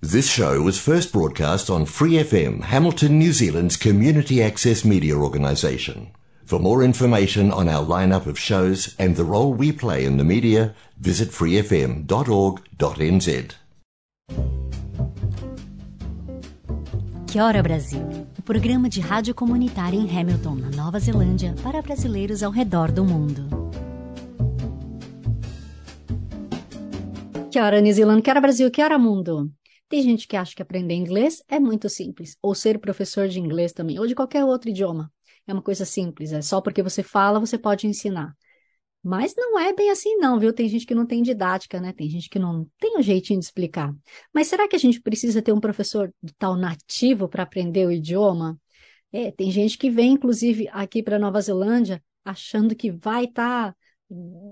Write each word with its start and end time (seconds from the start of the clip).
This 0.00 0.30
show 0.30 0.62
was 0.62 0.78
first 0.78 1.12
broadcast 1.12 1.68
on 1.68 1.84
Free 1.84 2.22
FM, 2.22 2.62
Hamilton, 2.62 3.18
New 3.18 3.32
Zealand's 3.32 3.76
community 3.76 4.40
access 4.40 4.84
media 4.84 5.16
organisation. 5.16 6.12
For 6.44 6.60
more 6.60 6.84
information 6.84 7.50
on 7.50 7.68
our 7.68 7.84
lineup 7.84 8.26
of 8.26 8.38
shows 8.38 8.94
and 8.96 9.16
the 9.16 9.24
role 9.24 9.52
we 9.52 9.72
play 9.72 10.04
in 10.04 10.16
the 10.16 10.22
media, 10.22 10.76
visit 11.00 11.30
freefm.org.nz. 11.30 12.06
Que 17.26 17.40
Hora 17.40 17.60
Brasil, 17.60 18.06
o 18.38 18.42
programa 18.42 18.88
de 18.88 19.00
rádio 19.00 19.34
comunitária 19.34 19.98
em 19.98 20.08
Hamilton, 20.08 20.54
na 20.54 20.70
Nova 20.70 21.00
Zelândia, 21.00 21.56
para 21.60 21.82
brasileiros 21.82 22.44
ao 22.44 22.52
redor 22.52 22.92
do 22.92 23.04
mundo. 23.04 23.48
Que 27.50 27.58
hora 27.58 27.80
New 27.80 27.92
Zealand, 27.92 28.22
que 28.22 28.30
hora 28.30 28.40
Brasil, 28.40 28.70
que 28.70 28.80
hora 28.80 28.96
mundo? 28.96 29.50
Tem 29.88 30.02
gente 30.02 30.28
que 30.28 30.36
acha 30.36 30.54
que 30.54 30.62
aprender 30.62 30.94
inglês 30.94 31.42
é 31.48 31.58
muito 31.58 31.88
simples, 31.88 32.36
ou 32.42 32.54
ser 32.54 32.78
professor 32.78 33.28
de 33.28 33.40
inglês 33.40 33.72
também, 33.72 33.98
ou 33.98 34.06
de 34.06 34.14
qualquer 34.14 34.44
outro 34.44 34.68
idioma. 34.70 35.10
É 35.46 35.52
uma 35.52 35.62
coisa 35.62 35.84
simples, 35.84 36.32
é 36.32 36.42
só 36.42 36.60
porque 36.60 36.82
você 36.82 37.02
fala, 37.02 37.40
você 37.40 37.58
pode 37.58 37.86
ensinar. 37.86 38.36
Mas 39.02 39.34
não 39.36 39.58
é 39.58 39.72
bem 39.72 39.90
assim, 39.90 40.16
não, 40.16 40.38
viu? 40.38 40.52
Tem 40.52 40.68
gente 40.68 40.84
que 40.84 40.94
não 40.94 41.06
tem 41.06 41.22
didática, 41.22 41.80
né? 41.80 41.92
Tem 41.92 42.10
gente 42.10 42.28
que 42.28 42.38
não 42.38 42.68
tem 42.78 42.98
um 42.98 43.02
jeitinho 43.02 43.38
de 43.38 43.46
explicar. 43.46 43.94
Mas 44.34 44.48
será 44.48 44.68
que 44.68 44.76
a 44.76 44.78
gente 44.78 45.00
precisa 45.00 45.40
ter 45.40 45.52
um 45.52 45.60
professor 45.60 46.12
de 46.22 46.34
tal 46.34 46.56
nativo 46.56 47.28
para 47.28 47.44
aprender 47.44 47.86
o 47.86 47.92
idioma? 47.92 48.60
É, 49.12 49.30
tem 49.30 49.50
gente 49.50 49.78
que 49.78 49.88
vem, 49.88 50.12
inclusive, 50.12 50.68
aqui 50.72 51.02
para 51.02 51.18
Nova 51.18 51.40
Zelândia 51.40 52.02
achando 52.24 52.74
que 52.74 52.90
vai 52.90 53.24
estar 53.24 53.72
tá 53.72 53.76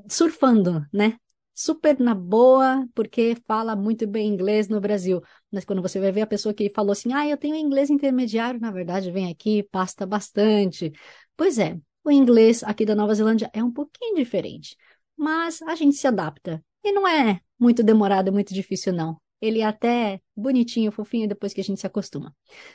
surfando, 0.09 0.87
né? 0.93 1.19
Super 1.59 1.99
na 1.99 2.15
boa, 2.15 2.87
porque 2.95 3.35
fala 3.47 3.75
muito 3.75 4.07
bem 4.07 4.29
inglês 4.29 4.69
no 4.69 4.79
Brasil. 4.79 5.23
Mas 5.51 5.65
quando 5.65 5.81
você 5.81 5.99
vai 5.99 6.13
ver 6.13 6.21
a 6.21 6.27
pessoa 6.27 6.53
que 6.53 6.69
falou 6.69 6.93
assim, 6.93 7.15
ah, 7.15 7.27
eu 7.27 7.39
tenho 7.39 7.57
inglês 7.57 7.89
intermediário, 7.89 8.61
na 8.61 8.71
verdade, 8.71 9.11
vem 9.11 9.31
aqui, 9.31 9.63
pasta 9.63 10.05
bastante. 10.05 10.93
Pois 11.35 11.59
é, 11.59 11.79
o 12.05 12.11
inglês 12.11 12.63
aqui 12.63 12.85
da 12.85 12.95
Nova 12.95 13.15
Zelândia 13.15 13.51
é 13.55 13.65
um 13.65 13.73
pouquinho 13.73 14.17
diferente, 14.17 14.77
mas 15.17 15.63
a 15.63 15.75
gente 15.75 15.97
se 15.97 16.07
adapta. 16.07 16.63
E 16.85 16.93
não 16.93 17.09
é 17.09 17.41
muito 17.59 17.83
demorado, 17.83 18.31
muito 18.31 18.53
difícil, 18.53 18.93
não. 18.93 19.17
Ele 19.41 19.61
é 19.61 19.65
até 19.65 20.21
bonitinho, 20.37 20.93
fofinho 20.93 21.27
depois 21.27 21.55
que 21.55 21.61
a 21.63 21.65
gente 21.65 21.81
se 21.81 21.87
acostuma. 21.87 22.35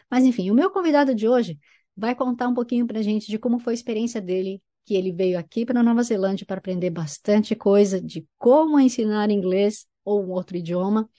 Mas 0.10 0.24
enfim, 0.26 0.50
o 0.50 0.56
meu 0.56 0.72
convidado 0.72 1.14
de 1.14 1.28
hoje 1.28 1.60
vai 1.96 2.16
contar 2.16 2.48
um 2.48 2.54
pouquinho 2.54 2.88
pra 2.88 3.02
gente 3.04 3.28
de 3.28 3.38
como 3.38 3.60
foi 3.60 3.74
a 3.74 3.76
experiência 3.76 4.20
dele, 4.20 4.62
que 4.86 4.96
ele 4.96 5.12
veio 5.12 5.38
aqui 5.38 5.66
para 5.66 5.84
Nova 5.84 6.04
Zelândia 6.04 6.46
para 6.46 6.58
aprender 6.58 6.90
bastante 6.90 7.56
coisa 7.56 8.02
de 8.02 8.28
como 8.38 8.80
ensinar 8.80 9.30
inglês 9.30 9.86
ou 10.04 10.24
um 10.24 10.32
outro 10.32 10.58
idioma. 10.58 11.10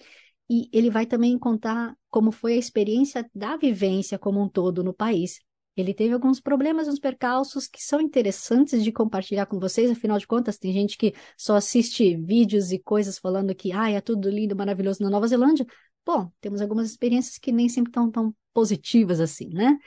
E 0.51 0.69
ele 0.73 0.91
vai 0.91 1.07
também 1.07 1.39
contar 1.39 1.97
como 2.11 2.31
foi 2.33 2.55
a 2.55 2.59
experiência 2.59 3.29
da 3.35 3.57
vivência 3.57 4.19
como 4.19 4.43
um 4.43 4.49
todo 4.49 4.85
no 4.85 4.93
país 4.93 5.41
ele 5.77 5.95
teve 5.95 6.13
alguns 6.13 6.41
problemas, 6.41 6.87
uns 6.87 6.99
percalços 6.99 7.67
que 7.67 7.83
são 7.83 8.01
interessantes 8.01 8.85
de 8.85 8.93
compartilhar 8.93 9.47
com 9.47 9.59
vocês, 9.59 9.91
afinal 9.91 10.19
de 10.19 10.27
contas, 10.27 10.59
tem 10.59 10.73
gente 10.73 10.99
que 10.99 11.15
só 11.37 11.57
assiste 11.57 12.17
vídeos 12.17 12.73
e 12.73 12.79
coisas 12.79 13.19
falando 13.19 13.55
que 13.55 13.73
ah, 13.73 13.91
é 13.91 14.01
tudo 14.01 14.29
lindo, 14.29 14.55
maravilhoso 14.55 15.03
na 15.03 15.09
Nova 15.09 15.27
Zelândia. 15.27 15.67
Bom, 16.05 16.31
temos 16.41 16.61
algumas 16.61 16.91
experiências 16.91 17.39
que 17.39 17.53
nem 17.53 17.69
sempre 17.69 17.91
estão 17.91 18.11
tão 18.11 18.35
positivas 18.53 19.19
assim, 19.21 19.49
né? 19.49 19.79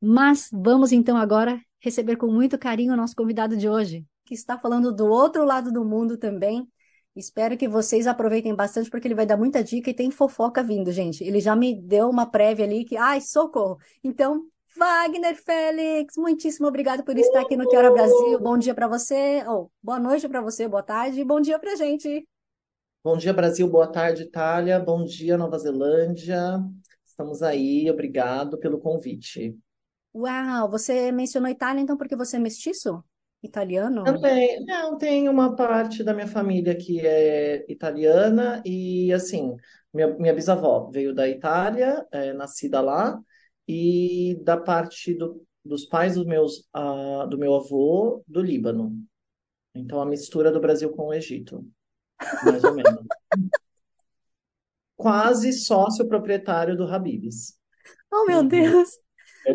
Mas 0.00 0.48
vamos 0.52 0.92
então 0.92 1.16
agora 1.16 1.60
receber 1.80 2.16
com 2.16 2.26
muito 2.26 2.58
carinho 2.58 2.92
o 2.92 2.96
nosso 2.96 3.14
convidado 3.14 3.56
de 3.56 3.68
hoje, 3.68 4.04
que 4.24 4.34
está 4.34 4.58
falando 4.58 4.92
do 4.92 5.06
outro 5.06 5.44
lado 5.44 5.72
do 5.72 5.84
mundo 5.84 6.16
também. 6.16 6.66
Espero 7.14 7.56
que 7.56 7.66
vocês 7.66 8.06
aproveitem 8.06 8.54
bastante, 8.54 8.90
porque 8.90 9.08
ele 9.08 9.14
vai 9.14 9.26
dar 9.26 9.36
muita 9.36 9.62
dica 9.62 9.90
e 9.90 9.94
tem 9.94 10.10
fofoca 10.10 10.62
vindo, 10.62 10.92
gente. 10.92 11.24
Ele 11.24 11.40
já 11.40 11.56
me 11.56 11.74
deu 11.74 12.08
uma 12.08 12.26
prévia 12.26 12.64
ali 12.64 12.84
que, 12.84 12.96
ai, 12.96 13.20
socorro. 13.20 13.76
Então, 14.04 14.44
Wagner 14.76 15.34
Félix, 15.34 16.14
muitíssimo 16.16 16.68
obrigado 16.68 17.02
por 17.02 17.18
estar 17.18 17.40
aqui 17.40 17.56
no 17.56 17.68
Que 17.68 17.76
Hora 17.76 17.90
Brasil. 17.90 18.38
Bom 18.38 18.56
dia 18.56 18.74
para 18.74 18.86
você, 18.86 19.42
ou 19.48 19.72
boa 19.82 19.98
noite 19.98 20.28
para 20.28 20.40
você, 20.40 20.68
boa 20.68 20.82
tarde, 20.82 21.20
e 21.20 21.24
bom 21.24 21.40
dia 21.40 21.58
para 21.58 21.74
gente. 21.74 22.26
Bom 23.02 23.16
dia, 23.16 23.32
Brasil, 23.32 23.66
boa 23.68 23.90
tarde, 23.90 24.22
Itália, 24.22 24.78
bom 24.78 25.04
dia, 25.04 25.36
Nova 25.36 25.58
Zelândia. 25.58 26.60
Estamos 27.04 27.42
aí, 27.42 27.90
obrigado 27.90 28.58
pelo 28.58 28.78
convite. 28.78 29.58
Uau, 30.18 30.68
você 30.68 31.12
mencionou 31.12 31.48
Itália, 31.48 31.80
então, 31.80 31.96
porque 31.96 32.16
você 32.16 32.36
é 32.36 32.40
mestiço? 32.40 33.04
Italiano? 33.40 34.02
Também, 34.02 34.64
não, 34.64 34.98
tem 34.98 35.28
uma 35.28 35.54
parte 35.54 36.02
da 36.02 36.12
minha 36.12 36.26
família 36.26 36.74
que 36.74 37.06
é 37.06 37.64
italiana 37.70 38.60
e, 38.66 39.12
assim, 39.12 39.54
minha, 39.94 40.08
minha 40.18 40.34
bisavó 40.34 40.90
veio 40.90 41.14
da 41.14 41.28
Itália, 41.28 42.04
é, 42.10 42.32
nascida 42.32 42.80
lá, 42.80 43.16
e 43.68 44.36
da 44.42 44.56
parte 44.56 45.14
do, 45.14 45.40
dos 45.64 45.84
pais 45.84 46.16
dos 46.16 46.26
meus, 46.26 46.68
do 47.30 47.38
meu 47.38 47.54
avô 47.54 48.20
do 48.26 48.42
Líbano. 48.42 48.92
Então, 49.72 50.00
a 50.00 50.06
mistura 50.06 50.50
do 50.50 50.60
Brasil 50.60 50.90
com 50.90 51.06
o 51.06 51.14
Egito, 51.14 51.64
mais 52.44 52.64
ou 52.64 52.74
menos. 52.74 53.06
Quase 54.96 55.52
sócio 55.52 56.08
proprietário 56.08 56.76
do 56.76 56.92
Habib's. 56.92 57.56
Oh, 58.10 58.24
meu 58.26 58.40
É. 59.46 59.52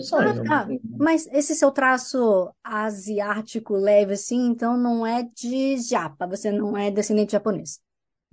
Ah. 0.49 0.71
Mas 0.97 1.27
esse 1.27 1.55
seu 1.55 1.71
traço 1.71 2.53
asiático 2.63 3.75
leve 3.75 4.13
assim, 4.13 4.47
então 4.47 4.77
não 4.77 5.05
é 5.05 5.23
de 5.35 5.77
japa, 5.77 6.27
você 6.27 6.51
não 6.51 6.77
é 6.77 6.89
descendente 6.91 7.33
japonês. 7.33 7.81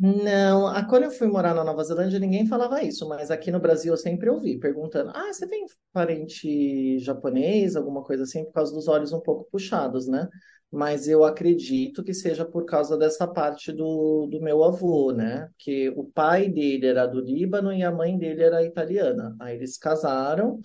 Não, 0.03 0.67
a- 0.67 0.83
quando 0.87 1.05
eu 1.05 1.11
fui 1.11 1.27
morar 1.29 1.55
na 1.55 1.63
Nova 1.63 1.85
Zelândia, 1.85 2.19
ninguém 2.19 2.47
falava 2.47 2.83
isso, 2.83 3.07
mas 3.07 3.31
aqui 3.31 3.51
no 3.51 3.61
Brasil 3.61 3.93
eu 3.93 3.99
sempre 3.99 4.31
ouvi 4.31 4.59
perguntando: 4.59 5.11
Ah, 5.15 5.31
você 5.33 5.47
tem 5.47 5.67
parente 5.93 6.99
japonês, 7.01 7.77
alguma 7.77 8.03
coisa 8.03 8.23
assim, 8.23 8.45
por 8.47 8.53
causa 8.53 8.73
dos 8.75 8.89
olhos 8.89 9.13
um 9.13 9.21
pouco 9.21 9.47
puxados, 9.51 10.07
né? 10.09 10.27
Mas 10.73 11.07
eu 11.09 11.23
acredito 11.25 12.03
que 12.03 12.15
seja 12.15 12.47
por 12.47 12.65
causa 12.65 12.97
dessa 12.97 13.27
parte 13.27 13.73
do, 13.73 14.27
do 14.31 14.41
meu 14.41 14.65
avô, 14.65 15.13
né? 15.13 15.51
Que 15.59 15.91
o 15.91 16.05
pai 16.05 16.49
dele 16.49 16.87
era 16.87 17.07
do 17.07 17.21
Líbano 17.21 17.71
e 17.73 17.83
a 17.83 17.91
mãe 17.93 18.17
dele 18.17 18.43
era 18.43 18.63
italiana. 18.65 19.37
Aí 19.41 19.57
eles 19.57 19.77
casaram. 19.77 20.61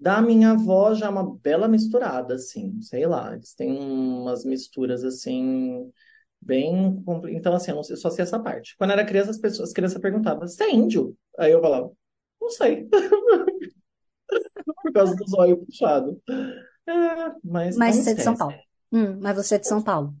Da 0.00 0.22
minha 0.22 0.52
avó 0.52 0.94
já 0.94 1.06
é 1.06 1.08
uma 1.08 1.36
bela 1.38 1.66
misturada, 1.68 2.34
assim, 2.34 2.80
sei 2.80 3.06
lá, 3.06 3.34
eles 3.34 3.54
têm 3.54 3.76
umas 3.78 4.44
misturas 4.44 5.04
assim 5.04 5.90
Bem. 6.40 7.04
Então, 7.30 7.54
assim, 7.54 7.70
eu, 7.72 7.76
não, 7.76 7.82
eu 7.88 7.96
só 7.96 8.10
sei 8.10 8.22
essa 8.22 8.38
parte. 8.38 8.76
Quando 8.76 8.92
era 8.92 9.04
criança, 9.04 9.30
as 9.30 9.38
pessoas, 9.38 9.70
as 9.70 9.74
crianças 9.74 10.00
perguntavam: 10.00 10.46
Você 10.46 10.64
é 10.64 10.74
índio? 10.74 11.16
Aí 11.38 11.52
eu 11.52 11.60
falava: 11.60 11.90
Não 12.40 12.50
sei. 12.50 12.88
Por 14.82 14.92
causa 14.92 15.16
dos 15.16 15.32
olhos 15.34 15.58
puxados. 15.64 16.16
É, 16.86 16.92
mas 17.44 17.76
Mas 17.76 17.96
você 17.96 18.10
é 18.10 18.14
de 18.14 18.22
São 18.22 18.36
Paulo. 18.36 18.54
Hum, 18.92 19.18
mas 19.20 19.36
você 19.36 19.56
é 19.56 19.58
de 19.58 19.66
São 19.66 19.82
Paulo. 19.82 20.14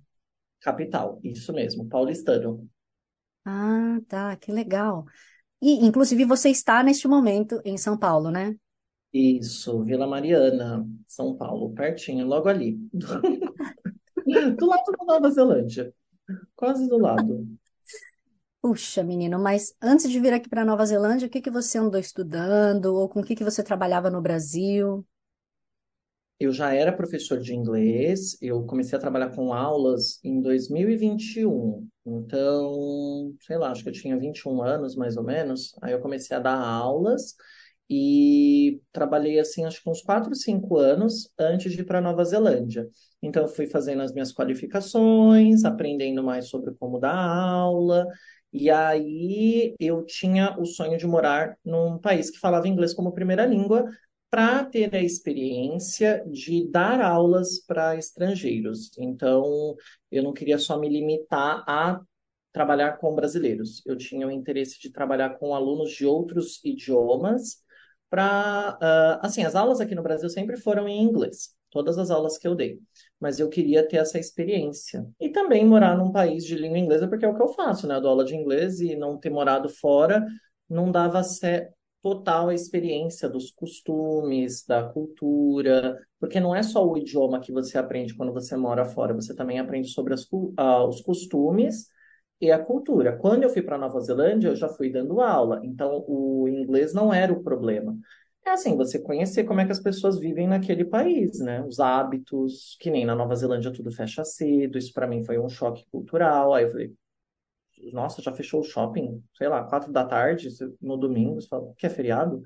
Capital, 0.60 1.20
isso 1.22 1.52
mesmo, 1.52 1.88
paulistano. 1.88 2.68
Ah, 3.44 3.98
tá, 4.08 4.36
que 4.36 4.52
legal. 4.52 5.06
E, 5.62 5.86
inclusive, 5.86 6.24
você 6.24 6.50
está 6.50 6.82
neste 6.82 7.08
momento 7.08 7.60
em 7.64 7.78
São 7.78 7.98
Paulo, 7.98 8.30
né? 8.30 8.56
Isso, 9.12 9.82
Vila 9.84 10.06
Mariana, 10.06 10.86
São 11.06 11.34
Paulo, 11.34 11.72
pertinho, 11.74 12.26
logo 12.26 12.48
ali. 12.48 12.78
Do 14.56 14.66
lado 14.66 14.92
da 14.92 15.04
Nova 15.06 15.30
Zelândia. 15.30 15.94
Quase 16.54 16.86
do 16.88 16.98
lado. 16.98 17.48
Puxa, 18.60 19.02
menino, 19.02 19.38
mas 19.38 19.74
antes 19.80 20.10
de 20.10 20.20
vir 20.20 20.32
aqui 20.32 20.48
para 20.48 20.64
Nova 20.64 20.84
Zelândia, 20.84 21.26
o 21.26 21.30
que 21.30 21.40
que 21.40 21.50
você 21.50 21.78
andou 21.78 21.98
estudando 21.98 22.94
ou 22.94 23.08
com 23.08 23.20
o 23.20 23.24
que 23.24 23.34
que 23.34 23.44
você 23.44 23.62
trabalhava 23.62 24.10
no 24.10 24.20
Brasil? 24.20 25.06
Eu 26.38 26.52
já 26.52 26.72
era 26.74 26.92
professor 26.92 27.40
de 27.40 27.54
inglês, 27.54 28.36
eu 28.40 28.64
comecei 28.64 28.96
a 28.96 29.00
trabalhar 29.00 29.34
com 29.34 29.52
aulas 29.52 30.20
em 30.22 30.40
2021. 30.40 31.88
Então, 32.06 33.34
sei 33.40 33.56
lá, 33.56 33.70
acho 33.70 33.82
que 33.82 33.88
eu 33.88 33.92
tinha 33.92 34.18
21 34.18 34.62
anos 34.62 34.94
mais 34.94 35.16
ou 35.16 35.24
menos. 35.24 35.74
Aí 35.82 35.92
eu 35.92 36.00
comecei 36.00 36.36
a 36.36 36.40
dar 36.40 36.58
aulas 36.60 37.34
e 37.88 38.80
trabalhei 38.92 39.38
assim, 39.38 39.64
acho 39.64 39.82
que 39.82 39.88
uns 39.88 40.02
4, 40.02 40.34
5 40.34 40.76
anos 40.76 41.30
antes 41.38 41.72
de 41.72 41.80
ir 41.80 41.84
para 41.84 42.00
Nova 42.00 42.24
Zelândia. 42.24 42.88
Então, 43.22 43.48
fui 43.48 43.66
fazendo 43.66 44.02
as 44.02 44.12
minhas 44.12 44.32
qualificações, 44.32 45.64
aprendendo 45.64 46.22
mais 46.22 46.48
sobre 46.48 46.74
como 46.74 46.98
dar 46.98 47.16
aula, 47.16 48.06
e 48.52 48.70
aí 48.70 49.74
eu 49.80 50.04
tinha 50.04 50.56
o 50.58 50.64
sonho 50.64 50.98
de 50.98 51.06
morar 51.06 51.56
num 51.64 51.98
país 51.98 52.30
que 52.30 52.38
falava 52.38 52.68
inglês 52.68 52.94
como 52.94 53.12
primeira 53.12 53.46
língua, 53.46 53.84
para 54.30 54.64
ter 54.64 54.94
a 54.94 55.02
experiência 55.02 56.22
de 56.26 56.70
dar 56.70 57.00
aulas 57.00 57.64
para 57.66 57.96
estrangeiros. 57.96 58.90
Então, 58.98 59.74
eu 60.10 60.22
não 60.22 60.32
queria 60.34 60.58
só 60.58 60.78
me 60.78 60.88
limitar 60.88 61.64
a 61.66 62.00
trabalhar 62.52 62.98
com 62.98 63.14
brasileiros. 63.14 63.82
Eu 63.86 63.96
tinha 63.96 64.26
o 64.26 64.30
interesse 64.30 64.78
de 64.80 64.90
trabalhar 64.90 65.38
com 65.38 65.54
alunos 65.54 65.92
de 65.92 66.04
outros 66.04 66.62
idiomas 66.64 67.62
para, 68.10 68.78
uh, 68.80 69.26
assim, 69.26 69.44
as 69.44 69.54
aulas 69.54 69.80
aqui 69.80 69.94
no 69.94 70.02
Brasil 70.02 70.28
sempre 70.28 70.56
foram 70.56 70.88
em 70.88 71.02
inglês, 71.02 71.54
todas 71.70 71.98
as 71.98 72.10
aulas 72.10 72.38
que 72.38 72.48
eu 72.48 72.54
dei, 72.54 72.78
mas 73.20 73.38
eu 73.38 73.48
queria 73.48 73.86
ter 73.86 73.98
essa 73.98 74.18
experiência 74.18 75.06
e 75.20 75.28
também 75.28 75.64
morar 75.64 75.96
num 75.96 76.10
país 76.12 76.44
de 76.44 76.56
língua 76.56 76.78
inglesa, 76.78 77.08
porque 77.08 77.24
é 77.24 77.28
o 77.28 77.34
que 77.34 77.42
eu 77.42 77.48
faço, 77.48 77.86
né? 77.86 77.96
Eu 77.96 78.00
dou 78.00 78.10
aula 78.10 78.24
de 78.24 78.34
inglês 78.34 78.80
e 78.80 78.96
não 78.96 79.18
ter 79.18 79.30
morado 79.30 79.68
fora 79.68 80.24
não 80.68 80.90
dava 80.90 81.22
certo. 81.22 81.74
total 82.02 82.48
a 82.48 82.54
experiência 82.54 83.28
dos 83.28 83.50
costumes, 83.50 84.64
da 84.64 84.84
cultura, 84.84 85.98
porque 86.20 86.38
não 86.40 86.54
é 86.54 86.62
só 86.62 86.86
o 86.86 86.96
idioma 86.96 87.40
que 87.40 87.52
você 87.52 87.76
aprende 87.76 88.14
quando 88.14 88.32
você 88.32 88.56
mora 88.56 88.84
fora, 88.84 89.14
você 89.14 89.34
também 89.34 89.58
aprende 89.58 89.88
sobre 89.88 90.14
as, 90.14 90.22
uh, 90.32 90.86
os 90.88 91.00
costumes 91.00 91.88
e 92.40 92.50
a 92.50 92.58
cultura. 92.58 93.16
Quando 93.16 93.42
eu 93.42 93.50
fui 93.50 93.62
para 93.62 93.78
Nova 93.78 94.00
Zelândia, 94.00 94.48
eu 94.48 94.56
já 94.56 94.68
fui 94.68 94.90
dando 94.90 95.20
aula, 95.20 95.60
então 95.64 96.04
o 96.08 96.48
inglês 96.48 96.94
não 96.94 97.12
era 97.12 97.32
o 97.32 97.42
problema. 97.42 97.98
É 98.46 98.50
assim, 98.50 98.76
você 98.76 98.98
conhecer 98.98 99.44
como 99.44 99.60
é 99.60 99.66
que 99.66 99.72
as 99.72 99.80
pessoas 99.80 100.18
vivem 100.18 100.46
naquele 100.48 100.84
país, 100.84 101.38
né? 101.40 101.62
Os 101.64 101.80
hábitos, 101.80 102.76
que 102.80 102.90
nem 102.90 103.04
na 103.04 103.14
Nova 103.14 103.34
Zelândia 103.34 103.72
tudo 103.72 103.90
fecha 103.92 104.24
cedo, 104.24 104.78
isso 104.78 104.92
para 104.92 105.06
mim 105.06 105.24
foi 105.24 105.38
um 105.38 105.48
choque 105.48 105.84
cultural. 105.90 106.54
Aí 106.54 106.64
eu 106.64 106.70
falei, 106.70 106.94
nossa, 107.92 108.20
já 108.22 108.32
fechou 108.32 108.60
o 108.60 108.64
shopping, 108.64 109.22
sei 109.36 109.48
lá, 109.48 109.64
quatro 109.64 109.92
da 109.92 110.04
tarde, 110.04 110.48
no 110.80 110.96
domingo, 110.96 111.40
você 111.40 111.48
fala, 111.48 111.72
que 111.76 111.86
é 111.86 111.90
feriado? 111.90 112.42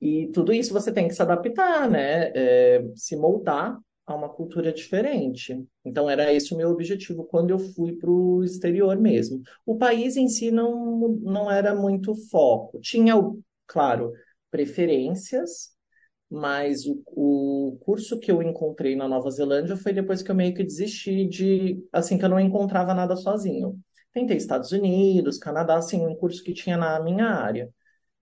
E 0.00 0.28
tudo 0.32 0.52
isso 0.52 0.72
você 0.72 0.92
tem 0.92 1.08
que 1.08 1.14
se 1.14 1.22
adaptar, 1.22 1.90
né? 1.90 2.30
É, 2.34 2.84
se 2.96 3.16
moldar 3.16 3.78
a 4.12 4.16
uma 4.16 4.28
cultura 4.28 4.72
diferente. 4.72 5.64
Então, 5.84 6.08
era 6.08 6.32
esse 6.32 6.54
o 6.54 6.56
meu 6.56 6.70
objetivo 6.70 7.24
quando 7.24 7.50
eu 7.50 7.58
fui 7.58 7.92
para 7.96 8.10
o 8.10 8.42
exterior 8.42 8.96
mesmo. 8.98 9.42
O 9.66 9.76
país 9.76 10.16
em 10.16 10.28
si 10.28 10.50
não, 10.50 11.08
não 11.22 11.50
era 11.50 11.74
muito 11.74 12.14
foco. 12.30 12.80
Tinha, 12.80 13.14
claro, 13.66 14.12
preferências, 14.50 15.70
mas 16.30 16.86
o, 16.86 17.02
o 17.06 17.78
curso 17.80 18.18
que 18.18 18.30
eu 18.30 18.42
encontrei 18.42 18.94
na 18.96 19.08
Nova 19.08 19.30
Zelândia 19.30 19.76
foi 19.76 19.92
depois 19.92 20.22
que 20.22 20.30
eu 20.30 20.34
meio 20.34 20.54
que 20.54 20.64
desisti 20.64 21.26
de, 21.26 21.82
assim, 21.92 22.18
que 22.18 22.24
eu 22.24 22.28
não 22.28 22.40
encontrava 22.40 22.94
nada 22.94 23.16
sozinho. 23.16 23.78
Tentei 24.12 24.36
Estados 24.36 24.72
Unidos, 24.72 25.38
Canadá, 25.38 25.76
assim, 25.76 26.06
um 26.06 26.14
curso 26.16 26.42
que 26.42 26.52
tinha 26.52 26.76
na 26.76 27.00
minha 27.00 27.26
área. 27.26 27.70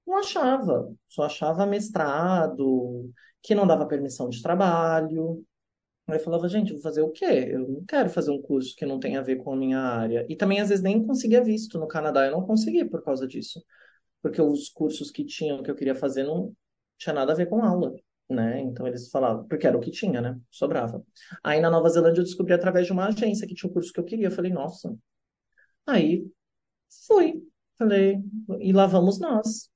Não 0.06 0.18
achava, 0.18 0.92
só 1.08 1.24
achava 1.24 1.66
mestrado, 1.66 3.10
que 3.42 3.54
não 3.54 3.66
dava 3.66 3.86
permissão 3.86 4.28
de 4.28 4.42
trabalho. 4.42 5.44
Aí 6.08 6.16
eu 6.16 6.20
falava, 6.20 6.48
gente, 6.48 6.72
vou 6.72 6.80
fazer 6.80 7.02
o 7.02 7.10
quê? 7.10 7.24
Eu 7.24 7.60
não 7.68 7.84
quero 7.84 8.08
fazer 8.10 8.30
um 8.30 8.40
curso 8.40 8.74
que 8.76 8.86
não 8.86 9.00
tem 9.00 9.16
a 9.16 9.22
ver 9.22 9.36
com 9.36 9.52
a 9.52 9.56
minha 9.56 9.80
área. 9.80 10.24
E 10.28 10.36
também, 10.36 10.60
às 10.60 10.68
vezes, 10.68 10.82
nem 10.82 11.04
conseguia 11.04 11.42
visto 11.42 11.78
no 11.78 11.88
Canadá. 11.88 12.26
Eu 12.26 12.32
não 12.32 12.46
consegui 12.46 12.84
por 12.84 13.02
causa 13.02 13.26
disso. 13.26 13.62
Porque 14.22 14.40
os 14.40 14.68
cursos 14.68 15.10
que 15.10 15.24
tinham, 15.24 15.62
que 15.62 15.70
eu 15.70 15.74
queria 15.74 15.94
fazer, 15.94 16.24
não 16.24 16.52
tinha 16.98 17.12
nada 17.14 17.32
a 17.32 17.36
ver 17.36 17.46
com 17.46 17.62
aula, 17.64 17.92
né? 18.30 18.60
Então, 18.60 18.86
eles 18.86 19.10
falavam, 19.10 19.46
porque 19.48 19.66
era 19.66 19.76
o 19.76 19.80
que 19.80 19.90
tinha, 19.90 20.20
né? 20.20 20.38
Sobrava. 20.50 21.04
Aí, 21.42 21.60
na 21.60 21.70
Nova 21.70 21.88
Zelândia, 21.88 22.20
eu 22.20 22.24
descobri 22.24 22.54
através 22.54 22.86
de 22.86 22.92
uma 22.92 23.06
agência 23.08 23.46
que 23.46 23.54
tinha 23.54 23.68
o 23.70 23.72
curso 23.72 23.92
que 23.92 24.00
eu 24.00 24.04
queria. 24.04 24.28
Eu 24.28 24.32
falei, 24.32 24.52
nossa, 24.52 24.96
Aí 25.86 26.26
fui, 27.06 27.42
falei, 27.78 28.18
e 28.58 28.72
lá 28.72 28.86
vamos 28.86 29.20
nós. 29.20 29.70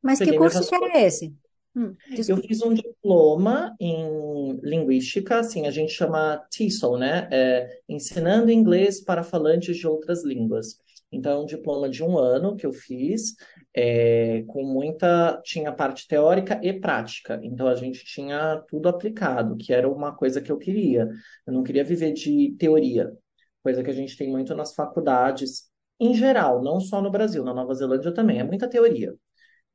Mas 0.00 0.18
que 0.18 0.26
Peguei 0.26 0.38
meu 0.38 0.50
curso 0.50 0.68
que 0.68 0.74
era 0.76 1.00
esse? 1.00 1.34
Hum, 1.76 1.94
Eu 2.26 2.38
fiz 2.38 2.62
um 2.62 2.72
diploma 2.72 3.76
em 3.78 4.58
linguística, 4.62 5.38
assim, 5.40 5.66
a 5.66 5.70
gente 5.70 5.92
chama 5.92 6.38
TESOL, 6.50 6.96
né? 6.98 7.28
É, 7.30 7.80
Ensinando 7.88 8.50
Inglês 8.50 9.02
para 9.04 9.22
Falantes 9.22 9.76
de 9.76 9.86
Outras 9.86 10.24
Línguas. 10.24 10.78
Então, 11.12 11.32
é 11.32 11.42
um 11.42 11.46
diploma 11.46 11.88
de 11.88 12.02
um 12.02 12.16
ano 12.18 12.56
que 12.56 12.64
eu 12.66 12.72
fiz, 12.72 13.34
é, 13.74 14.42
com 14.46 14.64
muita. 14.64 15.38
Tinha 15.44 15.70
parte 15.72 16.08
teórica 16.08 16.58
e 16.62 16.72
prática. 16.72 17.38
Então, 17.42 17.68
a 17.68 17.74
gente 17.74 18.04
tinha 18.06 18.56
tudo 18.68 18.88
aplicado, 18.88 19.56
que 19.56 19.72
era 19.72 19.88
uma 19.88 20.14
coisa 20.16 20.40
que 20.40 20.50
eu 20.50 20.58
queria. 20.58 21.08
Eu 21.46 21.52
não 21.52 21.62
queria 21.62 21.84
viver 21.84 22.12
de 22.12 22.56
teoria, 22.58 23.12
coisa 23.62 23.82
que 23.84 23.90
a 23.90 23.94
gente 23.94 24.16
tem 24.16 24.30
muito 24.30 24.54
nas 24.54 24.74
faculdades, 24.74 25.70
em 26.00 26.14
geral, 26.14 26.62
não 26.62 26.80
só 26.80 27.02
no 27.02 27.10
Brasil, 27.10 27.44
na 27.44 27.54
Nova 27.54 27.74
Zelândia 27.74 28.12
também, 28.14 28.38
é 28.40 28.44
muita 28.44 28.68
teoria. 28.68 29.14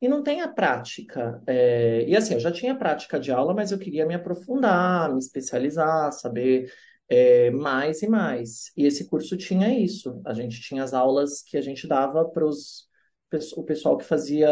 E 0.01 0.07
não 0.09 0.23
tem 0.23 0.41
a 0.41 0.47
prática. 0.47 1.41
É, 1.47 2.03
E 2.07 2.15
assim, 2.15 2.33
eu 2.33 2.39
já 2.39 2.51
tinha 2.51 2.75
prática 2.75 3.19
de 3.19 3.31
aula, 3.31 3.53
mas 3.53 3.71
eu 3.71 3.77
queria 3.79 4.05
me 4.05 4.15
aprofundar, 4.15 5.11
me 5.13 5.19
especializar, 5.19 6.11
saber 6.11 6.71
é, 7.07 7.51
mais 7.51 8.01
e 8.01 8.07
mais. 8.09 8.71
E 8.75 8.85
esse 8.85 9.07
curso 9.07 9.37
tinha 9.37 9.69
isso. 9.77 10.19
A 10.25 10.33
gente 10.33 10.59
tinha 10.61 10.83
as 10.83 10.93
aulas 10.93 11.41
que 11.43 11.55
a 11.57 11.61
gente 11.61 11.87
dava 11.87 12.25
para 12.25 12.45
o 12.45 13.63
pessoal 13.63 13.97
que 13.97 14.03
fazia 14.05 14.49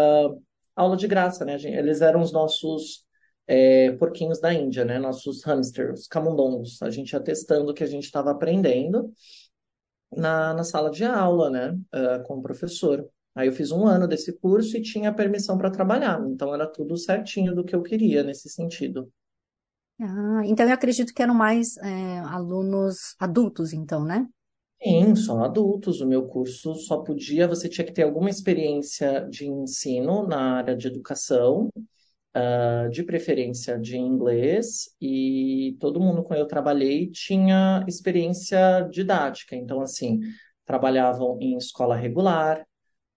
aula 0.75 0.96
de 0.98 1.07
graça, 1.07 1.44
né? 1.46 1.57
Gente- 1.57 1.75
Eles 1.78 2.02
eram 2.02 2.22
os 2.22 2.31
nossos 2.31 3.06
é, 3.48 3.92
porquinhos 3.94 4.40
da 4.40 4.54
Índia, 4.54 4.86
né? 4.86 5.00
Nossos 5.00 5.44
hamsters, 5.44 6.07
camundongos. 6.07 6.81
A 6.81 6.90
gente 6.90 7.12
ia 7.13 7.19
testando 7.19 7.72
o 7.72 7.74
que 7.74 7.84
a 7.84 7.88
gente 7.88 8.04
estava 8.06 8.31
aprendendo 8.31 9.12
na, 10.16 10.54
na 10.54 10.63
sala 10.63 10.90
de 10.92 11.04
aula, 11.06 11.50
né? 11.50 11.78
ah, 11.92 12.19
com 12.25 12.36
o 12.38 12.42
professor. 12.42 13.07
Aí 13.36 13.48
eu 13.48 13.54
fiz 13.54 13.72
um 13.72 13.86
ano 13.88 14.08
desse 14.08 14.34
curso 14.40 14.78
e 14.78 14.81
tinha 14.81 15.14
permissão 15.14 15.58
para 15.58 15.72
trabalhar. 15.72 16.22
Então 16.28 16.54
era 16.54 16.68
tudo 16.68 16.98
certinho 16.98 17.56
do 17.56 17.64
que 17.64 17.76
eu 17.76 17.84
queria 17.84 18.24
nesse 18.24 18.50
sentido. 18.50 19.12
Ah, 20.02 20.42
então 20.46 20.66
eu 20.66 20.74
acredito 20.74 21.14
que 21.14 21.22
eram 21.22 21.34
mais 21.34 21.78
é, 21.78 22.20
alunos 22.20 23.16
adultos, 23.20 23.74
então, 23.74 24.04
né? 24.06 24.28
Sim, 24.81 25.16
só 25.16 25.44
adultos. 25.44 26.00
O 26.02 26.08
meu 26.08 26.26
curso 26.28 26.74
só 26.76 26.98
podia, 27.00 27.48
você 27.48 27.68
tinha 27.68 27.86
que 27.86 27.92
ter 27.94 28.04
alguma 28.04 28.30
experiência 28.30 29.28
de 29.30 29.46
ensino 29.46 30.26
na 30.28 30.56
área 30.58 30.76
de 30.76 30.88
educação, 30.88 31.70
ah, 32.34 32.88
de 32.92 33.04
preferência 33.04 33.80
de 33.80 33.98
inglês, 33.98 34.96
e 35.02 35.78
todo 35.80 36.00
mundo 36.00 36.24
com 36.24 36.30
quem 36.34 36.40
eu 36.40 36.48
trabalhei 36.48 37.10
tinha 37.12 37.84
experiência 37.88 38.81
didática. 38.92 39.56
Então, 39.56 39.81
assim, 39.81 40.20
trabalhavam 40.66 41.38
em 41.42 41.58
escola 41.58 41.96
regular, 41.96 42.66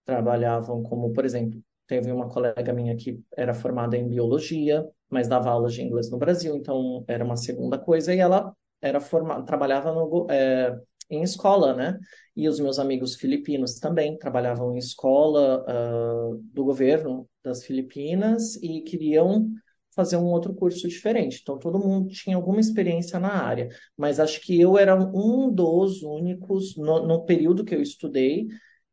trabalhavam 0.05 0.83
como, 0.83 1.11
por 1.13 1.25
exemplo, 1.25 1.61
teve 1.87 2.11
uma 2.11 2.29
colega 2.29 2.73
minha 2.73 2.95
que 2.95 3.19
era 3.35 3.53
formada 3.53 3.97
em 3.97 4.07
biologia, 4.07 4.87
mas 5.09 5.27
dava 5.27 5.49
aulas 5.49 5.73
de 5.73 5.81
inglês 5.81 6.09
no 6.09 6.17
Brasil, 6.17 6.55
então 6.55 7.03
era 7.07 7.23
uma 7.23 7.37
segunda 7.37 7.77
coisa, 7.77 8.13
e 8.13 8.19
ela 8.19 8.53
era 8.81 8.99
formada, 8.99 9.43
trabalhava 9.45 9.91
no, 9.93 10.27
é, 10.29 10.75
em 11.09 11.21
escola, 11.23 11.73
né? 11.73 11.99
E 12.35 12.47
os 12.49 12.59
meus 12.59 12.79
amigos 12.79 13.15
filipinos 13.15 13.75
também 13.79 14.17
trabalhavam 14.17 14.73
em 14.73 14.77
escola, 14.77 15.63
ah, 15.67 16.31
do 16.53 16.63
governo 16.65 17.27
das 17.43 17.63
Filipinas 17.63 18.55
e 18.55 18.81
queriam 18.81 19.49
fazer 19.95 20.17
um 20.17 20.25
outro 20.25 20.53
curso 20.53 20.87
diferente. 20.87 21.39
Então, 21.41 21.59
todo 21.59 21.79
mundo 21.79 22.09
tinha 22.09 22.35
alguma 22.35 22.59
experiência 22.59 23.19
na 23.19 23.43
área, 23.43 23.69
mas 23.95 24.19
acho 24.19 24.41
que 24.41 24.59
eu 24.59 24.77
era 24.77 24.95
um 24.95 25.51
dos 25.53 26.01
únicos, 26.01 26.75
no, 26.75 27.05
no 27.05 27.25
período 27.25 27.63
que 27.63 27.75
eu 27.75 27.81
estudei, 27.81 28.47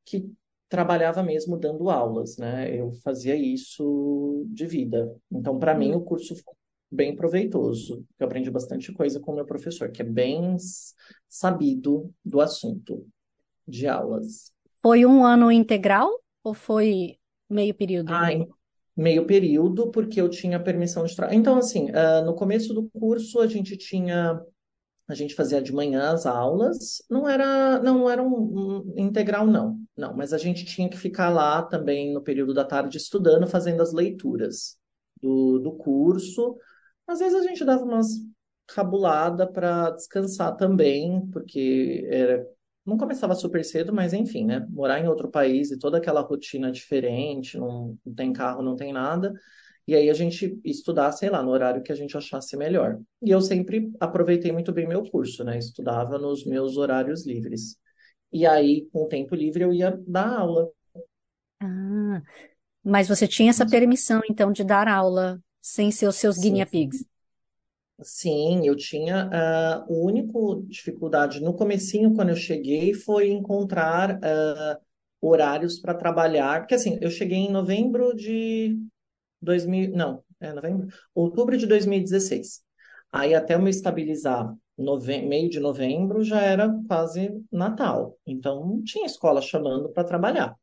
que 0.05 0.31
trabalhava 0.71 1.23
mesmo 1.23 1.59
dando 1.59 1.91
aulas, 1.91 2.39
né? 2.39 2.75
Eu 2.75 2.93
fazia 3.05 3.37
isso 3.37 4.47
de 4.49 4.67
vida. 4.67 5.15
Então, 5.31 5.59
para 5.59 5.75
mim, 5.75 5.93
o 5.95 6.01
curso 6.01 6.35
foi 6.37 6.55
bem 6.91 7.15
proveitoso. 7.15 8.07
Eu 8.19 8.27
aprendi 8.27 8.51
bastante 8.51 8.93
coisa 8.93 9.21
com 9.21 9.33
o 9.33 9.35
meu 9.35 9.45
professor, 9.45 9.91
que 9.91 10.01
é 10.01 10.05
bem 10.05 10.57
sabido 11.29 12.11
do 12.25 12.41
assunto 12.41 13.07
de 13.69 13.87
aulas. 13.87 14.53
Foi 14.81 15.05
um 15.05 15.25
ano 15.25 15.53
integral 15.53 16.09
ou 16.43 16.55
foi 16.55 17.17
meio 17.49 17.75
período? 17.75 18.13
Ah, 18.13 18.31
meio 18.97 19.27
período, 19.27 19.91
porque 19.91 20.21
eu 20.21 20.29
tinha 20.29 20.63
permissão 20.63 21.05
de 21.05 21.15
trabalho. 21.15 21.39
Então, 21.39 21.59
assim, 21.59 21.91
ah, 21.91 22.23
no 22.23 22.35
começo 22.35 22.73
do 22.73 22.89
curso, 22.91 23.41
a 23.41 23.47
gente 23.47 23.77
tinha 23.77 24.41
A 25.09 25.15
gente 25.15 25.35
fazia 25.35 25.61
de 25.61 25.73
manhã 25.73 26.13
as 26.13 26.25
aulas, 26.25 27.03
não 27.11 27.29
era, 27.29 27.81
não 27.83 28.09
era 28.09 28.23
um, 28.23 28.85
um 28.95 28.95
integral, 28.97 29.47
não, 29.47 29.80
não, 30.01 30.17
mas 30.17 30.33
a 30.33 30.39
gente 30.39 30.65
tinha 30.65 30.89
que 30.89 30.97
ficar 30.97 31.31
lá 31.31 31.63
também 31.63 32.13
no 32.13 32.23
período 32.23 32.55
da 32.55 32.65
tarde 32.65 32.97
estudando, 32.97 33.47
fazendo 33.47 33.83
as 33.83 33.93
leituras 33.93 34.79
do, 35.23 35.59
do 35.59 35.73
curso. 35.73 36.57
Às 37.07 37.21
vezes 37.21 37.35
a 37.39 37.47
gente 37.47 37.65
dava 37.65 37.85
umas 37.85 38.09
cabulada 38.67 39.47
para 39.47 39.91
descansar 39.91 40.57
também, 40.57 41.27
porque 41.33 42.07
era, 42.11 42.47
não 42.87 42.97
começava 42.97 43.35
super 43.35 43.65
cedo, 43.65 43.93
mas 43.93 44.13
enfim, 44.13 44.45
né? 44.45 44.67
Morar 44.71 45.01
em 45.01 45.09
outro 45.09 45.29
país 45.31 45.71
e 45.71 45.79
toda 45.79 45.99
aquela 45.99 46.21
rotina 46.21 46.71
diferente, 46.71 47.59
não, 47.59 47.99
não 48.05 48.15
tem 48.15 48.33
carro, 48.33 48.63
não 48.63 48.77
tem 48.77 48.93
nada. 48.93 49.33
E 49.87 49.95
aí 49.95 50.09
a 50.09 50.15
gente 50.15 50.61
estudar, 50.65 51.11
sei 51.13 51.31
lá, 51.31 51.43
no 51.43 51.51
horário 51.51 51.83
que 51.83 51.91
a 51.91 51.97
gente 51.97 52.17
achasse 52.17 52.57
melhor. 52.57 53.01
E 53.23 53.31
eu 53.31 53.41
sempre 53.41 53.91
aproveitei 53.99 54.53
muito 54.53 54.73
bem 54.73 54.87
meu 54.87 55.03
curso, 55.11 55.43
né? 55.43 55.59
Estudava 55.59 56.17
nos 56.19 56.45
meus 56.47 56.77
horários 56.77 57.27
livres. 57.27 57.77
E 58.33 58.47
aí, 58.47 58.89
com 58.93 59.05
o 59.05 59.09
tempo 59.09 59.35
livre, 59.35 59.63
eu 59.65 59.73
ia 59.73 59.97
dar 60.07 60.29
aula. 60.41 60.71
Ah, 61.61 62.23
mas 62.85 63.09
você 63.09 63.29
tinha 63.29 63.51
essa 63.51 63.67
permissão, 63.69 64.23
então, 64.31 64.53
de 64.53 64.65
dar 64.65 64.89
aula 64.89 65.43
sem 65.63 65.91
ser 65.93 66.09
os 66.09 66.17
seus 66.17 66.39
guinea 66.39 66.67
pigs. 66.67 67.07
sim, 68.03 68.67
eu 68.67 68.77
tinha. 68.77 69.29
ah, 69.33 69.85
o 69.89 70.05
único 70.07 70.63
dificuldade 70.69 71.41
no 71.41 71.55
comecinho, 71.55 72.15
quando 72.15 72.31
eu 72.31 72.37
cheguei, 72.37 72.95
foi 72.95 73.31
encontrar 73.31 74.19
ah, 74.25 74.81
horários 75.21 75.79
para 75.81 75.95
trabalhar. 75.95 76.61
Porque 76.61 76.75
assim, 76.75 76.99
eu 77.01 77.11
cheguei 77.11 77.39
em 77.39 77.51
novembro 77.51 78.15
de 78.17 78.79
2000, 79.43 79.91
não, 79.93 80.25
é 80.41 80.53
novembro? 80.53 80.89
Outubro 81.15 81.57
de 81.57 81.67
2016. 81.67 82.63
Aí 83.13 83.35
até 83.35 83.55
eu 83.55 83.61
me 83.63 83.71
estabilizar 83.71 84.55
nove- 84.81 85.23
meio 85.23 85.49
de 85.51 85.61
novembro 85.61 86.23
já 86.25 86.41
era 86.43 86.69
quase 86.89 87.31
Natal. 87.53 88.17
Então 88.27 88.67
não 88.67 88.83
tinha 88.85 89.07
escola 89.07 89.41
chamando 89.43 89.91
para 89.91 90.05
trabalhar. 90.05 90.57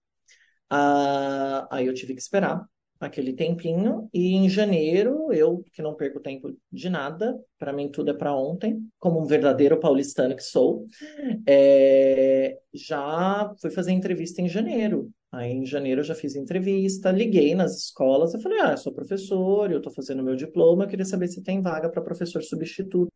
Ah, 0.69 1.67
aí 1.71 1.85
eu 1.87 1.93
tive 1.93 2.13
que 2.13 2.21
esperar 2.21 2.65
aquele 2.99 3.31
tempinho, 3.33 4.09
e 4.11 4.33
em 4.35 4.49
janeiro, 4.49 5.31
eu 5.31 5.63
que 5.71 5.83
não 5.83 5.93
perco 5.95 6.19
tempo 6.19 6.51
de 6.71 6.89
nada, 6.89 7.39
para 7.59 7.71
mim 7.71 7.89
tudo 7.91 8.09
é 8.09 8.13
para 8.13 8.33
ontem, 8.35 8.79
como 8.97 9.21
um 9.21 9.25
verdadeiro 9.25 9.79
paulistano 9.79 10.35
que 10.35 10.41
sou, 10.43 10.87
é, 11.47 12.57
já 12.73 13.53
fui 13.61 13.71
fazer 13.71 13.91
entrevista 13.91 14.41
em 14.41 14.49
janeiro. 14.49 15.11
Aí 15.31 15.51
em 15.51 15.65
janeiro 15.65 16.01
eu 16.01 16.05
já 16.05 16.15
fiz 16.15 16.35
entrevista, 16.35 17.11
liguei 17.11 17.53
nas 17.55 17.77
escolas, 17.77 18.33
eu 18.33 18.39
falei, 18.41 18.59
ah, 18.61 18.71
eu 18.71 18.77
sou 18.77 18.93
professor, 18.93 19.71
eu 19.71 19.77
estou 19.79 19.93
fazendo 19.93 20.23
meu 20.23 20.35
diploma, 20.35 20.85
eu 20.85 20.87
queria 20.89 21.05
saber 21.05 21.27
se 21.27 21.43
tem 21.43 21.61
vaga 21.61 21.89
para 21.89 22.01
professor 22.01 22.41
substituto, 22.43 23.11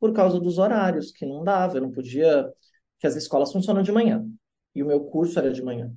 por 0.00 0.12
causa 0.14 0.40
dos 0.40 0.58
horários, 0.58 1.12
que 1.12 1.26
não 1.26 1.44
dava, 1.44 1.76
eu 1.76 1.82
não 1.82 1.92
podia, 1.92 2.50
que 2.98 3.06
as 3.06 3.16
escolas 3.16 3.52
funcionam 3.52 3.82
de 3.82 3.92
manhã, 3.92 4.26
e 4.74 4.82
o 4.82 4.86
meu 4.86 5.04
curso 5.04 5.38
era 5.38 5.52
de 5.52 5.62
manhã. 5.62 5.92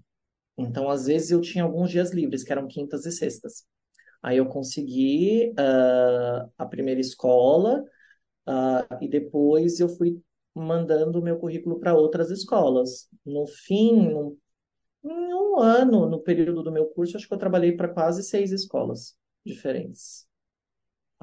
Então, 0.57 0.89
às 0.89 1.07
vezes, 1.07 1.31
eu 1.31 1.41
tinha 1.41 1.63
alguns 1.63 1.89
dias 1.89 2.11
livres, 2.11 2.43
que 2.43 2.51
eram 2.51 2.67
quintas 2.67 3.05
e 3.05 3.11
sextas. 3.11 3.65
Aí 4.21 4.37
eu 4.37 4.45
consegui 4.45 5.51
uh, 5.51 6.51
a 6.57 6.65
primeira 6.65 7.01
escola, 7.01 7.83
uh, 8.47 8.97
e 9.01 9.07
depois 9.07 9.79
eu 9.79 9.89
fui 9.89 10.21
mandando 10.53 11.19
o 11.19 11.23
meu 11.23 11.37
currículo 11.39 11.79
para 11.79 11.95
outras 11.95 12.29
escolas. 12.29 13.07
No 13.25 13.47
fim, 13.47 14.09
em 15.03 15.33
um 15.33 15.59
ano, 15.59 16.07
no 16.09 16.19
período 16.19 16.61
do 16.63 16.71
meu 16.71 16.85
curso, 16.87 17.17
acho 17.17 17.27
que 17.27 17.33
eu 17.33 17.39
trabalhei 17.39 17.71
para 17.73 17.87
quase 17.87 18.23
seis 18.23 18.51
escolas 18.51 19.15
diferentes. 19.45 20.27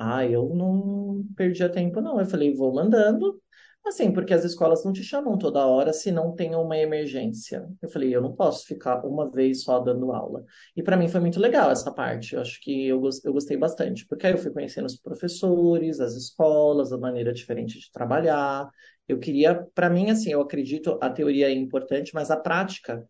Ah, 0.02 0.24
eu 0.24 0.54
não 0.54 1.24
perdia 1.36 1.68
tempo, 1.68 2.00
não. 2.00 2.18
Eu 2.18 2.26
falei, 2.26 2.54
vou 2.54 2.72
mandando. 2.72 3.40
Assim, 3.86 4.12
porque 4.12 4.32
as 4.34 4.44
escolas 4.44 4.84
não 4.84 4.92
te 4.92 5.02
chamam 5.02 5.38
toda 5.38 5.66
hora 5.66 5.92
se 5.92 6.10
não 6.12 6.34
tem 6.34 6.54
uma 6.54 6.76
emergência. 6.78 7.66
Eu 7.82 7.88
falei, 7.88 8.14
eu 8.14 8.20
não 8.22 8.34
posso 8.34 8.66
ficar 8.66 9.04
uma 9.06 9.30
vez 9.30 9.62
só 9.62 9.78
dando 9.78 10.12
aula. 10.12 10.44
E 10.76 10.82
para 10.82 10.96
mim 10.96 11.08
foi 11.08 11.20
muito 11.20 11.40
legal 11.40 11.70
essa 11.70 11.92
parte. 11.92 12.34
Eu 12.34 12.40
acho 12.42 12.60
que 12.62 12.86
eu, 12.86 13.00
eu 13.24 13.32
gostei 13.32 13.56
bastante, 13.56 14.06
porque 14.06 14.26
aí 14.26 14.32
eu 14.32 14.38
fui 14.38 14.50
conhecendo 14.52 14.86
os 14.86 14.96
professores, 14.96 15.98
as 16.00 16.14
escolas, 16.14 16.92
a 16.92 16.98
maneira 16.98 17.32
diferente 17.32 17.78
de 17.78 17.90
trabalhar. 17.92 18.68
Eu 19.08 19.18
queria, 19.18 19.66
para 19.74 19.90
mim, 19.90 20.10
assim, 20.10 20.30
eu 20.30 20.40
acredito, 20.40 20.98
a 21.00 21.10
teoria 21.10 21.48
é 21.48 21.52
importante, 21.52 22.14
mas 22.14 22.30
a 22.30 22.36
prática 22.36 23.06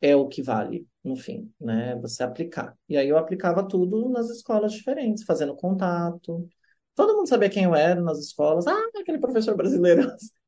é 0.00 0.16
o 0.16 0.28
que 0.28 0.42
vale, 0.42 0.86
no 1.04 1.16
fim, 1.16 1.52
né? 1.60 1.96
Você 1.96 2.22
aplicar. 2.22 2.76
E 2.88 2.96
aí 2.96 3.08
eu 3.08 3.18
aplicava 3.18 3.66
tudo 3.66 4.08
nas 4.10 4.28
escolas 4.30 4.72
diferentes, 4.72 5.24
fazendo 5.24 5.54
contato. 5.56 6.48
Todo 6.94 7.16
mundo 7.16 7.28
sabia 7.28 7.50
quem 7.50 7.64
eu 7.64 7.74
era 7.74 8.00
nas 8.00 8.18
escolas. 8.18 8.66
Ah, 8.66 8.88
aquele 8.98 9.18
professor 9.18 9.56
brasileiro. 9.56 10.02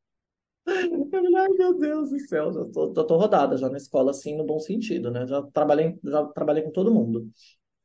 Eu 0.64 1.08
falei, 1.10 1.34
ai, 1.36 1.48
meu 1.48 1.76
Deus 1.76 2.10
do 2.10 2.20
céu, 2.20 2.52
já 2.52 2.64
tô, 2.66 2.92
tô, 2.92 3.04
tô 3.04 3.16
rodada 3.16 3.56
já 3.56 3.68
na 3.68 3.76
escola, 3.76 4.12
assim, 4.12 4.36
no 4.36 4.44
bom 4.44 4.60
sentido, 4.60 5.10
né? 5.10 5.26
Já 5.26 5.42
trabalhei, 5.42 5.98
já 6.04 6.24
trabalhei 6.26 6.62
com 6.62 6.70
todo 6.70 6.94
mundo. 6.94 7.28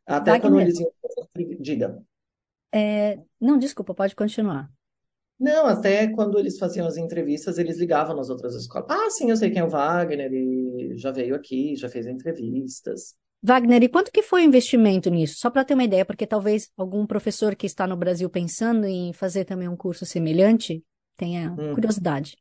Até 0.05 0.35
quando 0.35 0.55
Wagner, 0.55 0.67
eles 0.67 0.79
iam... 0.79 0.91
Diga. 1.59 2.03
é, 2.73 3.19
não, 3.39 3.57
desculpa, 3.57 3.93
pode 3.93 4.15
continuar. 4.15 4.71
Não, 5.39 5.67
até 5.67 6.07
quando 6.07 6.39
eles 6.39 6.57
faziam 6.57 6.87
as 6.87 6.97
entrevistas, 6.97 7.57
eles 7.57 7.77
ligavam 7.79 8.15
nas 8.15 8.29
outras 8.29 8.55
escolas. 8.55 8.87
Ah, 8.89 9.09
sim, 9.11 9.29
eu 9.29 9.37
sei 9.37 9.51
quem 9.51 9.59
é 9.59 9.63
o 9.63 9.69
Wagner, 9.69 10.31
ele 10.33 10.97
já 10.97 11.11
veio 11.11 11.35
aqui, 11.35 11.75
já 11.75 11.87
fez 11.89 12.07
entrevistas. 12.07 13.15
Wagner, 13.43 13.83
e 13.83 13.89
quanto 13.89 14.11
que 14.11 14.23
foi 14.23 14.41
o 14.41 14.45
investimento 14.45 15.09
nisso? 15.09 15.35
Só 15.39 15.49
para 15.49 15.63
ter 15.63 15.75
uma 15.75 15.83
ideia, 15.83 16.03
porque 16.03 16.25
talvez 16.25 16.71
algum 16.75 17.05
professor 17.05 17.55
que 17.55 17.67
está 17.67 17.85
no 17.85 17.95
Brasil 17.95 18.29
pensando 18.29 18.85
em 18.85 19.13
fazer 19.13 19.45
também 19.45 19.67
um 19.67 19.77
curso 19.77 20.05
semelhante 20.05 20.83
tenha 21.15 21.51
Hum. 21.51 21.73
curiosidade. 21.73 22.35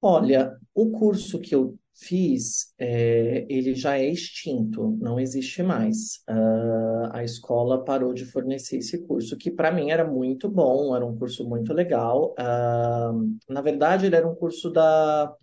Olha, 0.00 0.58
o 0.74 0.90
curso 0.90 1.40
que 1.40 1.54
eu 1.54 1.78
fiz, 1.94 2.72
é, 2.78 3.46
ele 3.48 3.74
já 3.74 3.96
é 3.98 4.06
extinto, 4.08 4.96
não 5.00 5.20
existe 5.20 5.62
mais. 5.62 6.22
Ah, 6.26 7.10
a 7.18 7.24
escola 7.24 7.84
parou 7.84 8.12
de 8.14 8.24
fornecer 8.24 8.78
esse 8.78 9.06
curso, 9.06 9.36
que 9.36 9.50
para 9.50 9.70
mim 9.72 9.90
era 9.90 10.04
muito 10.04 10.48
bom, 10.48 10.94
era 10.96 11.04
um 11.06 11.16
curso 11.16 11.48
muito 11.48 11.72
legal. 11.72 12.34
Ah, 12.38 13.12
na 13.48 13.60
verdade, 13.60 14.06
ele 14.06 14.16
era 14.16 14.28
um 14.28 14.34
curso 14.34 14.70
da 14.70 15.34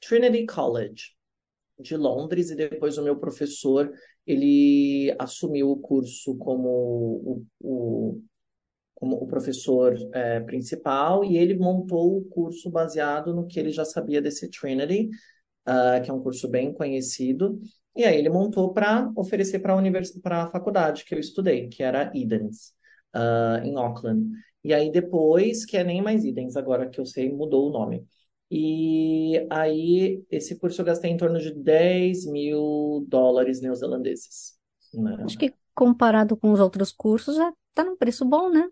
Trinity 0.00 0.46
College 0.46 1.14
de 1.78 1.96
Londres, 1.96 2.50
e 2.50 2.56
depois 2.56 2.98
o 2.98 3.04
meu 3.04 3.16
professor, 3.18 3.92
ele 4.26 5.14
assumiu 5.18 5.70
o 5.70 5.78
curso 5.78 6.36
como 6.38 6.68
o, 6.68 7.46
o 7.60 8.22
como 8.94 9.16
o 9.16 9.26
professor 9.26 9.94
é, 10.14 10.40
principal 10.40 11.22
e 11.22 11.36
ele 11.36 11.54
montou 11.54 12.16
o 12.18 12.24
curso 12.24 12.70
baseado 12.70 13.34
no 13.34 13.46
que 13.46 13.60
ele 13.60 13.70
já 13.70 13.84
sabia 13.84 14.22
desse 14.22 14.50
Trinity, 14.50 15.10
uh, 15.68 16.02
que 16.02 16.10
é 16.10 16.14
um 16.14 16.22
curso 16.22 16.48
bem 16.48 16.72
conhecido. 16.72 17.58
E 17.94 18.04
aí 18.04 18.16
ele 18.16 18.28
montou 18.28 18.72
para 18.72 19.10
oferecer 19.16 19.58
para 19.58 19.72
a 19.72 19.76
univers... 19.76 20.18
a 20.24 20.48
faculdade 20.48 21.04
que 21.04 21.14
eu 21.14 21.18
estudei, 21.18 21.68
que 21.68 21.82
era 21.82 22.10
Edens, 22.14 22.74
uh, 23.14 23.64
em 23.64 23.76
Auckland. 23.76 24.30
E 24.62 24.74
aí 24.74 24.90
depois, 24.90 25.64
que 25.64 25.76
é 25.76 25.84
nem 25.84 26.02
mais 26.02 26.24
Edens, 26.24 26.56
agora 26.56 26.88
que 26.88 27.00
eu 27.00 27.06
sei, 27.06 27.32
mudou 27.32 27.68
o 27.68 27.72
nome. 27.72 28.06
E 28.50 29.44
aí 29.50 30.24
esse 30.30 30.56
curso 30.58 30.80
eu 30.80 30.84
gastei 30.84 31.10
em 31.10 31.16
torno 31.16 31.38
de 31.38 31.52
10 31.52 32.26
mil 32.26 33.04
dólares 33.08 33.60
neozelandeses. 33.60 34.56
Né? 34.94 35.16
Acho 35.24 35.38
que 35.38 35.52
comparado 35.74 36.36
com 36.36 36.52
os 36.52 36.60
outros 36.60 36.92
cursos, 36.92 37.36
já 37.36 37.52
está 37.68 37.84
num 37.84 37.96
preço 37.96 38.24
bom, 38.24 38.48
né? 38.48 38.68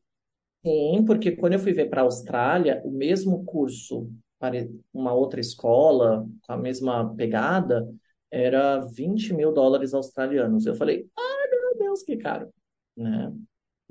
Sim, 0.65 1.05
porque 1.07 1.33
quando 1.33 1.53
eu 1.55 1.59
fui 1.59 1.75
ver 1.75 1.91
para 1.91 2.01
a 2.01 2.05
Austrália, 2.05 2.81
o 2.85 2.91
mesmo 2.91 3.45
curso 3.45 4.11
uma 4.93 5.13
outra 5.13 5.41
escola, 5.41 6.27
com 6.47 6.53
a 6.53 6.57
mesma 6.57 7.15
pegada, 7.15 7.89
era 8.31 8.81
20 8.81 9.33
mil 9.35 9.53
dólares 9.53 9.95
australianos. 9.95 10.67
Eu 10.67 10.75
falei, 10.75 11.09
ai 11.17 11.49
meu 11.51 11.79
Deus, 11.79 12.03
que 12.03 12.17
caro, 12.17 12.51
né? 12.97 13.33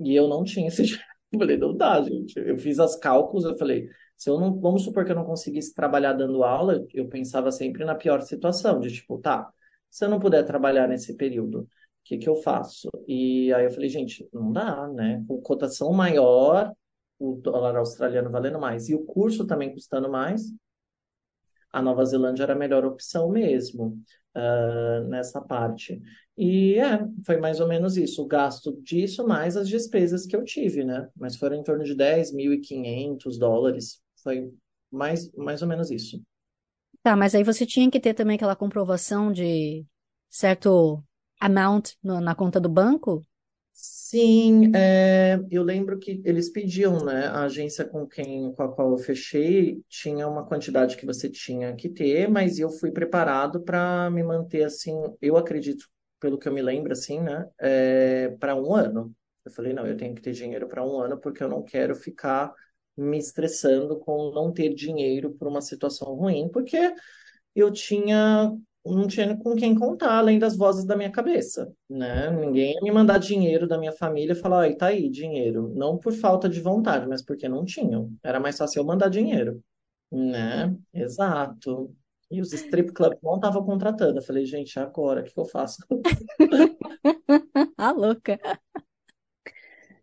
E 0.00 0.14
eu 0.14 0.28
não 0.28 0.44
tinha 0.44 0.68
esse 0.68 0.82
dinheiro. 0.84 1.04
Eu 1.32 1.38
falei, 1.38 1.56
não 1.56 1.76
dá, 1.76 2.00
gente. 2.02 2.38
Eu 2.38 2.58
fiz 2.58 2.78
as 2.78 2.96
cálculos, 2.96 3.44
eu 3.44 3.56
falei, 3.56 3.88
se 4.16 4.30
eu 4.30 4.38
não, 4.38 4.60
vamos 4.60 4.84
supor 4.84 5.04
que 5.04 5.12
eu 5.12 5.16
não 5.16 5.24
conseguisse 5.24 5.74
trabalhar 5.74 6.12
dando 6.12 6.44
aula, 6.44 6.84
eu 6.92 7.08
pensava 7.08 7.50
sempre 7.50 7.84
na 7.84 7.94
pior 7.94 8.20
situação, 8.22 8.78
de 8.80 8.92
tipo, 8.92 9.18
tá, 9.18 9.50
se 9.90 10.04
eu 10.04 10.08
não 10.08 10.20
puder 10.20 10.44
trabalhar 10.44 10.88
nesse 10.88 11.16
período, 11.16 11.68
que 12.04 12.18
que 12.18 12.28
eu 12.28 12.36
faço? 12.36 12.88
E 13.08 13.52
aí 13.52 13.64
eu 13.64 13.70
falei, 13.70 13.88
gente, 13.88 14.28
não 14.32 14.52
dá, 14.52 14.86
né? 14.88 15.24
Com 15.26 15.40
cotação 15.40 15.92
maior, 15.92 16.72
o 17.32 17.40
dólar 17.42 17.76
australiano 17.76 18.30
valendo 18.30 18.58
mais 18.60 18.88
e 18.88 18.94
o 18.94 19.04
curso 19.04 19.46
também 19.46 19.72
custando 19.72 20.10
mais, 20.10 20.52
a 21.72 21.82
Nova 21.82 22.04
Zelândia 22.04 22.44
era 22.44 22.52
a 22.52 22.56
melhor 22.56 22.84
opção 22.84 23.28
mesmo, 23.30 23.98
uh, 24.36 25.04
nessa 25.08 25.40
parte. 25.40 26.00
E 26.36 26.74
é, 26.78 27.00
foi 27.24 27.36
mais 27.38 27.60
ou 27.60 27.68
menos 27.68 27.96
isso, 27.96 28.22
o 28.22 28.26
gasto 28.26 28.80
disso 28.82 29.26
mais 29.26 29.56
as 29.56 29.68
despesas 29.68 30.26
que 30.26 30.36
eu 30.36 30.44
tive, 30.44 30.84
né? 30.84 31.08
Mas 31.16 31.36
foram 31.36 31.56
em 31.56 31.62
torno 31.62 31.84
de 31.84 31.94
10.500 31.94 33.38
dólares, 33.38 34.00
foi 34.22 34.52
mais, 34.90 35.30
mais 35.32 35.62
ou 35.62 35.68
menos 35.68 35.90
isso. 35.90 36.22
Tá, 37.02 37.14
mas 37.16 37.34
aí 37.34 37.44
você 37.44 37.66
tinha 37.66 37.90
que 37.90 38.00
ter 38.00 38.14
também 38.14 38.36
aquela 38.36 38.56
comprovação 38.56 39.30
de 39.30 39.84
certo 40.30 41.02
amount 41.40 41.90
no- 42.02 42.20
na 42.20 42.34
conta 42.34 42.58
do 42.60 42.68
banco? 42.68 43.22
Sim, 43.76 44.70
é, 44.74 45.36
eu 45.50 45.62
lembro 45.64 45.98
que 45.98 46.22
eles 46.24 46.48
pediam, 46.48 47.04
né? 47.04 47.26
A 47.26 47.42
agência 47.44 47.84
com 47.84 48.06
quem, 48.06 48.52
com 48.54 48.62
a 48.62 48.72
qual 48.72 48.90
eu 48.92 48.98
fechei 48.98 49.82
tinha 49.88 50.28
uma 50.28 50.46
quantidade 50.46 50.96
que 50.96 51.04
você 51.04 51.28
tinha 51.28 51.74
que 51.74 51.88
ter, 51.88 52.28
mas 52.28 52.58
eu 52.60 52.70
fui 52.70 52.92
preparado 52.92 53.60
para 53.62 54.08
me 54.10 54.22
manter 54.22 54.62
assim. 54.64 54.94
Eu 55.20 55.36
acredito, 55.36 55.88
pelo 56.20 56.38
que 56.38 56.48
eu 56.48 56.52
me 56.52 56.62
lembro, 56.62 56.92
assim, 56.92 57.20
né? 57.20 57.48
É, 57.58 58.28
para 58.38 58.54
um 58.54 58.72
ano. 58.74 59.12
Eu 59.44 59.50
falei, 59.52 59.72
não, 59.72 59.86
eu 59.86 59.96
tenho 59.96 60.14
que 60.14 60.22
ter 60.22 60.32
dinheiro 60.32 60.68
para 60.68 60.84
um 60.86 60.98
ano 61.00 61.18
porque 61.20 61.42
eu 61.42 61.48
não 61.48 61.62
quero 61.62 61.94
ficar 61.96 62.52
me 62.96 63.18
estressando 63.18 63.98
com 63.98 64.30
não 64.32 64.52
ter 64.52 64.72
dinheiro 64.72 65.32
por 65.34 65.48
uma 65.48 65.60
situação 65.60 66.14
ruim, 66.14 66.48
porque 66.48 66.78
eu 67.54 67.70
tinha 67.72 68.52
não 68.84 69.06
tinha 69.06 69.36
com 69.36 69.54
quem 69.56 69.74
contar, 69.74 70.18
além 70.18 70.38
das 70.38 70.56
vozes 70.56 70.84
da 70.84 70.96
minha 70.96 71.10
cabeça, 71.10 71.72
né? 71.88 72.30
Ninguém 72.30 72.74
ia 72.74 72.82
me 72.82 72.90
mandar 72.90 73.18
dinheiro 73.18 73.66
da 73.66 73.78
minha 73.78 73.92
família 73.92 74.32
e 74.32 74.36
falar, 74.36 74.62
ai, 74.62 74.74
tá 74.74 74.88
aí, 74.88 75.08
dinheiro. 75.08 75.72
Não 75.74 75.96
por 75.96 76.12
falta 76.12 76.48
de 76.48 76.60
vontade, 76.60 77.06
mas 77.08 77.24
porque 77.24 77.48
não 77.48 77.64
tinham. 77.64 78.12
Era 78.22 78.38
mais 78.38 78.58
fácil 78.58 78.80
eu 78.80 78.84
mandar 78.84 79.08
dinheiro, 79.08 79.62
né? 80.12 80.74
Exato. 80.92 81.94
E 82.30 82.40
os 82.40 82.52
strip 82.52 82.92
clubs 82.92 83.18
não 83.22 83.36
estavam 83.36 83.64
contratando. 83.64 84.18
Eu 84.18 84.22
falei, 84.22 84.44
gente, 84.44 84.78
agora, 84.78 85.20
o 85.20 85.24
que 85.24 85.38
eu 85.38 85.44
faço? 85.44 85.78
Ah, 87.76 87.92
louca. 87.92 88.38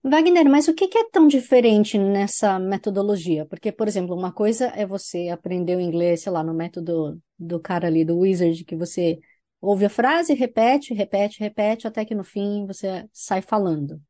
Wagner, 0.03 0.49
mas 0.49 0.67
o 0.67 0.73
que 0.73 0.87
que 0.87 0.97
é 0.97 1.09
tão 1.11 1.27
diferente 1.27 1.97
nessa 1.97 2.57
metodologia? 2.57 3.45
Porque, 3.45 3.71
por 3.71 3.87
exemplo, 3.87 4.15
uma 4.15 4.31
coisa 4.31 4.65
é 4.75 4.85
você 4.85 5.29
aprender 5.29 5.75
o 5.75 5.79
inglês, 5.79 6.21
sei 6.23 6.31
lá, 6.31 6.43
no 6.43 6.53
método 6.53 7.19
do 7.41 7.59
cara 7.59 7.87
ali, 7.87 8.05
do 8.05 8.19
Wizard, 8.19 8.63
que 8.65 8.75
você 8.75 9.19
ouve 9.61 9.85
a 9.85 9.89
frase, 9.89 10.33
repete, 10.33 10.93
repete, 10.93 11.39
repete, 11.41 11.87
até 11.87 12.05
que 12.05 12.15
no 12.15 12.23
fim 12.23 12.65
você 12.67 13.07
sai 13.13 13.41
falando. 13.41 14.01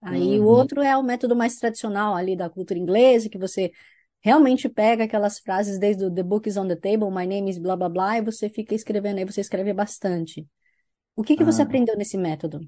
Aí 0.00 0.40
o 0.40 0.44
Uhum. 0.44 0.46
outro 0.46 0.80
é 0.82 0.96
o 0.96 1.02
método 1.02 1.36
mais 1.36 1.56
tradicional 1.56 2.14
ali 2.14 2.36
da 2.36 2.50
cultura 2.50 2.78
inglesa, 2.78 3.28
que 3.28 3.38
você 3.38 3.72
realmente 4.20 4.68
pega 4.68 5.04
aquelas 5.04 5.38
frases 5.38 5.78
desde 5.78 6.04
o 6.04 6.12
The 6.12 6.22
book 6.22 6.48
is 6.48 6.56
on 6.56 6.68
the 6.68 6.76
table, 6.76 7.10
my 7.10 7.26
name 7.26 7.50
is 7.50 7.58
blá 7.58 7.76
blá 7.76 7.88
blá, 7.88 8.18
e 8.18 8.22
você 8.22 8.48
fica 8.48 8.74
escrevendo, 8.74 9.18
aí 9.18 9.24
você 9.24 9.40
escreve 9.40 9.72
bastante. 9.72 10.46
O 11.16 11.22
que 11.24 11.36
que 11.36 11.44
você 11.44 11.62
Ah, 11.62 11.64
aprendeu 11.64 11.96
nesse 11.96 12.18
método? 12.18 12.60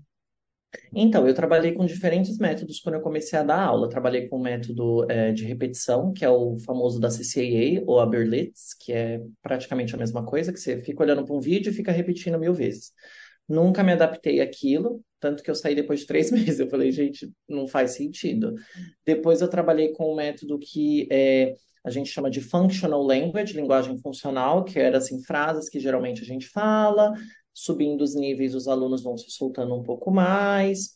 Então, 0.94 1.26
eu 1.26 1.34
trabalhei 1.34 1.72
com 1.72 1.84
diferentes 1.84 2.38
métodos 2.38 2.80
quando 2.80 2.96
eu 2.96 3.00
comecei 3.00 3.38
a 3.38 3.42
dar 3.42 3.60
aula. 3.60 3.88
Trabalhei 3.88 4.28
com 4.28 4.36
o 4.36 4.42
método 4.42 5.10
eh, 5.10 5.32
de 5.32 5.44
repetição, 5.44 6.12
que 6.12 6.24
é 6.24 6.30
o 6.30 6.58
famoso 6.58 7.00
da 7.00 7.08
CCAA, 7.08 7.82
ou 7.86 8.00
a 8.00 8.06
Berlitz, 8.06 8.74
que 8.74 8.92
é 8.92 9.20
praticamente 9.42 9.94
a 9.94 9.98
mesma 9.98 10.24
coisa, 10.24 10.52
que 10.52 10.60
você 10.60 10.80
fica 10.80 11.02
olhando 11.02 11.24
para 11.24 11.34
um 11.34 11.40
vídeo 11.40 11.70
e 11.70 11.74
fica 11.74 11.92
repetindo 11.92 12.38
mil 12.38 12.54
vezes. 12.54 12.92
Nunca 13.48 13.82
me 13.82 13.92
adaptei 13.92 14.40
àquilo, 14.40 15.04
tanto 15.20 15.42
que 15.42 15.50
eu 15.50 15.54
saí 15.54 15.74
depois 15.74 16.00
de 16.00 16.06
três 16.06 16.30
meses. 16.32 16.60
Eu 16.60 16.68
falei, 16.68 16.92
gente, 16.92 17.30
não 17.48 17.66
faz 17.66 17.92
sentido. 17.92 18.54
Depois 19.04 19.40
eu 19.40 19.48
trabalhei 19.48 19.92
com 19.92 20.12
um 20.12 20.16
método 20.16 20.58
que 20.58 21.08
é, 21.10 21.54
a 21.84 21.90
gente 21.90 22.08
chama 22.08 22.30
de 22.30 22.40
functional 22.40 23.02
language, 23.02 23.54
linguagem 23.54 23.98
funcional, 23.98 24.64
que 24.64 24.78
era 24.78 24.98
assim, 24.98 25.22
frases 25.22 25.68
que 25.68 25.78
geralmente 25.78 26.22
a 26.22 26.24
gente 26.24 26.46
fala, 26.46 27.12
subindo 27.54 28.02
os 28.02 28.14
níveis, 28.14 28.54
os 28.54 28.68
alunos 28.68 29.02
vão 29.02 29.16
se 29.16 29.30
soltando 29.30 29.74
um 29.74 29.82
pouco 29.82 30.10
mais. 30.10 30.90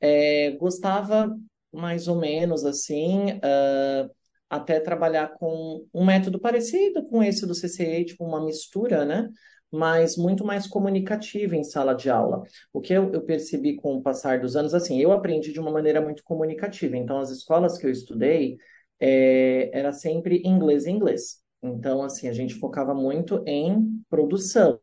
É, 0.00 0.50
gostava 0.52 1.34
mais 1.72 2.06
ou 2.08 2.16
menos 2.16 2.64
assim, 2.64 3.40
ah, 3.42 4.08
até 4.50 4.78
trabalhar 4.78 5.28
com 5.38 5.86
um 5.94 6.04
método 6.04 6.38
parecido 6.38 7.06
com 7.06 7.22
esse 7.22 7.46
do 7.46 7.54
CCA, 7.54 8.04
tipo 8.04 8.24
uma 8.24 8.44
mistura, 8.44 9.04
né? 9.04 9.28
Mas 9.70 10.16
muito 10.18 10.44
mais 10.44 10.66
comunicativo 10.66 11.54
em 11.54 11.64
sala 11.64 11.94
de 11.94 12.10
aula. 12.10 12.42
O 12.72 12.80
que 12.80 12.92
eu, 12.92 13.10
eu 13.12 13.22
percebi 13.22 13.74
com 13.76 13.96
o 13.96 14.02
passar 14.02 14.40
dos 14.40 14.54
anos, 14.54 14.74
assim, 14.74 15.00
eu 15.00 15.12
aprendi 15.12 15.50
de 15.52 15.58
uma 15.60 15.70
maneira 15.70 16.02
muito 16.02 16.22
comunicativa. 16.22 16.94
Então, 16.98 17.18
as 17.18 17.30
escolas 17.30 17.78
que 17.78 17.86
eu 17.86 17.90
estudei, 17.90 18.58
é, 19.00 19.70
era 19.72 19.92
sempre 19.92 20.42
inglês 20.44 20.86
inglês. 20.86 21.40
Então, 21.62 22.02
assim, 22.02 22.28
a 22.28 22.32
gente 22.32 22.54
focava 22.54 22.92
muito 22.92 23.42
em 23.46 24.02
produção 24.10 24.78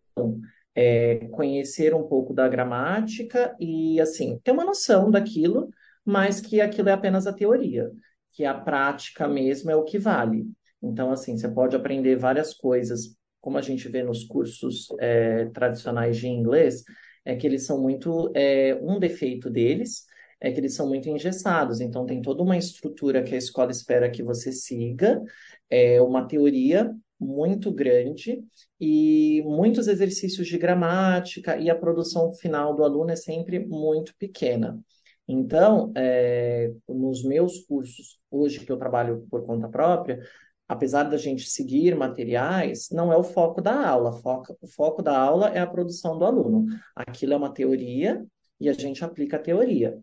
é, 0.80 1.28
conhecer 1.32 1.94
um 1.94 2.04
pouco 2.04 2.34
da 2.34 2.48
gramática 2.48 3.54
e, 3.60 4.00
assim, 4.00 4.40
ter 4.42 4.52
uma 4.52 4.64
noção 4.64 5.12
daquilo, 5.12 5.70
mas 6.06 6.40
que 6.40 6.62
aquilo 6.62 6.88
é 6.88 6.94
apenas 6.94 7.28
a 7.28 7.34
teoria, 7.34 7.92
que 8.32 8.46
a 8.46 8.54
prática 8.54 9.28
mesmo 9.28 9.70
é 9.70 9.76
o 9.76 9.84
que 9.84 10.00
vale. 10.00 10.46
Então, 10.82 11.12
assim, 11.12 11.38
você 11.38 11.50
pode 11.50 11.76
aprender 11.76 12.16
várias 12.16 12.54
coisas, 12.54 13.14
como 13.42 13.58
a 13.58 13.62
gente 13.62 13.90
vê 13.90 14.02
nos 14.04 14.24
cursos 14.24 14.88
é, 15.02 15.48
tradicionais 15.48 16.16
de 16.16 16.30
inglês, 16.30 16.86
é 17.26 17.36
que 17.36 17.46
eles 17.46 17.66
são 17.66 17.82
muito, 17.82 18.32
é, 18.34 18.80
um 18.82 18.98
defeito 19.00 19.50
deles 19.50 20.08
é 20.42 20.50
que 20.54 20.62
eles 20.62 20.74
são 20.74 20.88
muito 20.88 21.10
engessados, 21.10 21.82
então 21.82 22.06
tem 22.06 22.22
toda 22.22 22.42
uma 22.42 22.56
estrutura 22.56 23.22
que 23.22 23.36
a 23.36 23.38
escola 23.38 23.72
espera 23.72 24.10
que 24.10 24.24
você 24.24 24.54
siga, 24.54 25.22
é 25.70 26.02
uma 26.02 26.26
teoria 26.26 26.96
muito 27.20 27.72
grande 27.72 28.44
e 28.80 29.44
muitos 29.46 29.88
exercícios 29.88 30.48
de 30.48 30.58
gramática 30.58 31.58
e 31.58 31.70
a 31.70 31.76
produção 31.76 32.34
final 32.34 32.76
do 32.76 32.84
aluno 32.84 33.12
é 33.12 33.16
sempre 33.16 33.60
muito 33.60 34.16
pequena. 34.18 34.80
Então, 35.28 35.92
é, 35.96 36.74
nos 36.88 37.24
meus 37.24 37.60
cursos, 37.66 38.20
hoje 38.32 38.66
que 38.66 38.72
eu 38.72 38.78
trabalho 38.78 39.28
por 39.30 39.46
conta 39.46 39.68
própria, 39.68 40.20
apesar 40.68 41.04
da 41.04 41.18
gente 41.18 41.50
seguir 41.50 41.96
materiais, 41.96 42.90
não 42.92 43.12
é 43.12 43.18
o 43.18 43.24
foco 43.24 43.62
da 43.62 43.88
aula. 43.88 44.14
Foca- 44.14 44.56
o 44.62 44.68
foco 44.68 45.02
da 45.02 45.18
aula 45.18 45.50
é 45.50 45.60
a 45.60 45.68
produção 45.68 46.18
do 46.18 46.26
aluno. 46.26 46.66
Aquilo 46.96 47.34
é 47.34 47.38
uma 47.38 47.54
teoria 47.54 48.26
e 48.60 48.70
a 48.70 48.74
gente 48.74 49.04
aplica 49.04 49.38
a 49.38 49.40
teoria. 49.40 50.00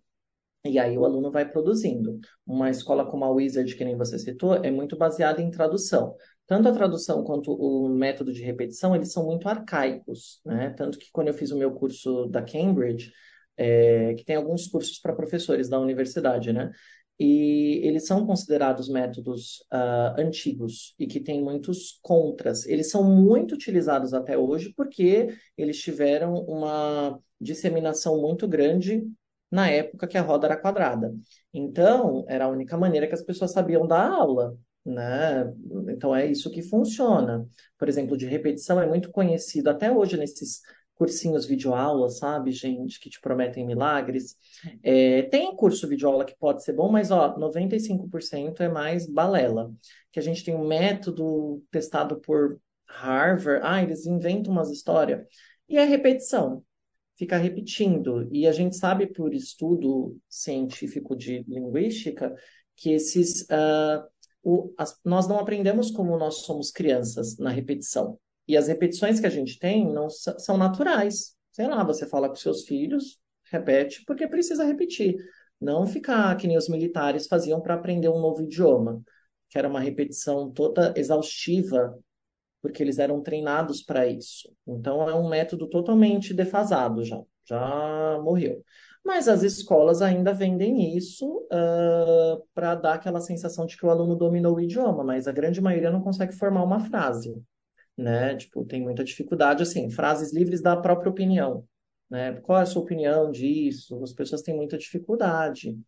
E 0.65 0.79
aí 0.79 0.99
o 0.99 1.05
aluno 1.05 1.31
vai 1.31 1.49
produzindo. 1.49 2.19
Uma 2.47 2.71
escola 2.71 3.07
como 3.09 3.25
a 3.25 3.31
Wizard, 3.31 3.73
que 3.77 3.85
nem 3.85 3.97
você 3.97 4.19
citou, 4.19 4.55
é 4.57 4.71
muito 4.71 4.97
baseada 4.97 5.41
em 5.41 5.51
tradução. 5.51 6.17
Tanto 6.47 6.69
a 6.69 6.73
tradução 6.73 7.25
quanto 7.25 7.53
o 7.53 7.89
método 7.89 8.33
de 8.33 8.43
repetição, 8.43 8.95
eles 8.95 9.13
são 9.13 9.25
muito 9.25 9.49
arcaicos, 9.49 10.41
né? 10.45 10.71
Tanto 10.71 10.99
que 10.99 11.11
quando 11.11 11.29
eu 11.29 11.35
fiz 11.35 11.51
o 11.51 11.59
meu 11.59 11.73
curso 11.73 12.27
da 12.27 12.43
Cambridge, 12.43 13.13
é, 13.57 14.15
que 14.15 14.25
tem 14.25 14.37
alguns 14.37 14.69
cursos 14.69 14.99
para 14.99 15.15
professores 15.15 15.69
da 15.69 15.81
universidade, 15.81 16.53
né? 16.53 16.71
E 17.19 17.81
eles 17.83 18.07
são 18.07 18.27
considerados 18.27 18.89
métodos 18.89 19.65
ah, 19.71 20.15
antigos 20.19 20.95
e 20.99 21.07
que 21.07 21.19
têm 21.19 21.43
muitos 21.43 21.99
contras. 22.03 22.67
Eles 22.67 22.91
são 22.91 23.03
muito 23.03 23.55
utilizados 23.55 24.13
até 24.13 24.37
hoje 24.37 24.73
porque 24.77 25.29
eles 25.57 25.81
tiveram 25.81 26.35
uma 26.45 27.19
disseminação 27.41 28.21
muito 28.21 28.47
grande 28.47 29.03
na 29.51 29.71
época 29.71 30.07
que 30.07 30.19
a 30.19 30.23
roda 30.23 30.47
era 30.47 30.57
quadrada. 30.57 31.15
Então, 31.55 32.25
era 32.29 32.45
a 32.45 32.49
única 32.49 32.77
maneira 32.77 33.07
que 33.07 33.15
as 33.15 33.23
pessoas 33.23 33.53
sabiam 33.53 33.87
dar 33.87 34.11
aula, 34.11 34.57
né? 34.91 35.53
Então, 35.89 36.15
é 36.15 36.27
isso 36.27 36.51
que 36.51 36.63
funciona. 36.63 37.47
Por 37.79 37.89
exemplo, 37.89 38.17
de 38.17 38.27
repetição 38.27 38.81
é 38.81 38.87
muito 38.87 39.11
conhecido 39.11 39.69
até 39.69 39.91
hoje 39.91 40.17
nesses 40.17 40.61
cursinhos 40.95 41.45
videoaulas, 41.45 42.19
sabe, 42.19 42.51
gente, 42.53 42.99
que 42.99 43.11
te 43.11 43.21
prometem 43.21 43.67
milagres. 43.67 44.37
É, 44.83 45.23
tem 45.25 45.55
curso 45.55 45.87
videoaula 45.87 46.25
que 46.25 46.37
pode 46.39 46.65
ser 46.65 46.73
bom, 46.73 46.91
mas, 46.91 47.11
ó, 47.11 47.37
95% 47.39 48.61
é 48.63 48.69
mais 48.69 49.07
balela. 49.07 49.71
Que 50.11 50.19
a 50.19 50.23
gente 50.23 50.43
tem 50.43 50.55
um 50.55 50.67
método 50.67 51.63
testado 51.71 52.21
por 52.21 52.59
Harvard, 52.89 53.61
ah, 53.63 53.83
eles 53.83 54.07
inventam 54.07 54.53
umas 54.53 54.71
histórias. 54.71 55.27
E 55.69 55.77
é 55.77 55.85
repetição 55.85 56.65
ficar 57.17 57.39
repetindo. 57.39 58.29
E 58.33 58.47
a 58.47 58.53
gente 58.53 58.77
sabe 58.77 59.07
por 59.07 59.35
estudo 59.35 60.17
científico 60.29 61.17
de 61.17 61.43
linguística 61.49 62.35
que 62.77 62.93
esses, 62.93 63.47
ah, 63.51 64.07
o- 64.49 64.73
as- 64.79 64.99
nós 65.05 65.27
não 65.29 65.39
aprendemos 65.39 65.91
como 65.91 66.17
nós 66.19 66.37
somos 66.43 66.71
crianças 66.71 67.39
na 67.39 67.51
repetição. 67.51 68.19
E 68.49 68.57
as 68.57 68.69
repetições 68.69 69.19
que 69.21 69.27
a 69.27 69.31
gente 69.31 69.59
tem 69.59 69.87
não 69.93 70.09
são 70.11 70.57
naturais. 70.57 71.35
Sei 71.53 71.67
lá, 71.67 71.83
você 71.83 72.07
fala 72.07 72.29
com 72.29 72.37
seus 72.37 72.65
filhos, 72.65 73.19
repete 73.51 74.05
porque 74.07 74.29
precisa 74.29 74.65
repetir. 74.65 75.17
Não 75.61 75.87
ficar 75.87 76.37
que 76.37 76.47
nem 76.47 76.57
os 76.57 76.69
militares 76.69 77.27
faziam 77.27 77.61
para 77.61 77.75
aprender 77.75 78.09
um 78.09 78.21
novo 78.21 78.43
idioma, 78.43 79.03
que 79.49 79.59
era 79.59 79.69
uma 79.69 79.81
repetição 79.81 80.51
toda 80.51 80.93
exaustiva 80.97 81.99
porque 82.63 82.83
eles 82.83 82.99
eram 82.99 83.23
treinados 83.23 83.83
para 83.83 84.07
isso. 84.07 84.53
Então 84.67 85.09
é 85.09 85.15
um 85.15 85.29
método 85.29 85.69
totalmente 85.69 86.35
defasado 86.35 87.05
já, 87.05 87.21
já 87.45 88.21
morreu. 88.23 88.65
Mas 89.07 89.29
as 89.29 89.45
escolas 89.45 90.03
ainda 90.03 90.35
vendem 90.35 90.97
isso 90.97 91.47
para 92.53 92.75
dar 92.75 92.95
aquela 92.95 93.21
sensação 93.21 93.65
de 93.65 93.77
que 93.77 93.87
o 93.87 93.91
aluno 93.91 94.17
dominou 94.17 94.57
o 94.57 94.61
idioma, 94.61 95.05
mas 95.05 95.29
a 95.29 95.33
grande 95.33 95.61
maioria 95.61 95.93
não 95.93 96.03
consegue 96.03 96.35
formar 96.35 96.65
uma 96.65 96.81
frase, 96.81 97.41
né? 97.97 98.35
Tipo, 98.35 98.65
tem 98.65 98.83
muita 98.83 99.05
dificuldade, 99.05 99.63
assim, 99.63 99.89
frases 99.89 100.33
livres 100.35 100.61
da 100.61 100.77
própria 100.77 101.09
opinião, 101.09 101.65
né? 102.11 102.33
Qual 102.41 102.59
é 102.59 102.63
a 102.63 102.67
sua 102.67 102.83
opinião 102.83 103.31
disso? 103.31 104.03
As 104.03 104.13
pessoas 104.13 104.43
têm 104.43 104.57
muita 104.57 104.77
dificuldade 104.77 105.79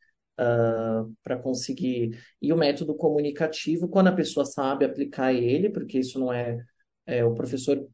para 1.25 1.37
conseguir. 1.43 2.17
E 2.41 2.53
o 2.53 2.57
método 2.57 2.95
comunicativo, 2.95 3.89
quando 3.89 4.07
a 4.07 4.13
pessoa 4.13 4.47
sabe 4.47 4.85
aplicar 4.85 5.33
ele, 5.33 5.71
porque 5.71 5.99
isso 5.99 6.21
não 6.21 6.33
é, 6.33 6.65
é 7.05 7.25
o 7.25 7.35
professor, 7.35 7.85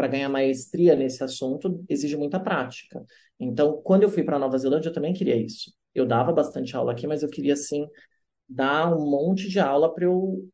para 0.00 0.08
ganhar 0.08 0.30
maestria 0.30 0.96
nesse 0.96 1.22
assunto, 1.22 1.84
exige 1.90 2.16
muita 2.16 2.40
prática. 2.40 3.04
Então, 3.38 3.82
quando 3.82 4.02
eu 4.04 4.08
fui 4.08 4.22
para 4.24 4.38
Nova 4.38 4.56
Zelândia, 4.56 4.88
eu 4.88 4.94
também 4.94 5.12
queria 5.12 5.36
isso. 5.36 5.74
Eu 5.94 6.06
dava 6.06 6.32
bastante 6.32 6.74
aula 6.74 6.92
aqui, 6.92 7.06
mas 7.06 7.22
eu 7.22 7.28
queria, 7.28 7.52
assim, 7.52 7.86
dar 8.48 8.94
um 8.96 9.10
monte 9.10 9.48
de 9.48 9.60
aula 9.60 9.92
para 9.94 10.04
eu 10.04 10.48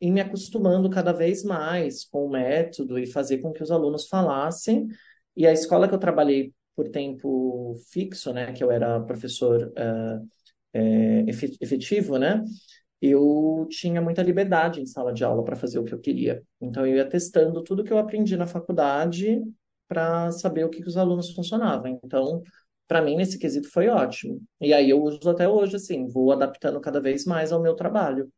ir 0.00 0.10
me 0.12 0.20
acostumando 0.20 0.90
cada 0.90 1.12
vez 1.12 1.44
mais 1.44 2.04
com 2.04 2.26
o 2.26 2.30
método 2.30 2.98
e 2.98 3.06
fazer 3.06 3.38
com 3.38 3.52
que 3.52 3.62
os 3.62 3.70
alunos 3.70 4.08
falassem. 4.08 4.88
E 5.36 5.46
a 5.46 5.52
escola 5.52 5.88
que 5.88 5.94
eu 5.94 5.98
trabalhei 6.00 6.52
por 6.76 6.88
tempo 6.90 7.74
fixo, 7.90 8.32
né, 8.32 8.52
que 8.52 8.64
eu 8.64 8.70
era 8.70 9.00
professor 9.00 9.72
eh, 9.76 10.20
é, 10.74 11.20
efe- 11.30 11.56
efetivo, 11.60 12.18
né? 12.18 12.44
Eu 13.02 13.66
tinha 13.68 14.00
muita 14.00 14.22
liberdade 14.22 14.80
em 14.80 14.86
sala 14.86 15.12
de 15.12 15.24
aula 15.24 15.42
para 15.42 15.56
fazer 15.56 15.80
o 15.80 15.84
que 15.84 15.92
eu 15.92 15.98
queria. 15.98 16.40
Então, 16.60 16.86
eu 16.86 16.96
ia 16.96 17.08
testando 17.08 17.62
tudo 17.64 17.82
que 17.82 17.92
eu 17.92 17.98
aprendi 17.98 18.36
na 18.36 18.46
faculdade 18.46 19.42
para 19.88 20.30
saber 20.30 20.64
o 20.64 20.70
que 20.70 20.80
que 20.80 20.88
os 20.88 20.96
alunos 20.96 21.34
funcionavam. 21.34 21.98
Então, 22.04 22.40
para 22.86 23.02
mim, 23.02 23.16
nesse 23.16 23.38
quesito 23.38 23.68
foi 23.70 23.88
ótimo. 23.88 24.40
E 24.60 24.72
aí 24.72 24.88
eu 24.88 25.02
uso 25.02 25.28
até 25.28 25.48
hoje, 25.48 25.76
assim, 25.76 26.06
vou 26.06 26.30
adaptando 26.30 26.80
cada 26.80 27.00
vez 27.00 27.24
mais 27.24 27.50
ao 27.50 27.60
meu 27.60 27.74
trabalho. 27.74 28.30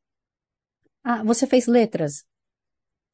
Ah, 1.02 1.22
você 1.22 1.46
fez 1.46 1.66
letras 1.66 2.24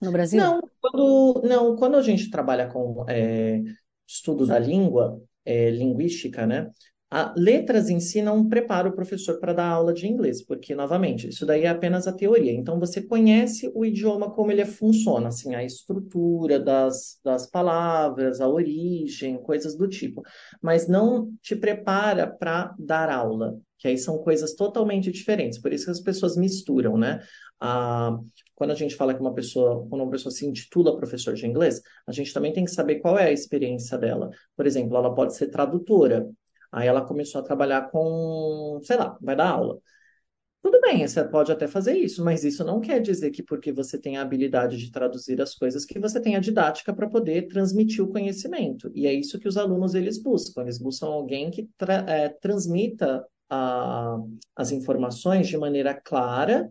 no 0.00 0.12
Brasil? 0.12 0.40
Não, 0.40 0.60
quando, 0.80 1.42
não, 1.44 1.76
quando 1.76 1.96
a 1.96 2.02
gente 2.02 2.30
trabalha 2.30 2.68
com 2.68 3.04
é, 3.08 3.60
estudo 4.06 4.46
da 4.46 4.58
língua, 4.58 5.20
é, 5.44 5.70
linguística, 5.70 6.46
né? 6.46 6.70
A 7.12 7.34
letras 7.36 7.90
em 7.90 7.98
si 7.98 8.22
não 8.22 8.48
prepara 8.48 8.88
o 8.88 8.92
professor 8.92 9.40
para 9.40 9.52
dar 9.52 9.68
aula 9.68 9.92
de 9.92 10.06
inglês, 10.06 10.44
porque, 10.44 10.76
novamente, 10.76 11.28
isso 11.28 11.44
daí 11.44 11.64
é 11.64 11.68
apenas 11.68 12.06
a 12.06 12.12
teoria. 12.12 12.52
Então, 12.52 12.78
você 12.78 13.02
conhece 13.02 13.68
o 13.74 13.84
idioma, 13.84 14.30
como 14.30 14.52
ele 14.52 14.64
funciona, 14.64 15.26
assim, 15.26 15.54
a 15.56 15.64
estrutura 15.64 16.60
das, 16.60 17.18
das 17.24 17.48
palavras, 17.48 18.40
a 18.40 18.48
origem, 18.48 19.42
coisas 19.42 19.74
do 19.74 19.88
tipo, 19.88 20.22
mas 20.62 20.86
não 20.86 21.32
te 21.42 21.56
prepara 21.56 22.28
para 22.28 22.74
dar 22.78 23.10
aula, 23.10 23.58
que 23.76 23.88
aí 23.88 23.98
são 23.98 24.18
coisas 24.18 24.54
totalmente 24.54 25.10
diferentes. 25.10 25.58
Por 25.58 25.72
isso 25.72 25.86
que 25.86 25.90
as 25.90 26.00
pessoas 26.00 26.36
misturam, 26.36 26.96
né? 26.96 27.18
Quando 28.54 28.70
a 28.70 28.74
gente 28.74 28.94
fala 28.94 29.14
que 29.14 29.20
uma 29.20 29.34
pessoa, 29.34 29.86
quando 29.88 30.02
uma 30.02 30.10
pessoa 30.10 30.30
se 30.30 30.46
intitula 30.46 30.96
professor 30.96 31.34
de 31.34 31.46
inglês, 31.46 31.80
a 32.06 32.12
gente 32.12 32.32
também 32.32 32.52
tem 32.52 32.64
que 32.64 32.70
saber 32.70 32.96
qual 32.96 33.18
é 33.18 33.24
a 33.24 33.32
experiência 33.32 33.98
dela. 33.98 34.30
Por 34.54 34.66
exemplo, 34.66 34.96
ela 34.96 35.14
pode 35.14 35.34
ser 35.34 35.48
tradutora. 35.48 36.28
Aí 36.72 36.86
ela 36.88 37.04
começou 37.04 37.40
a 37.40 37.44
trabalhar 37.44 37.90
com, 37.90 38.80
sei 38.82 38.96
lá, 38.96 39.18
vai 39.20 39.36
dar 39.36 39.50
aula. 39.50 39.78
Tudo 40.62 40.78
bem, 40.80 41.06
você 41.06 41.24
pode 41.24 41.50
até 41.50 41.66
fazer 41.66 41.96
isso, 41.96 42.22
mas 42.22 42.44
isso 42.44 42.62
não 42.62 42.80
quer 42.80 43.00
dizer 43.00 43.30
que 43.30 43.42
porque 43.42 43.72
você 43.72 43.98
tem 43.98 44.18
a 44.18 44.22
habilidade 44.22 44.76
de 44.76 44.92
traduzir 44.92 45.40
as 45.40 45.54
coisas, 45.54 45.86
que 45.86 45.98
você 45.98 46.20
tem 46.20 46.36
a 46.36 46.40
didática 46.40 46.92
para 46.92 47.08
poder 47.08 47.48
transmitir 47.48 48.04
o 48.04 48.08
conhecimento. 48.08 48.90
E 48.94 49.06
é 49.06 49.12
isso 49.12 49.38
que 49.40 49.48
os 49.48 49.56
alunos 49.56 49.94
eles 49.94 50.22
buscam. 50.22 50.62
Eles 50.62 50.78
buscam 50.78 51.06
alguém 51.06 51.50
que 51.50 51.68
tra 51.78 52.04
é, 52.06 52.28
transmita 52.28 53.26
a, 53.48 54.18
as 54.54 54.70
informações 54.70 55.48
de 55.48 55.56
maneira 55.56 55.94
clara, 55.94 56.70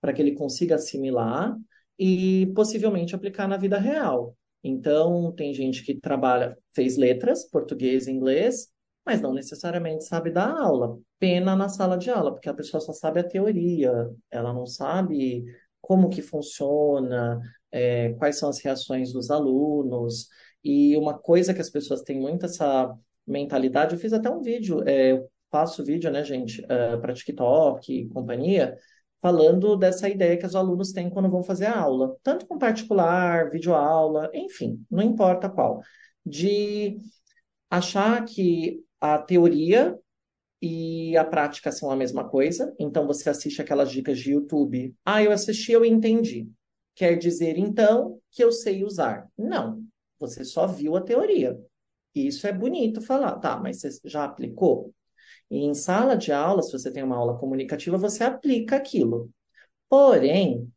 para 0.00 0.12
que 0.12 0.20
ele 0.20 0.34
consiga 0.34 0.74
assimilar 0.74 1.56
e 1.98 2.52
possivelmente 2.54 3.14
aplicar 3.14 3.48
na 3.48 3.56
vida 3.56 3.78
real. 3.78 4.36
Então, 4.62 5.32
tem 5.32 5.54
gente 5.54 5.84
que 5.84 5.94
trabalha, 5.94 6.56
fez 6.74 6.96
letras, 6.96 7.48
português 7.48 8.06
e 8.06 8.10
inglês, 8.10 8.68
mas 9.08 9.22
não 9.22 9.32
necessariamente 9.32 10.04
sabe 10.04 10.30
dar 10.30 10.50
aula. 10.50 10.98
Pena 11.18 11.56
na 11.56 11.70
sala 11.70 11.96
de 11.96 12.10
aula, 12.10 12.30
porque 12.30 12.48
a 12.50 12.52
pessoa 12.52 12.78
só 12.78 12.92
sabe 12.92 13.20
a 13.20 13.24
teoria, 13.24 13.90
ela 14.30 14.52
não 14.52 14.66
sabe 14.66 15.46
como 15.80 16.10
que 16.10 16.20
funciona, 16.20 17.40
é, 17.72 18.12
quais 18.18 18.38
são 18.38 18.50
as 18.50 18.58
reações 18.60 19.10
dos 19.10 19.30
alunos. 19.30 20.28
E 20.62 20.94
uma 20.94 21.18
coisa 21.18 21.54
que 21.54 21.60
as 21.62 21.70
pessoas 21.70 22.02
têm 22.02 22.20
muito 22.20 22.44
essa 22.44 22.94
mentalidade, 23.26 23.94
eu 23.94 23.98
fiz 23.98 24.12
até 24.12 24.28
um 24.28 24.42
vídeo, 24.42 24.86
é, 24.86 25.12
eu 25.12 25.26
faço 25.50 25.82
vídeo, 25.82 26.10
né, 26.10 26.22
gente, 26.22 26.60
uh, 26.64 27.00
para 27.00 27.14
TikTok 27.14 27.90
e 27.90 28.08
companhia, 28.08 28.76
falando 29.22 29.74
dessa 29.74 30.06
ideia 30.06 30.36
que 30.36 30.44
os 30.44 30.54
alunos 30.54 30.92
têm 30.92 31.08
quando 31.08 31.30
vão 31.30 31.42
fazer 31.42 31.64
a 31.66 31.78
aula, 31.80 32.14
tanto 32.22 32.46
com 32.46 32.58
particular, 32.58 33.50
videoaula, 33.50 34.30
enfim, 34.34 34.84
não 34.90 35.02
importa 35.02 35.48
qual, 35.48 35.80
de 36.26 36.98
achar 37.70 38.22
que 38.26 38.86
a 39.00 39.18
teoria 39.18 39.98
e 40.60 41.16
a 41.16 41.24
prática 41.24 41.70
são 41.70 41.90
a 41.90 41.96
mesma 41.96 42.28
coisa. 42.28 42.74
Então, 42.78 43.06
você 43.06 43.30
assiste 43.30 43.60
aquelas 43.62 43.90
dicas 43.90 44.18
de 44.18 44.32
YouTube. 44.32 44.94
Ah, 45.04 45.22
eu 45.22 45.32
assisti, 45.32 45.72
eu 45.72 45.84
entendi. 45.84 46.48
Quer 46.94 47.16
dizer, 47.16 47.56
então, 47.58 48.20
que 48.30 48.42
eu 48.42 48.50
sei 48.50 48.84
usar. 48.84 49.28
Não, 49.36 49.84
você 50.18 50.44
só 50.44 50.66
viu 50.66 50.96
a 50.96 51.00
teoria. 51.00 51.58
Isso 52.14 52.46
é 52.46 52.52
bonito 52.52 53.00
falar, 53.00 53.38
tá, 53.38 53.56
mas 53.56 53.80
você 53.80 53.90
já 54.04 54.24
aplicou? 54.24 54.92
E 55.50 55.58
em 55.58 55.74
sala 55.74 56.16
de 56.16 56.32
aula, 56.32 56.62
se 56.62 56.72
você 56.72 56.90
tem 56.90 57.02
uma 57.02 57.16
aula 57.16 57.38
comunicativa, 57.38 57.96
você 57.96 58.24
aplica 58.24 58.76
aquilo. 58.76 59.30
Porém, 59.88 60.70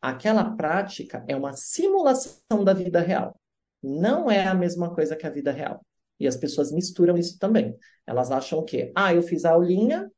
aquela 0.00 0.44
prática 0.56 1.24
é 1.28 1.36
uma 1.36 1.52
simulação 1.54 2.64
da 2.64 2.74
vida 2.74 3.00
real. 3.00 3.38
Não 3.82 4.30
é 4.30 4.46
a 4.46 4.54
mesma 4.54 4.94
coisa 4.94 5.16
que 5.16 5.26
a 5.26 5.30
vida 5.30 5.52
real. 5.52 5.80
E 6.18 6.26
as 6.26 6.36
pessoas 6.36 6.72
misturam 6.72 7.16
isso 7.16 7.38
também. 7.38 7.76
Elas 8.06 8.30
acham 8.30 8.64
que, 8.64 8.92
ah, 8.94 9.14
eu 9.14 9.22
fiz 9.22 9.44
a 9.44 9.52
aulinha, 9.52 10.10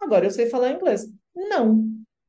agora 0.00 0.26
eu 0.26 0.30
sei 0.30 0.46
falar 0.46 0.72
inglês. 0.72 1.06
Não, 1.34 1.84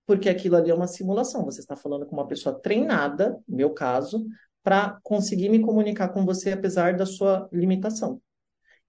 porque 0.05 0.29
aquilo 0.29 0.55
ali 0.55 0.71
é 0.71 0.73
uma 0.73 0.87
simulação. 0.87 1.45
Você 1.45 1.59
está 1.61 1.75
falando 1.75 2.05
com 2.05 2.15
uma 2.15 2.27
pessoa 2.27 2.59
treinada, 2.59 3.39
no 3.47 3.57
meu 3.57 3.71
caso, 3.71 4.25
para 4.63 4.99
conseguir 5.03 5.49
me 5.49 5.59
comunicar 5.59 6.09
com 6.09 6.25
você 6.25 6.51
apesar 6.51 6.95
da 6.95 7.05
sua 7.05 7.49
limitação. 7.51 8.21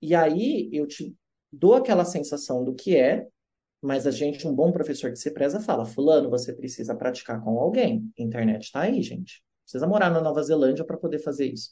E 0.01 0.15
aí 0.15 0.71
eu 0.73 0.87
te 0.87 1.15
dou 1.53 1.75
aquela 1.75 2.05
sensação 2.05 2.65
do 2.65 2.75
que 2.75 2.97
é, 2.97 3.27
mas 3.83 4.07
a 4.07 4.11
gente, 4.11 4.47
um 4.47 4.55
bom 4.55 4.71
professor 4.71 5.11
que 5.11 5.17
se 5.17 5.31
preza, 5.31 5.61
fala: 5.61 5.87
Fulano, 5.87 6.29
você 6.29 6.53
precisa 6.53 6.95
praticar 6.95 7.43
com 7.43 7.59
alguém. 7.59 8.11
A 8.19 8.23
internet 8.23 8.65
está 8.65 8.81
aí, 8.81 9.03
gente. 9.03 9.43
Precisa 9.63 9.87
morar 9.87 10.11
na 10.11 10.21
Nova 10.21 10.43
Zelândia 10.43 10.85
para 10.85 10.97
poder 10.97 11.19
fazer 11.19 11.47
isso. 11.47 11.71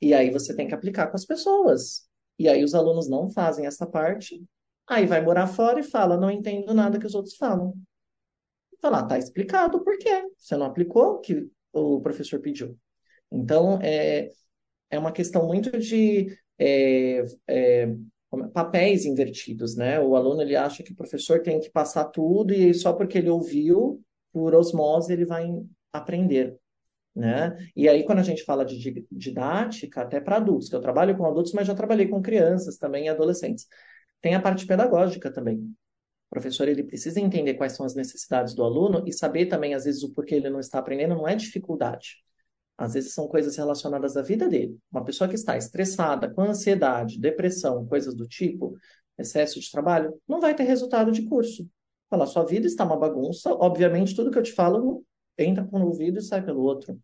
E 0.00 0.14
aí 0.14 0.30
você 0.30 0.54
tem 0.54 0.68
que 0.68 0.74
aplicar 0.74 1.08
com 1.08 1.16
as 1.16 1.24
pessoas. 1.24 2.08
E 2.38 2.48
aí 2.48 2.62
os 2.62 2.74
alunos 2.74 3.08
não 3.08 3.28
fazem 3.28 3.66
essa 3.66 3.86
parte, 3.86 4.42
aí 4.86 5.06
vai 5.06 5.20
morar 5.20 5.46
fora 5.46 5.80
e 5.80 5.82
fala, 5.82 6.16
não 6.16 6.30
entendo 6.30 6.72
nada 6.72 6.98
que 6.98 7.06
os 7.06 7.14
outros 7.14 7.36
falam. 7.36 7.74
Falar, 8.80 9.06
tá 9.06 9.18
explicado 9.18 9.82
por 9.82 9.98
quê. 9.98 10.22
Você 10.36 10.56
não 10.56 10.66
aplicou 10.66 11.14
o 11.14 11.20
que 11.20 11.48
o 11.72 12.00
professor 12.00 12.40
pediu. 12.40 12.78
Então, 13.30 13.80
é, 13.82 14.30
é 14.88 14.98
uma 14.98 15.12
questão 15.12 15.46
muito 15.46 15.76
de 15.78 16.28
é, 16.58 17.24
é, 17.48 17.94
papéis 18.52 19.04
invertidos, 19.04 19.76
né? 19.76 20.00
O 20.00 20.14
aluno 20.14 20.42
ele 20.42 20.54
acha 20.54 20.82
que 20.82 20.92
o 20.92 20.96
professor 20.96 21.42
tem 21.42 21.58
que 21.58 21.70
passar 21.70 22.04
tudo 22.04 22.52
e 22.54 22.72
só 22.72 22.92
porque 22.92 23.18
ele 23.18 23.30
ouviu, 23.30 24.00
por 24.32 24.54
osmose, 24.54 25.12
ele 25.12 25.24
vai 25.24 25.48
aprender 25.92 26.56
né? 27.14 27.56
E 27.74 27.88
aí, 27.88 28.04
quando 28.04 28.20
a 28.20 28.22
gente 28.22 28.44
fala 28.44 28.64
de 28.64 29.06
didática, 29.10 30.02
até 30.02 30.20
para 30.20 30.36
adultos, 30.36 30.68
que 30.68 30.76
eu 30.76 30.80
trabalho 30.80 31.16
com 31.16 31.26
adultos, 31.26 31.52
mas 31.52 31.66
já 31.66 31.74
trabalhei 31.74 32.08
com 32.08 32.22
crianças 32.22 32.76
também 32.76 33.06
e 33.06 33.08
adolescentes, 33.08 33.66
tem 34.20 34.34
a 34.34 34.40
parte 34.40 34.66
pedagógica 34.66 35.30
também. 35.32 35.58
O 35.58 36.30
professor 36.30 36.68
ele 36.68 36.82
precisa 36.84 37.20
entender 37.20 37.54
quais 37.54 37.72
são 37.72 37.86
as 37.86 37.94
necessidades 37.94 38.54
do 38.54 38.62
aluno 38.62 39.02
e 39.06 39.12
saber 39.12 39.46
também, 39.46 39.74
às 39.74 39.84
vezes, 39.84 40.02
o 40.02 40.12
porquê 40.12 40.36
ele 40.36 40.50
não 40.50 40.60
está 40.60 40.78
aprendendo 40.78 41.14
não 41.14 41.26
é 41.26 41.34
dificuldade. 41.34 42.16
Às 42.76 42.94
vezes 42.94 43.12
são 43.12 43.26
coisas 43.26 43.56
relacionadas 43.56 44.16
à 44.16 44.22
vida 44.22 44.48
dele. 44.48 44.78
Uma 44.92 45.04
pessoa 45.04 45.26
que 45.26 45.34
está 45.34 45.56
estressada, 45.56 46.30
com 46.30 46.42
ansiedade, 46.42 47.18
depressão, 47.18 47.86
coisas 47.86 48.14
do 48.14 48.28
tipo, 48.28 48.76
excesso 49.18 49.58
de 49.58 49.70
trabalho, 49.70 50.14
não 50.28 50.40
vai 50.40 50.54
ter 50.54 50.62
resultado 50.62 51.10
de 51.10 51.22
curso. 51.22 51.68
Falar, 52.08 52.26
sua 52.26 52.44
vida 52.44 52.66
está 52.66 52.84
uma 52.84 52.96
bagunça, 52.96 53.52
obviamente 53.52 54.14
tudo 54.14 54.30
que 54.30 54.38
eu 54.38 54.42
te 54.42 54.52
falo 54.52 55.04
entra 55.38 55.64
por 55.64 55.80
um 55.80 55.86
ouvido 55.86 56.18
e 56.18 56.22
sai 56.22 56.44
pelo 56.44 56.62
outro. 56.62 56.98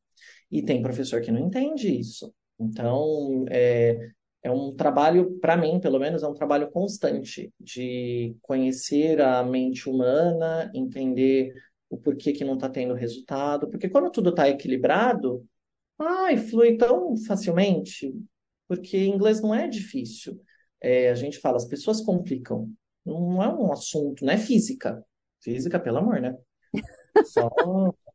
E 0.50 0.62
tem 0.62 0.82
professor 0.82 1.20
que 1.20 1.32
não 1.32 1.40
entende 1.40 1.88
isso. 1.98 2.32
Então, 2.58 3.44
é, 3.50 4.10
é 4.42 4.50
um 4.50 4.74
trabalho, 4.74 5.38
para 5.40 5.56
mim, 5.56 5.80
pelo 5.80 5.98
menos, 5.98 6.22
é 6.22 6.28
um 6.28 6.34
trabalho 6.34 6.70
constante 6.70 7.52
de 7.58 8.36
conhecer 8.42 9.20
a 9.20 9.42
mente 9.42 9.88
humana, 9.88 10.70
entender 10.74 11.54
o 11.88 11.96
porquê 11.96 12.32
que 12.32 12.44
não 12.44 12.54
está 12.54 12.68
tendo 12.68 12.94
resultado. 12.94 13.68
Porque 13.70 13.88
quando 13.88 14.10
tudo 14.10 14.30
está 14.30 14.48
equilibrado, 14.48 15.44
ai, 15.98 16.36
flui 16.36 16.76
tão 16.76 17.16
facilmente. 17.16 18.14
Porque 18.68 19.06
inglês 19.06 19.40
não 19.40 19.54
é 19.54 19.68
difícil. 19.68 20.40
É, 20.80 21.10
a 21.10 21.14
gente 21.14 21.38
fala, 21.38 21.56
as 21.56 21.66
pessoas 21.66 22.00
complicam. 22.00 22.70
Não 23.04 23.42
é 23.42 23.48
um 23.48 23.72
assunto, 23.72 24.24
não 24.24 24.32
é 24.32 24.38
física. 24.38 25.02
Física, 25.40 25.78
pelo 25.80 25.98
amor, 25.98 26.20
né? 26.20 26.36
Só 27.26 27.48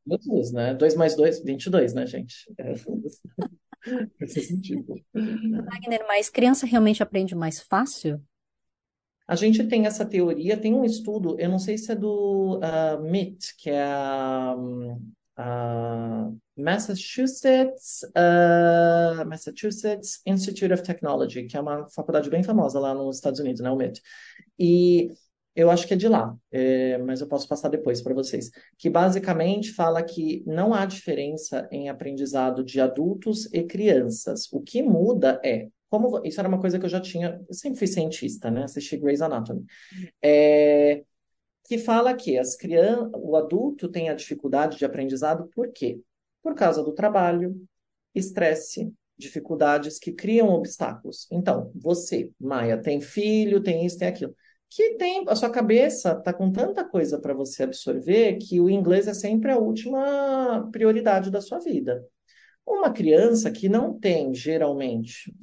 Jesus, 0.09 0.51
né? 0.51 0.73
2 0.73 0.95
mais 0.95 1.15
2, 1.15 1.43
22, 1.43 1.93
né, 1.93 2.05
gente? 2.05 2.51
É, 2.57 2.73
esse 4.21 4.41
sentido. 4.41 4.95
Wagner, 5.13 6.05
mas 6.07 6.29
criança 6.29 6.65
realmente 6.65 7.03
aprende 7.03 7.35
mais 7.35 7.61
fácil? 7.61 8.21
A 9.27 9.35
gente 9.35 9.63
tem 9.65 9.85
essa 9.85 10.03
teoria, 10.03 10.57
tem 10.57 10.73
um 10.73 10.83
estudo, 10.83 11.39
eu 11.39 11.49
não 11.49 11.59
sei 11.59 11.77
se 11.77 11.91
é 11.91 11.95
do 11.95 12.57
uh, 12.57 13.05
MIT, 13.05 13.55
que 13.59 13.69
é 13.69 13.83
a, 13.83 14.55
a 15.37 16.31
Massachusetts, 16.57 18.01
uh, 18.17 19.23
Massachusetts 19.27 20.19
Institute 20.25 20.73
of 20.73 20.81
Technology, 20.81 21.45
que 21.45 21.55
é 21.55 21.61
uma 21.61 21.87
faculdade 21.89 22.27
bem 22.27 22.41
famosa 22.41 22.79
lá 22.79 22.95
nos 22.95 23.17
Estados 23.17 23.39
Unidos, 23.39 23.61
né, 23.61 23.69
o 23.69 23.75
MIT. 23.75 24.01
E 24.57 25.11
eu 25.59 25.69
acho 25.69 25.85
que 25.85 25.93
é 25.93 25.97
de 25.97 26.07
lá, 26.07 26.33
é, 26.49 26.97
mas 26.99 27.19
eu 27.19 27.27
posso 27.27 27.45
passar 27.45 27.67
depois 27.67 28.01
para 28.01 28.13
vocês. 28.13 28.49
Que 28.77 28.89
basicamente 28.89 29.73
fala 29.73 30.01
que 30.01 30.41
não 30.47 30.73
há 30.73 30.85
diferença 30.85 31.67
em 31.69 31.89
aprendizado 31.89 32.63
de 32.63 32.79
adultos 32.79 33.45
e 33.53 33.63
crianças. 33.63 34.47
O 34.53 34.61
que 34.61 34.81
muda 34.81 35.37
é 35.43 35.67
como 35.89 36.25
isso 36.25 36.39
era 36.39 36.47
uma 36.47 36.61
coisa 36.61 36.79
que 36.79 36.85
eu 36.85 36.89
já 36.89 37.01
tinha, 37.01 37.41
eu 37.45 37.53
sempre 37.53 37.77
fui 37.77 37.87
cientista, 37.87 38.49
né? 38.49 38.63
Assisti 38.63 38.95
Grey's 38.95 39.21
Anatomy. 39.21 39.65
É, 40.23 41.03
que 41.65 41.77
fala 41.77 42.13
que 42.13 42.37
as 42.37 42.55
crianças, 42.55 43.09
o 43.15 43.35
adulto 43.35 43.89
tem 43.89 44.07
a 44.07 44.13
dificuldade 44.13 44.77
de 44.77 44.85
aprendizado 44.85 45.49
por 45.53 45.73
quê? 45.73 45.99
Por 46.41 46.55
causa 46.55 46.81
do 46.81 46.93
trabalho, 46.93 47.59
estresse, 48.15 48.93
dificuldades 49.17 49.99
que 49.99 50.13
criam 50.13 50.49
obstáculos. 50.49 51.27
Então, 51.29 51.69
você, 51.75 52.31
Maia, 52.39 52.77
tem 52.81 53.01
filho, 53.01 53.61
tem 53.61 53.85
isso, 53.85 53.97
tem 53.97 54.07
aquilo 54.07 54.33
que 54.69 54.95
tem 54.95 55.25
a 55.27 55.35
sua 55.35 55.49
cabeça 55.49 56.11
está 56.11 56.31
com 56.31 56.51
tanta 56.51 56.87
coisa 56.87 57.19
para 57.19 57.33
você 57.33 57.63
absorver 57.63 58.37
que 58.37 58.59
o 58.59 58.69
inglês 58.69 59.07
é 59.07 59.13
sempre 59.13 59.51
a 59.51 59.57
última 59.57 60.69
prioridade 60.71 61.31
da 61.31 61.41
sua 61.41 61.59
vida. 61.59 62.05
Uma 62.65 62.91
criança 62.91 63.49
que 63.49 63.67
não 63.67 63.99
tem, 63.99 64.33
geralmente, 64.33 65.33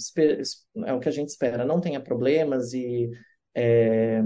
é 0.85 0.93
o 0.93 1.01
que 1.01 1.09
a 1.09 1.13
gente 1.13 1.31
espera, 1.31 1.65
não 1.65 1.81
tenha 1.81 2.01
problemas 2.01 2.73
e 2.73 3.11
é, 3.53 4.23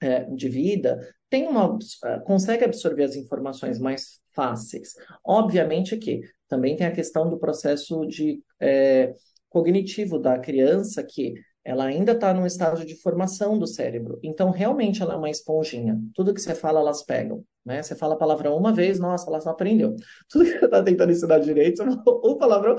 é, 0.00 0.24
de 0.24 0.48
vida, 0.48 0.98
tem 1.30 1.46
uma, 1.46 1.78
consegue 2.24 2.64
absorver 2.64 3.04
as 3.04 3.16
informações 3.16 3.78
mais 3.78 4.20
fáceis. 4.34 4.94
Obviamente 5.24 5.96
que 5.96 6.20
também 6.48 6.76
tem 6.76 6.86
a 6.86 6.92
questão 6.92 7.30
do 7.30 7.38
processo 7.38 8.06
de 8.06 8.42
é, 8.60 9.14
cognitivo 9.48 10.18
da 10.18 10.38
criança, 10.38 11.02
que 11.02 11.34
ela 11.64 11.84
ainda 11.84 12.12
está 12.12 12.32
no 12.32 12.46
estágio 12.46 12.86
de 12.86 12.94
formação 12.96 13.58
do 13.58 13.66
cérebro. 13.66 14.18
Então, 14.22 14.50
realmente, 14.50 15.02
ela 15.02 15.14
é 15.14 15.16
uma 15.16 15.30
esponjinha. 15.30 16.00
Tudo 16.14 16.32
que 16.32 16.40
você 16.40 16.54
fala, 16.54 16.80
elas 16.80 17.02
pegam. 17.04 17.44
Né? 17.64 17.82
Você 17.82 17.94
fala 17.94 18.14
a 18.14 18.16
palavrão 18.16 18.56
uma 18.56 18.72
vez, 18.72 18.98
nossa, 18.98 19.28
ela 19.28 19.40
só 19.40 19.50
aprendeu. 19.50 19.94
Tudo 20.30 20.44
que 20.44 20.58
você 20.58 20.64
está 20.64 20.82
tentando 20.82 21.12
ensinar 21.12 21.38
direito, 21.38 21.82
um 22.24 22.38
palavrão, 22.38 22.76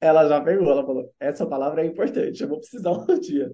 ela 0.00 0.28
já 0.28 0.40
pegou. 0.40 0.70
Ela 0.70 0.86
falou, 0.86 1.10
essa 1.18 1.46
palavra 1.46 1.82
é 1.82 1.86
importante, 1.86 2.42
eu 2.42 2.48
vou 2.48 2.58
precisar 2.58 2.92
um 3.08 3.18
dia. 3.18 3.50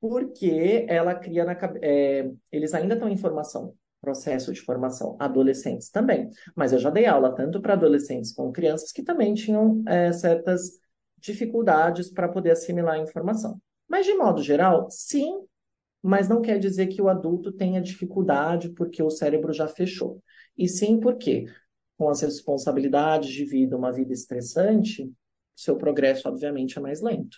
Porque 0.00 0.84
ela 0.88 1.14
cria 1.14 1.44
na 1.44 1.54
cabeça... 1.54 1.84
É, 1.84 2.30
eles 2.50 2.74
ainda 2.74 2.94
estão 2.94 3.08
em 3.08 3.16
formação 3.16 3.74
processo 4.02 4.52
de 4.52 4.60
formação. 4.60 5.16
Adolescentes 5.20 5.88
também. 5.88 6.28
Mas 6.56 6.72
eu 6.72 6.80
já 6.80 6.90
dei 6.90 7.06
aula 7.06 7.32
tanto 7.32 7.62
para 7.62 7.74
adolescentes 7.74 8.32
como 8.32 8.52
crianças 8.52 8.90
que 8.90 9.02
também 9.02 9.32
tinham 9.32 9.80
é, 9.86 10.12
certas 10.12 10.72
dificuldades 11.18 12.10
para 12.10 12.28
poder 12.28 12.50
assimilar 12.50 12.96
a 12.96 12.98
informação. 12.98 13.60
Mas, 13.92 14.06
de 14.06 14.14
modo 14.14 14.42
geral, 14.42 14.88
sim, 14.90 15.44
mas 16.02 16.26
não 16.26 16.40
quer 16.40 16.58
dizer 16.58 16.86
que 16.86 17.02
o 17.02 17.10
adulto 17.10 17.52
tenha 17.52 17.78
dificuldade 17.78 18.70
porque 18.70 19.02
o 19.02 19.10
cérebro 19.10 19.52
já 19.52 19.68
fechou. 19.68 20.22
E 20.56 20.66
sim 20.66 20.98
porque, 20.98 21.44
com 21.98 22.08
as 22.08 22.22
responsabilidades 22.22 23.28
de 23.28 23.44
vida, 23.44 23.76
uma 23.76 23.92
vida 23.92 24.14
estressante, 24.14 25.12
seu 25.54 25.76
progresso, 25.76 26.26
obviamente, 26.26 26.78
é 26.78 26.80
mais 26.80 27.02
lento. 27.02 27.36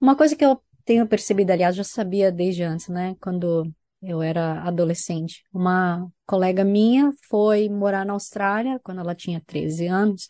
Uma 0.00 0.16
coisa 0.16 0.34
que 0.34 0.46
eu 0.46 0.58
tenho 0.82 1.06
percebido, 1.06 1.50
aliás, 1.50 1.76
já 1.76 1.84
sabia 1.84 2.32
desde 2.32 2.62
antes, 2.62 2.88
né? 2.88 3.14
Quando 3.20 3.70
eu 4.00 4.22
era 4.22 4.62
adolescente. 4.62 5.44
Uma 5.52 6.10
colega 6.24 6.64
minha 6.64 7.12
foi 7.28 7.68
morar 7.68 8.06
na 8.06 8.14
Austrália 8.14 8.80
quando 8.82 9.02
ela 9.02 9.14
tinha 9.14 9.42
13 9.46 9.88
anos 9.88 10.26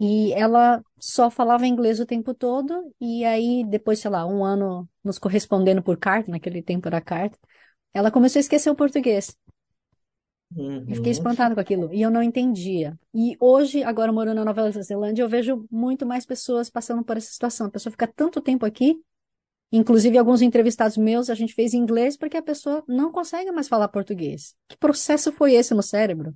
e 0.00 0.32
ela 0.32 0.82
só 0.98 1.30
falava 1.30 1.66
inglês 1.66 2.00
o 2.00 2.06
tempo 2.06 2.34
todo, 2.34 2.92
e 3.00 3.24
aí, 3.24 3.64
depois, 3.64 4.00
sei 4.00 4.10
lá, 4.10 4.26
um 4.26 4.44
ano 4.44 4.88
nos 5.02 5.18
correspondendo 5.18 5.82
por 5.82 5.96
carta, 5.96 6.30
naquele 6.30 6.62
tempo 6.62 6.88
era 6.88 7.00
carta, 7.00 7.38
ela 7.94 8.10
começou 8.10 8.38
a 8.38 8.40
esquecer 8.40 8.70
o 8.70 8.74
português. 8.74 9.36
Uhum. 10.56 10.84
Eu 10.88 10.96
fiquei 10.96 11.12
espantada 11.12 11.54
com 11.54 11.60
aquilo, 11.60 11.92
e 11.92 12.02
eu 12.02 12.10
não 12.10 12.22
entendia. 12.22 12.98
E 13.14 13.36
hoje, 13.40 13.82
agora 13.82 14.12
morando 14.12 14.36
na 14.36 14.44
Nova 14.44 14.70
Zelândia, 14.70 15.22
eu 15.22 15.28
vejo 15.28 15.66
muito 15.70 16.04
mais 16.04 16.26
pessoas 16.26 16.68
passando 16.68 17.04
por 17.04 17.16
essa 17.16 17.32
situação. 17.32 17.66
A 17.66 17.70
pessoa 17.70 17.90
fica 17.90 18.06
tanto 18.06 18.40
tempo 18.40 18.66
aqui, 18.66 19.00
inclusive 19.70 20.18
alguns 20.18 20.42
entrevistados 20.42 20.96
meus 20.96 21.30
a 21.30 21.34
gente 21.34 21.54
fez 21.54 21.72
em 21.72 21.78
inglês 21.78 22.16
porque 22.16 22.36
a 22.36 22.42
pessoa 22.42 22.84
não 22.86 23.10
consegue 23.10 23.50
mais 23.50 23.68
falar 23.68 23.88
português. 23.88 24.54
Que 24.68 24.76
processo 24.76 25.32
foi 25.32 25.54
esse 25.54 25.72
no 25.74 25.82
cérebro? 25.82 26.34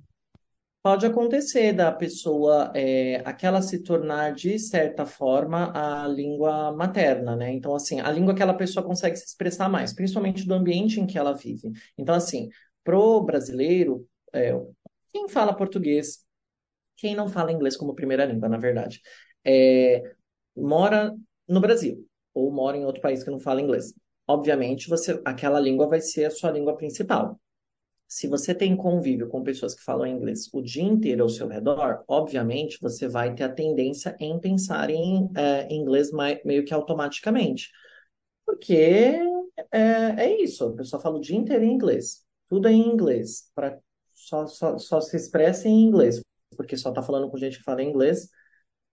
Pode 0.81 1.05
acontecer 1.05 1.73
da 1.73 1.91
pessoa, 1.91 2.71
é, 2.73 3.17
aquela 3.25 3.61
se 3.61 3.83
tornar, 3.83 4.33
de 4.33 4.57
certa 4.57 5.05
forma, 5.05 5.71
a 5.75 6.07
língua 6.07 6.71
materna, 6.71 7.35
né? 7.35 7.51
Então, 7.51 7.75
assim, 7.75 7.99
a 7.99 8.09
língua 8.09 8.33
que 8.33 8.41
aquela 8.41 8.57
pessoa 8.57 8.85
consegue 8.85 9.17
se 9.17 9.25
expressar 9.25 9.67
mais, 9.67 9.93
principalmente 9.93 10.47
do 10.47 10.53
ambiente 10.53 11.01
em 11.01 11.05
que 11.05 11.17
ela 11.17 11.33
vive. 11.33 11.71
Então, 11.97 12.15
assim, 12.15 12.47
pro 12.85 13.21
brasileiro, 13.21 14.07
é, 14.33 14.53
quem 15.11 15.27
fala 15.27 15.53
português, 15.53 16.25
quem 16.95 17.15
não 17.15 17.27
fala 17.27 17.51
inglês 17.51 17.75
como 17.75 17.93
primeira 17.95 18.23
língua, 18.25 18.47
na 18.47 18.57
verdade, 18.57 19.01
é, 19.43 20.03
mora 20.55 21.13
no 21.47 21.59
Brasil 21.59 22.07
ou 22.33 22.49
mora 22.51 22.77
em 22.77 22.85
outro 22.85 23.01
país 23.01 23.23
que 23.23 23.31
não 23.31 23.39
fala 23.41 23.61
inglês. 23.61 23.93
Obviamente, 24.25 24.87
você, 24.87 25.21
aquela 25.25 25.59
língua 25.59 25.87
vai 25.87 25.99
ser 25.99 26.25
a 26.25 26.31
sua 26.31 26.51
língua 26.51 26.77
principal 26.77 27.37
se 28.07 28.27
você 28.27 28.55
tem 28.55 28.75
convívio 28.75 29.27
com 29.27 29.43
pessoas 29.43 29.75
que 29.75 29.83
falam 29.83 30.07
inglês 30.07 30.49
o 30.53 30.61
dia 30.61 30.83
inteiro 30.83 31.23
ao 31.23 31.29
seu 31.29 31.47
redor, 31.47 32.03
obviamente 32.07 32.77
você 32.81 33.07
vai 33.07 33.35
ter 33.35 33.43
a 33.43 33.51
tendência 33.51 34.15
em 34.19 34.39
pensar 34.39 34.89
em 34.89 35.29
é, 35.35 35.73
inglês 35.73 36.09
meio 36.45 36.63
que 36.63 36.73
automaticamente. 36.73 37.69
Porque 38.45 39.19
é, 39.71 39.81
é 40.17 40.41
isso, 40.41 40.65
a 40.65 40.75
pessoa 40.75 41.01
fala 41.01 41.17
o 41.17 41.21
dia 41.21 41.35
inteiro 41.35 41.65
em 41.65 41.73
inglês, 41.73 42.25
tudo 42.47 42.67
é 42.67 42.71
em 42.71 42.87
inglês, 42.87 43.51
pra, 43.53 43.77
só, 44.13 44.47
só, 44.47 44.77
só 44.77 45.01
se 45.01 45.17
expressa 45.17 45.67
em 45.67 45.83
inglês, 45.83 46.21
porque 46.55 46.77
só 46.77 46.89
está 46.89 47.01
falando 47.01 47.29
com 47.29 47.37
gente 47.37 47.57
que 47.57 47.63
fala 47.63 47.83
inglês, 47.83 48.29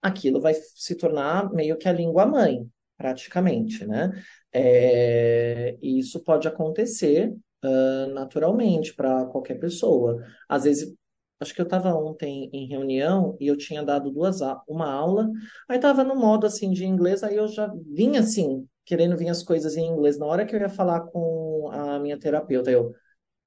aquilo 0.03 0.41
vai 0.41 0.55
se 0.55 0.95
tornar 0.97 1.53
meio 1.53 1.77
que 1.79 1.89
a 1.89 1.93
língua 1.93 2.27
mãe, 2.27 2.69
praticamente, 2.97 3.87
né? 3.87 4.11
É, 4.53 5.77
e 5.81 5.99
isso 5.99 6.23
pode 6.23 6.47
acontecer 6.49 7.35
uh, 7.65 8.13
naturalmente 8.13 8.95
para 8.95 9.25
qualquer 9.27 9.59
pessoa. 9.59 10.23
Às 10.49 10.65
vezes, 10.65 10.95
acho 11.41 11.55
que 11.55 11.61
eu 11.61 11.65
estava 11.65 11.95
ontem 11.95 12.51
em 12.53 12.67
reunião 12.69 13.37
e 13.41 13.47
eu 13.47 13.57
tinha 13.57 13.83
dado 13.83 14.11
duas 14.11 14.41
uma 14.69 14.91
aula, 14.91 15.31
aí 15.69 15.77
estava 15.77 16.05
no 16.05 16.17
modo 16.17 16.47
assim 16.47 16.71
de 16.73 16.85
inglês, 16.85 17.23
aí 17.23 17.37
eu 17.37 17.49
já 17.49 17.73
vinha 17.87 18.21
assim, 18.21 18.67
querendo 18.85 19.17
vir 19.17 19.29
as 19.29 19.43
coisas 19.43 19.77
em 19.77 19.87
inglês. 19.87 20.19
Na 20.19 20.27
hora 20.27 20.47
que 20.47 20.55
eu 20.55 20.61
ia 20.61 20.69
falar 20.69 21.01
com 21.01 21.71
a 21.73 21.99
minha 21.99 22.19
terapeuta, 22.19 22.71
eu 22.71 22.95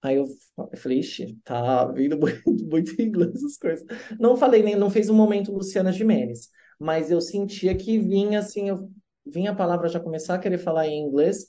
Aí 0.02 0.16
eu, 0.18 0.26
eu 0.58 0.78
falei, 0.78 1.00
ixi, 1.00 1.38
tá 1.44 1.86
vindo 1.92 2.18
muito, 2.20 2.66
muito 2.68 3.02
inglês 3.02 3.36
essas 3.36 3.58
coisas. 3.58 3.86
Não 4.20 4.38
falei 4.38 4.64
nem, 4.64 4.76
não 4.76 4.90
fez 4.90 5.10
um 5.10 5.16
momento 5.16 5.52
Luciana 5.52 5.92
Gimenez, 5.92 6.50
mas 6.80 7.12
eu 7.12 7.20
sentia 7.20 7.76
que 7.76 7.98
vinha 8.00 8.40
assim, 8.40 8.70
eu 8.70 8.90
vinha 9.26 9.52
a 9.52 9.56
palavra 9.56 9.90
já 9.90 10.00
começar 10.00 10.36
a 10.36 10.40
querer 10.40 10.60
falar 10.60 10.88
em 10.88 11.02
inglês, 11.02 11.48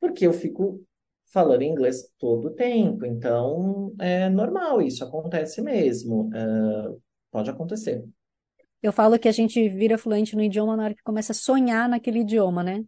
porque 0.00 0.26
eu 0.26 0.32
fico 0.32 0.84
falando 1.32 1.62
inglês 1.62 2.12
todo 2.18 2.48
o 2.48 2.54
tempo. 2.54 3.04
Então, 3.04 3.94
é 3.98 4.28
normal, 4.28 4.82
isso 4.82 5.04
acontece 5.04 5.62
mesmo. 5.62 6.30
É, 6.34 6.96
pode 7.30 7.50
acontecer. 7.50 8.04
Eu 8.82 8.92
falo 8.92 9.18
que 9.18 9.28
a 9.28 9.32
gente 9.32 9.68
vira 9.68 9.98
fluente 9.98 10.34
no 10.34 10.42
idioma 10.42 10.76
na 10.76 10.84
hora 10.84 10.94
que 10.94 11.02
começa 11.02 11.32
a 11.32 11.34
sonhar 11.34 11.88
naquele 11.88 12.20
idioma, 12.20 12.62
né? 12.62 12.84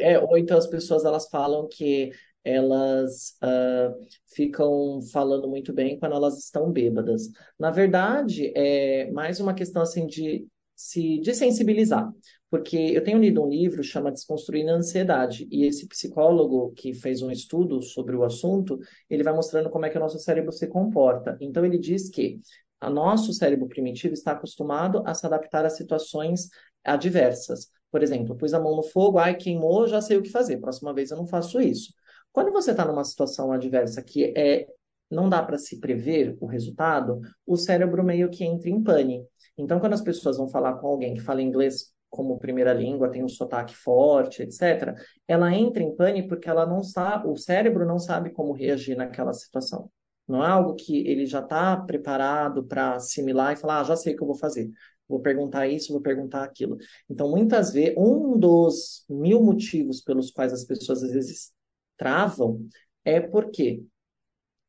É, 0.00 0.18
ou 0.20 0.38
então 0.38 0.56
as 0.56 0.66
pessoas 0.68 1.04
elas 1.04 1.28
falam 1.28 1.66
que 1.68 2.12
elas 2.44 3.36
uh, 3.42 4.06
ficam 4.34 5.00
falando 5.12 5.48
muito 5.48 5.72
bem 5.72 5.98
quando 5.98 6.14
elas 6.14 6.38
estão 6.38 6.70
bêbadas. 6.70 7.28
Na 7.58 7.70
verdade, 7.70 8.52
é 8.56 9.10
mais 9.10 9.40
uma 9.40 9.54
questão 9.54 9.82
assim 9.82 10.06
de 10.06 10.46
se 10.74 11.20
desensibilizar. 11.20 12.10
Porque 12.50 12.76
eu 12.76 13.02
tenho 13.02 13.18
lido 13.18 13.42
um 13.42 13.48
livro 13.48 13.82
chama 13.82 14.12
Desconstruindo 14.12 14.70
a 14.70 14.74
Ansiedade, 14.74 15.48
e 15.50 15.64
esse 15.64 15.88
psicólogo 15.88 16.72
que 16.76 16.92
fez 16.92 17.22
um 17.22 17.30
estudo 17.30 17.80
sobre 17.80 18.14
o 18.14 18.24
assunto, 18.24 18.78
ele 19.08 19.22
vai 19.22 19.32
mostrando 19.32 19.70
como 19.70 19.86
é 19.86 19.90
que 19.90 19.96
o 19.96 20.00
nosso 20.00 20.18
cérebro 20.18 20.52
se 20.52 20.66
comporta. 20.66 21.36
Então 21.40 21.64
ele 21.64 21.78
diz 21.78 22.10
que 22.10 22.40
o 22.82 22.90
nosso 22.90 23.32
cérebro 23.32 23.68
primitivo 23.68 24.12
está 24.12 24.32
acostumado 24.32 25.02
a 25.06 25.14
se 25.14 25.24
adaptar 25.24 25.64
a 25.64 25.70
situações 25.70 26.48
adversas. 26.84 27.70
Por 27.90 28.02
exemplo, 28.02 28.36
pus 28.36 28.52
a 28.52 28.60
mão 28.60 28.76
no 28.76 28.82
fogo, 28.82 29.18
ai, 29.18 29.36
queimou, 29.36 29.86
já 29.86 30.00
sei 30.00 30.16
o 30.16 30.22
que 30.22 30.30
fazer. 30.30 30.58
Próxima 30.58 30.92
vez 30.92 31.10
eu 31.10 31.16
não 31.16 31.26
faço 31.26 31.60
isso. 31.60 31.94
Quando 32.32 32.50
você 32.50 32.70
está 32.70 32.84
numa 32.84 33.04
situação 33.04 33.52
adversa 33.52 34.02
que 34.02 34.32
é 34.36 34.66
não 35.12 35.28
dá 35.28 35.42
para 35.42 35.58
se 35.58 35.78
prever 35.78 36.36
o 36.40 36.46
resultado, 36.46 37.20
o 37.46 37.56
cérebro 37.56 38.02
meio 38.02 38.30
que 38.30 38.44
entra 38.44 38.68
em 38.68 38.82
pane. 38.82 39.24
Então, 39.56 39.78
quando 39.78 39.92
as 39.92 40.00
pessoas 40.00 40.38
vão 40.38 40.48
falar 40.48 40.74
com 40.74 40.86
alguém 40.86 41.14
que 41.14 41.20
fala 41.20 41.42
inglês 41.42 41.92
como 42.08 42.38
primeira 42.38 42.72
língua, 42.72 43.10
tem 43.10 43.22
um 43.24 43.28
sotaque 43.28 43.74
forte, 43.74 44.42
etc., 44.42 44.94
ela 45.26 45.54
entra 45.54 45.82
em 45.82 45.94
pane 45.94 46.26
porque 46.26 46.48
ela 46.48 46.66
não 46.66 46.82
sabe, 46.82 47.28
o 47.28 47.36
cérebro 47.36 47.86
não 47.86 47.98
sabe 47.98 48.30
como 48.30 48.52
reagir 48.52 48.96
naquela 48.96 49.32
situação. 49.32 49.90
Não 50.26 50.44
é 50.44 50.48
algo 50.48 50.74
que 50.74 51.06
ele 51.06 51.26
já 51.26 51.40
está 51.40 51.76
preparado 51.76 52.64
para 52.64 52.94
assimilar 52.94 53.52
e 53.52 53.56
falar, 53.56 53.80
ah, 53.80 53.84
já 53.84 53.96
sei 53.96 54.14
o 54.14 54.16
que 54.16 54.22
eu 54.22 54.26
vou 54.26 54.36
fazer. 54.36 54.70
Vou 55.08 55.20
perguntar 55.20 55.66
isso, 55.68 55.92
vou 55.92 56.00
perguntar 56.00 56.44
aquilo. 56.44 56.76
Então, 57.08 57.30
muitas 57.30 57.72
vezes, 57.72 57.94
um 57.98 58.38
dos 58.38 59.04
mil 59.08 59.42
motivos 59.42 60.00
pelos 60.00 60.30
quais 60.30 60.52
as 60.52 60.64
pessoas 60.64 61.02
às 61.02 61.12
vezes 61.12 61.52
travam 61.96 62.66
é 63.04 63.20
porque 63.20 63.82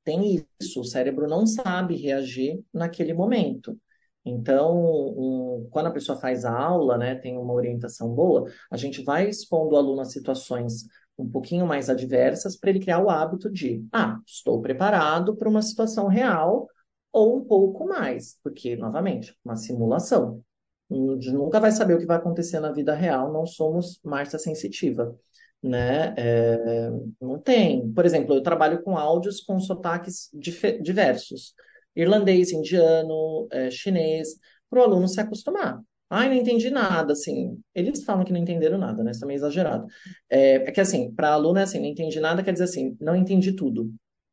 tem 0.03 0.45
isso, 0.59 0.81
o 0.81 0.83
cérebro 0.85 1.27
não 1.27 1.45
sabe 1.45 1.95
reagir 1.95 2.61
naquele 2.73 3.13
momento. 3.13 3.77
Então, 4.25 4.77
um, 4.77 5.67
quando 5.69 5.87
a 5.87 5.91
pessoa 5.91 6.19
faz 6.19 6.45
a 6.45 6.57
aula, 6.57 6.97
né, 6.97 7.15
tem 7.15 7.37
uma 7.37 7.53
orientação 7.53 8.13
boa, 8.13 8.49
a 8.71 8.77
gente 8.77 9.03
vai 9.03 9.27
expondo 9.27 9.75
o 9.75 9.77
aluno 9.77 10.01
a 10.01 10.05
situações 10.05 10.85
um 11.17 11.29
pouquinho 11.29 11.65
mais 11.67 11.89
adversas 11.89 12.55
para 12.57 12.69
ele 12.69 12.79
criar 12.79 12.99
o 12.99 13.09
hábito 13.09 13.49
de, 13.49 13.85
ah, 13.91 14.19
estou 14.25 14.61
preparado 14.61 15.35
para 15.35 15.49
uma 15.49 15.61
situação 15.61 16.07
real 16.07 16.67
ou 17.11 17.37
um 17.37 17.45
pouco 17.45 17.85
mais, 17.85 18.37
porque, 18.43 18.75
novamente, 18.75 19.35
uma 19.45 19.55
simulação. 19.55 20.41
Nunca 20.89 21.59
vai 21.59 21.71
saber 21.71 21.95
o 21.95 21.99
que 21.99 22.05
vai 22.05 22.17
acontecer 22.17 22.59
na 22.59 22.71
vida 22.71 22.93
real, 22.93 23.31
não 23.31 23.45
somos 23.45 23.99
Márcia 24.03 24.39
sensitiva, 24.39 25.15
né? 25.63 26.13
É, 26.17 26.89
não 27.21 27.39
tem. 27.39 27.91
Por 27.93 28.05
exemplo, 28.05 28.35
eu 28.35 28.43
trabalho 28.43 28.83
com 28.83 28.97
áudios 28.97 29.41
com 29.41 29.59
sotaques 29.59 30.29
diversos 30.33 31.53
irlandês, 31.95 32.51
indiano, 32.51 33.47
é, 33.51 33.69
chinês, 33.71 34.35
para 34.69 34.79
o 34.79 34.83
aluno 34.83 35.07
se 35.07 35.21
acostumar. 35.21 35.79
Ai, 36.09 36.27
não 36.29 36.35
entendi 36.35 36.69
nada, 36.69 37.13
assim. 37.13 37.59
Eles 37.73 38.03
falam 38.03 38.23
que 38.25 38.31
não 38.33 38.39
entenderam 38.39 38.77
nada, 38.77 39.03
né? 39.03 39.11
Isso 39.11 39.29
é 39.29 39.33
exagerado. 39.33 39.87
É, 40.29 40.55
é 40.55 40.71
que 40.71 40.81
assim, 40.81 41.11
para 41.13 41.29
aluno 41.33 41.59
é 41.59 41.63
assim, 41.63 41.79
não 41.79 41.87
entendi 41.87 42.19
nada, 42.19 42.43
quer 42.43 42.51
dizer 42.51 42.65
assim, 42.65 42.95
não 42.99 43.15
entendi 43.15 43.53
tudo. 43.53 43.83
Eu 43.83 43.91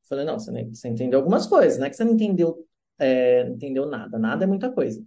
falei, 0.09 0.25
não, 0.25 0.38
você, 0.38 0.51
você 0.66 0.88
entendeu 0.88 1.19
algumas 1.19 1.47
coisas, 1.47 1.79
não 1.79 1.87
é 1.87 1.90
que 1.90 1.97
você 1.97 2.05
não 2.05 2.12
entendeu, 2.12 2.66
é, 2.99 3.45
não 3.45 3.55
entendeu 3.55 3.87
nada, 3.87 4.19
nada 4.19 4.45
é 4.45 4.47
muita 4.47 4.71
coisa. 4.71 5.03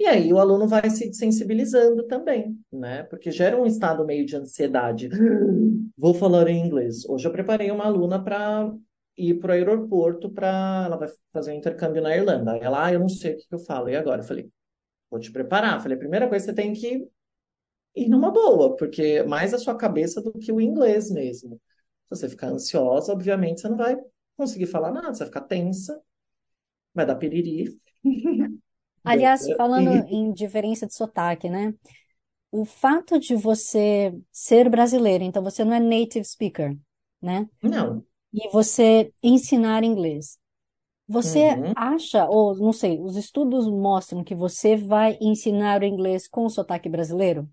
E 0.00 0.06
aí 0.06 0.32
o 0.32 0.38
aluno 0.38 0.66
vai 0.66 0.88
se 0.88 1.12
sensibilizando 1.12 2.06
também, 2.06 2.58
né? 2.72 3.02
Porque 3.02 3.30
gera 3.30 3.60
um 3.60 3.66
estado 3.66 4.02
meio 4.02 4.24
de 4.24 4.34
ansiedade. 4.34 5.10
Vou 5.94 6.14
falar 6.14 6.48
em 6.48 6.64
inglês. 6.66 7.06
Hoje 7.06 7.28
eu 7.28 7.32
preparei 7.32 7.70
uma 7.70 7.84
aluna 7.84 8.18
para 8.24 8.72
ir 9.14 9.34
para 9.38 9.50
o 9.50 9.52
aeroporto 9.52 10.30
para 10.30 10.84
ela 10.86 10.96
vai 10.96 11.08
fazer 11.34 11.52
um 11.52 11.56
intercâmbio 11.56 12.00
na 12.00 12.16
Irlanda. 12.16 12.56
Ela, 12.56 12.86
ah, 12.86 12.92
eu 12.94 12.98
não 13.00 13.10
sei 13.10 13.34
o 13.34 13.36
que 13.36 13.46
que 13.46 13.54
eu 13.54 13.58
falo. 13.58 13.90
E 13.90 13.96
agora? 13.96 14.22
Eu 14.22 14.26
falei, 14.26 14.50
vou 15.10 15.20
te 15.20 15.30
preparar. 15.30 15.82
Falei, 15.82 15.96
a 15.96 16.00
primeira 16.00 16.28
coisa 16.30 16.46
você 16.46 16.54
tem 16.54 16.72
que 16.72 17.06
ir 17.94 18.08
numa 18.08 18.30
boa, 18.30 18.76
porque 18.76 19.22
mais 19.24 19.52
a 19.52 19.58
sua 19.58 19.76
cabeça 19.76 20.22
do 20.22 20.32
que 20.32 20.50
o 20.50 20.62
inglês 20.62 21.10
mesmo. 21.10 21.60
Se 22.06 22.16
você 22.16 22.28
ficar 22.30 22.48
ansiosa, 22.48 23.12
obviamente 23.12 23.60
você 23.60 23.68
não 23.68 23.76
vai 23.76 23.98
conseguir 24.36 24.66
falar 24.66 24.92
nada, 24.92 25.12
você 25.12 25.20
vai 25.20 25.28
ficar 25.28 25.42
tensa, 25.42 26.00
vai 26.94 27.06
dar 27.06 27.16
piriri. 27.16 27.78
Aliás, 29.04 29.50
falando 29.56 29.90
em 30.08 30.32
diferença 30.32 30.86
de 30.86 30.94
sotaque, 30.94 31.48
né? 31.48 31.74
O 32.52 32.64
fato 32.64 33.18
de 33.20 33.36
você 33.36 34.14
ser 34.32 34.70
brasileiro, 34.70 35.24
então 35.24 35.42
você 35.44 35.64
não 35.64 35.74
é 35.74 35.80
native 35.80 36.24
speaker, 36.24 36.76
né? 37.22 37.48
Não. 37.62 38.04
E 38.32 38.48
você 38.50 39.12
ensinar 39.22 39.84
inglês. 39.84 40.38
Você 41.08 41.60
Uhum. 41.60 41.74
acha, 41.74 42.26
ou 42.28 42.56
não 42.56 42.72
sei, 42.72 43.00
os 43.00 43.16
estudos 43.16 43.66
mostram 43.68 44.24
que 44.24 44.34
você 44.34 44.76
vai 44.76 45.18
ensinar 45.20 45.82
o 45.82 45.86
inglês 45.86 46.28
com 46.28 46.48
sotaque 46.48 46.88
brasileiro? 46.88 47.48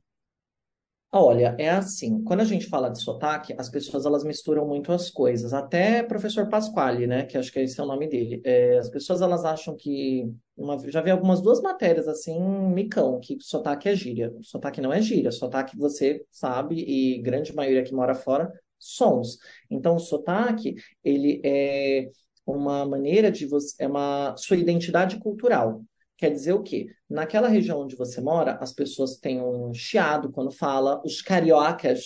Olha, 1.20 1.56
é 1.58 1.70
assim, 1.70 2.22
quando 2.24 2.42
a 2.42 2.44
gente 2.44 2.68
fala 2.68 2.90
de 2.90 3.02
sotaque, 3.02 3.56
as 3.58 3.70
pessoas 3.70 4.06
elas 4.06 4.24
misturam 4.24 4.68
muito 4.68 4.92
as 4.92 5.10
coisas. 5.10 5.54
Até 5.54 6.04
professor 6.04 6.48
Pasquale, 6.48 7.08
né, 7.08 7.26
que 7.26 7.38
acho 7.38 7.52
que 7.52 7.60
esse 7.60 7.80
é 7.80 7.84
o 7.84 7.88
nome 7.88 8.08
dele. 8.08 8.40
É, 8.46 8.78
as 8.78 8.90
pessoas 8.90 9.22
elas 9.22 9.44
acham 9.44 9.76
que 9.76 10.30
uma- 10.56 10.78
já 10.90 11.02
vi 11.02 11.10
algumas 11.10 11.42
duas 11.42 11.60
matérias 11.62 12.08
assim, 12.08 12.40
micão, 12.40 13.20
que 13.20 13.38
sotaque 13.40 13.90
é 13.90 13.96
gíria. 13.96 14.32
Sotaque 14.42 14.80
não 14.82 14.94
é 14.94 15.02
gíria, 15.02 15.32
sotaque 15.32 15.76
você 15.78 16.24
sabe 16.30 16.76
e 16.88 17.20
grande 17.22 17.54
maioria 17.56 17.84
que 17.84 17.94
mora 17.96 18.14
fora 18.14 18.52
sons. 18.78 19.38
Então, 19.72 19.96
o 19.96 20.00
sotaque, 20.00 20.76
ele 21.04 21.42
é 21.44 22.10
uma 22.46 22.86
maneira 22.86 23.32
de 23.32 23.46
você, 23.48 23.76
é 23.84 23.88
uma 23.88 24.36
sua 24.38 24.58
identidade 24.58 25.18
cultural. 25.20 25.82
Quer 26.18 26.32
dizer 26.32 26.54
o 26.54 26.64
quê? 26.64 26.88
Naquela 27.10 27.48
região 27.48 27.82
onde 27.82 27.96
você 27.96 28.20
mora, 28.22 28.58
as 28.62 28.74
pessoas 28.74 29.18
têm 29.18 29.42
um 29.42 29.74
chiado 29.74 30.32
quando 30.32 30.52
fala, 30.52 31.02
os 31.06 31.22
cariocas, 31.22 32.04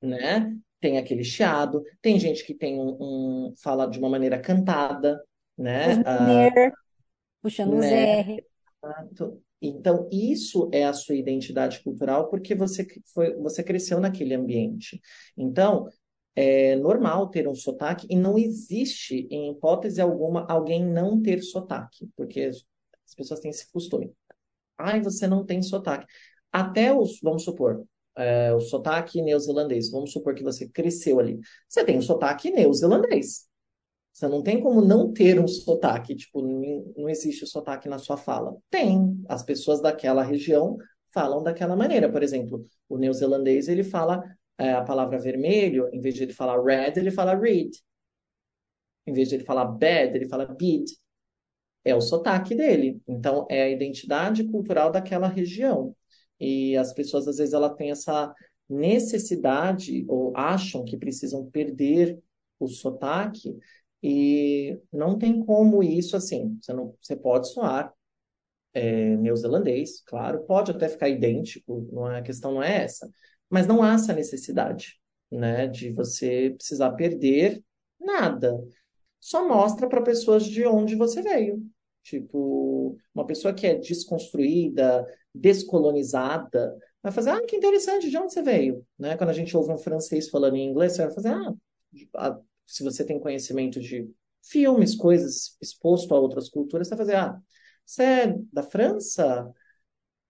né? 0.00 0.54
Tem 0.80 0.98
aquele 0.98 1.22
chiado. 1.24 1.82
Tem 2.00 2.18
gente 2.18 2.44
que 2.44 2.54
tem 2.54 2.78
um, 2.80 3.48
um- 3.50 3.54
fala 3.62 3.86
de 3.86 3.98
uma 3.98 4.08
maneira 4.08 4.40
cantada, 4.40 5.22
né? 5.56 6.02
Ah, 6.04 6.50
puxando 7.40 7.74
os 7.78 7.84
né? 7.84 8.04
R. 8.20 8.44
Exato. 8.82 9.42
Então, 9.60 10.08
isso 10.10 10.68
é 10.72 10.84
a 10.84 10.92
sua 10.92 11.14
identidade 11.14 11.80
cultural 11.84 12.28
porque 12.28 12.54
você 12.54 12.84
foi, 13.14 13.34
você 13.36 13.62
cresceu 13.62 14.00
naquele 14.00 14.34
ambiente. 14.34 15.00
Então, 15.36 15.88
é 16.34 16.76
normal 16.76 17.28
ter 17.28 17.46
um 17.46 17.54
sotaque 17.54 18.06
e 18.08 18.16
não 18.16 18.38
existe, 18.38 19.26
em 19.30 19.50
hipótese 19.50 20.00
alguma, 20.00 20.46
alguém 20.48 20.84
não 20.84 21.20
ter 21.20 21.42
sotaque, 21.42 22.08
porque 22.16 22.50
as 23.06 23.14
pessoas 23.14 23.40
têm 23.40 23.50
esse 23.50 23.70
costume. 23.70 24.12
Ai, 24.78 25.00
você 25.00 25.26
não 25.26 25.44
tem 25.44 25.62
sotaque. 25.62 26.06
Até 26.50 26.94
os, 26.94 27.20
vamos 27.22 27.44
supor, 27.44 27.84
é, 28.16 28.52
o 28.52 28.60
sotaque 28.60 29.22
neozelandês. 29.22 29.90
Vamos 29.90 30.12
supor 30.12 30.34
que 30.34 30.42
você 30.42 30.68
cresceu 30.68 31.18
ali. 31.18 31.38
Você 31.68 31.84
tem 31.84 31.98
o 31.98 32.02
sotaque 32.02 32.50
neozelandês. 32.50 33.46
Você 34.12 34.28
não 34.28 34.42
tem 34.42 34.60
como 34.60 34.82
não 34.82 35.10
ter 35.12 35.40
um 35.40 35.48
sotaque, 35.48 36.14
tipo, 36.14 36.42
não 36.42 37.08
existe 37.08 37.46
sotaque 37.46 37.88
na 37.88 37.98
sua 37.98 38.16
fala. 38.16 38.56
Tem. 38.68 39.22
As 39.28 39.42
pessoas 39.42 39.80
daquela 39.80 40.22
região 40.22 40.76
falam 41.12 41.42
daquela 41.42 41.74
maneira. 41.74 42.10
Por 42.10 42.22
exemplo, 42.22 42.66
o 42.88 42.98
neozelandês, 42.98 43.68
ele 43.68 43.82
fala 43.82 44.22
é, 44.62 44.72
a 44.74 44.82
palavra 44.82 45.18
vermelho, 45.18 45.88
em 45.92 46.00
vez 46.00 46.14
de 46.14 46.22
ele 46.22 46.32
falar 46.32 46.62
red, 46.62 46.92
ele 46.96 47.10
fala 47.10 47.34
read. 47.34 47.70
Em 49.06 49.12
vez 49.12 49.28
de 49.28 49.34
ele 49.34 49.44
falar 49.44 49.64
bad, 49.64 50.16
ele 50.16 50.28
fala 50.28 50.46
bid. 50.46 50.84
É 51.84 51.94
o 51.94 52.00
sotaque 52.00 52.54
dele. 52.54 53.00
Então, 53.08 53.46
é 53.50 53.64
a 53.64 53.68
identidade 53.68 54.44
cultural 54.44 54.92
daquela 54.92 55.26
região. 55.26 55.96
E 56.38 56.76
as 56.76 56.92
pessoas, 56.92 57.26
às 57.26 57.38
vezes, 57.38 57.54
ela 57.54 57.74
têm 57.74 57.90
essa 57.90 58.32
necessidade 58.68 60.04
ou 60.08 60.32
acham 60.36 60.84
que 60.84 60.96
precisam 60.96 61.50
perder 61.50 62.18
o 62.58 62.68
sotaque 62.68 63.58
e 64.02 64.78
não 64.92 65.18
tem 65.18 65.44
como 65.44 65.82
isso 65.82 66.16
assim. 66.16 66.56
Você 66.60 66.72
não, 66.72 66.94
você 67.00 67.16
pode 67.16 67.48
soar 67.52 67.92
é, 68.72 69.16
neozelandês, 69.16 70.02
claro, 70.06 70.44
pode 70.44 70.70
até 70.70 70.88
ficar 70.88 71.08
idêntico, 71.08 71.88
não 71.92 72.10
é, 72.10 72.18
a 72.18 72.22
questão 72.22 72.52
não 72.54 72.62
é 72.62 72.84
essa, 72.84 73.10
mas 73.52 73.66
não 73.66 73.82
há 73.82 73.92
essa 73.92 74.14
necessidade, 74.14 74.98
né, 75.30 75.66
de 75.66 75.92
você 75.92 76.54
precisar 76.56 76.92
perder 76.92 77.62
nada. 78.00 78.58
Só 79.20 79.46
mostra 79.46 79.86
para 79.86 80.00
pessoas 80.00 80.46
de 80.46 80.66
onde 80.66 80.96
você 80.96 81.20
veio. 81.20 81.62
Tipo, 82.02 82.96
uma 83.14 83.26
pessoa 83.26 83.52
que 83.52 83.66
é 83.66 83.74
desconstruída, 83.74 85.06
descolonizada, 85.34 86.74
vai 87.02 87.12
fazer, 87.12 87.28
ah, 87.28 87.44
que 87.46 87.54
interessante, 87.54 88.08
de 88.08 88.16
onde 88.16 88.32
você 88.32 88.42
veio? 88.42 88.86
Né? 88.98 89.18
Quando 89.18 89.28
a 89.30 89.34
gente 89.34 89.54
ouve 89.54 89.70
um 89.70 89.78
francês 89.78 90.30
falando 90.30 90.56
em 90.56 90.70
inglês, 90.70 90.94
você 90.94 91.04
vai 91.04 91.14
fazer, 91.14 91.34
ah, 92.16 92.40
se 92.66 92.82
você 92.82 93.04
tem 93.04 93.20
conhecimento 93.20 93.78
de 93.80 94.10
filmes, 94.42 94.96
coisas 94.96 95.58
exposto 95.60 96.14
a 96.14 96.18
outras 96.18 96.48
culturas, 96.48 96.88
você 96.88 96.96
vai 96.96 97.06
fazer, 97.06 97.16
ah, 97.16 97.38
você 97.84 98.02
é 98.02 98.34
da 98.50 98.62
França? 98.62 99.52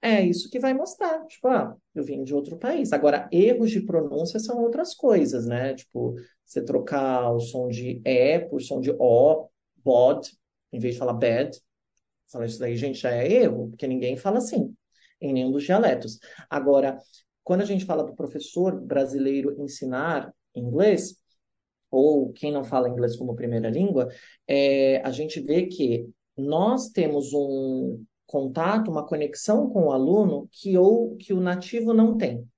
É 0.05 0.21
isso 0.21 0.51
que 0.51 0.59
vai 0.59 0.75
mostrar. 0.75 1.25
Tipo, 1.27 1.47
ah, 1.49 1.77
eu 1.95 2.03
vim 2.03 2.25
de 2.25 2.35
outro 2.35 2.59
país. 2.59 2.93
Agora, 2.93 3.29
erros 3.31 3.71
de 3.71 3.81
pronúncia 3.81 4.41
são 4.41 4.61
outras 4.61 4.95
coisas, 4.95 5.47
né? 5.47 5.75
Tipo, 5.75 6.17
você 6.45 6.61
trocar 6.65 7.31
o 7.33 7.39
som 7.39 7.69
de 7.69 8.03
E 8.05 8.41
por 8.41 8.61
som 8.61 8.81
de 8.81 8.91
O, 8.99 9.49
bod, 9.85 10.29
em 10.73 10.81
vez 10.81 10.95
de 10.95 10.99
falar 10.99 11.13
bad. 11.13 11.57
Falar 12.31 12.47
isso 12.47 12.59
daí, 12.59 12.77
gente, 12.77 12.99
já 12.99 13.13
é 13.13 13.31
erro, 13.31 13.69
porque 13.71 13.87
ninguém 13.87 14.17
fala 14.17 14.39
assim, 14.39 14.75
em 15.21 15.33
nenhum 15.33 15.53
dos 15.53 15.63
dialetos. 15.63 16.19
Agora, 16.51 16.99
quando 17.45 17.61
a 17.61 17.67
gente 17.67 17.85
fala 17.85 18.03
do 18.03 18.17
professor 18.17 18.81
brasileiro 18.81 19.55
ensinar 19.63 20.35
inglês, 20.55 21.17
ou 21.91 22.33
quem 22.33 22.51
não 22.51 22.65
fala 22.65 22.89
inglês 22.89 23.17
como 23.17 23.37
primeira 23.37 23.71
língua, 23.71 24.09
é, 24.49 25.01
a 25.05 25.11
gente 25.13 25.41
vê 25.41 25.67
que 25.67 26.09
nós 26.37 26.89
temos 26.89 27.33
um 27.35 28.03
contato, 28.33 28.91
uma 28.91 29.07
conexão 29.07 29.69
com 29.69 29.85
o 29.85 29.93
aluno 29.93 30.49
que, 30.51 30.79
ou, 30.79 31.15
que 31.17 31.35
o 31.35 31.41
nativo 31.41 31.93
não 31.93 32.17
tem. 32.17 32.49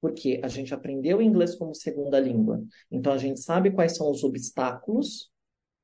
Porque 0.00 0.40
a 0.42 0.46
gente 0.46 0.72
aprendeu 0.72 1.20
inglês 1.20 1.56
como 1.56 1.74
segunda 1.74 2.20
língua. 2.20 2.62
Então 2.88 3.12
a 3.12 3.18
gente 3.18 3.40
sabe 3.40 3.72
quais 3.72 3.96
são 3.96 4.08
os 4.08 4.22
obstáculos 4.22 5.32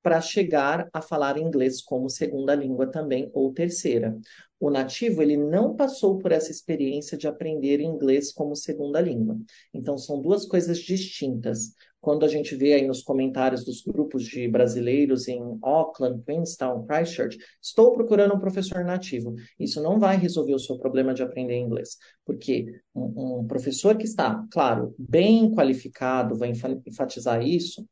para 0.01 0.21
chegar 0.21 0.89
a 0.93 1.03
falar 1.03 1.39
inglês 1.39 1.83
como 1.83 2.09
segunda 2.09 2.55
língua 2.55 2.87
também 2.87 3.31
ou 3.35 3.53
terceira. 3.53 4.17
O 4.61 4.71
nativo, 4.71 5.23
ele 5.23 5.37
não 5.37 5.75
passou 5.75 6.19
por 6.19 6.31
essa 6.31 6.53
experiência 6.53 7.19
de 7.19 7.27
aprender 7.27 7.81
inglês 7.81 8.33
como 8.33 8.55
segunda 8.55 9.01
língua. 9.01 9.37
Então, 9.75 9.99
são 9.99 10.21
duas 10.21 10.47
coisas 10.47 10.79
distintas. 10.79 11.75
Quando 12.03 12.25
a 12.25 12.29
gente 12.29 12.57
vê 12.57 12.75
aí 12.75 12.85
nos 12.85 13.01
comentários 13.01 13.65
dos 13.65 13.81
grupos 13.81 14.25
de 14.25 14.49
brasileiros 14.49 15.29
em 15.29 15.41
Auckland, 15.63 16.21
Queenstown, 16.25 16.85
Christchurch, 16.85 17.39
estou 17.63 17.93
procurando 17.93 18.35
um 18.35 18.41
professor 18.41 18.85
nativo. 18.85 19.37
Isso 19.57 19.81
não 19.81 20.01
vai 20.01 20.17
resolver 20.17 20.53
o 20.53 20.59
seu 20.59 20.77
problema 20.79 21.15
de 21.15 21.23
aprender 21.23 21.57
inglês, 21.57 21.97
porque 22.27 22.67
um, 22.93 23.43
um 23.43 23.47
professor 23.47 23.97
que 23.97 24.05
está, 24.05 24.45
claro, 24.51 24.93
bem 24.99 25.55
qualificado, 25.55 26.37
vai 26.37 26.53
enfatizar 26.85 27.41
isso, 27.41 27.87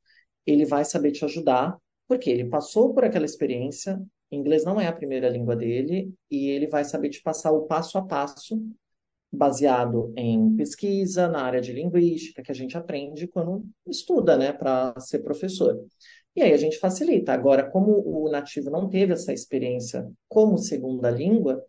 ele 0.45 0.65
vai 0.65 0.85
saber 0.85 1.13
te 1.13 1.25
ajudar 1.25 1.79
porque 2.09 2.29
ele 2.29 2.47
passou 2.47 2.93
por 2.93 3.05
aquela 3.05 3.25
experiência, 3.25 3.97
inglês 4.33 4.65
não 4.65 4.81
é 4.81 4.89
a 4.89 4.93
primeira 4.93 5.29
língua 5.29 5.55
dele, 5.55 6.13
e 6.29 6.49
ele 6.49 6.67
vai 6.67 6.83
saber 6.83 7.09
te 7.11 7.23
passar 7.23 7.53
o 7.53 7.69
passo 7.69 7.97
a 7.99 8.03
passo, 8.03 8.61
baseado 9.33 10.13
em 10.17 10.57
pesquisa 10.57 11.29
na 11.29 11.43
área 11.43 11.61
de 11.61 11.73
linguística, 11.73 12.43
que 12.43 12.51
a 12.51 12.55
gente 12.55 12.77
aprende 12.77 13.29
quando 13.29 13.65
estuda, 13.87 14.37
né, 14.37 14.53
para 14.53 14.99
ser 14.99 15.21
professor. 15.21 15.79
E 16.35 16.43
aí 16.43 16.53
a 16.53 16.57
gente 16.57 16.79
facilita. 16.79 17.33
Agora, 17.33 17.69
como 17.69 18.03
o 18.07 18.31
nativo 18.31 18.71
não 18.71 18.89
teve 18.89 19.13
essa 19.13 19.33
experiência 19.33 20.09
como 20.29 20.59
segunda 20.59 21.11
língua, 21.11 21.65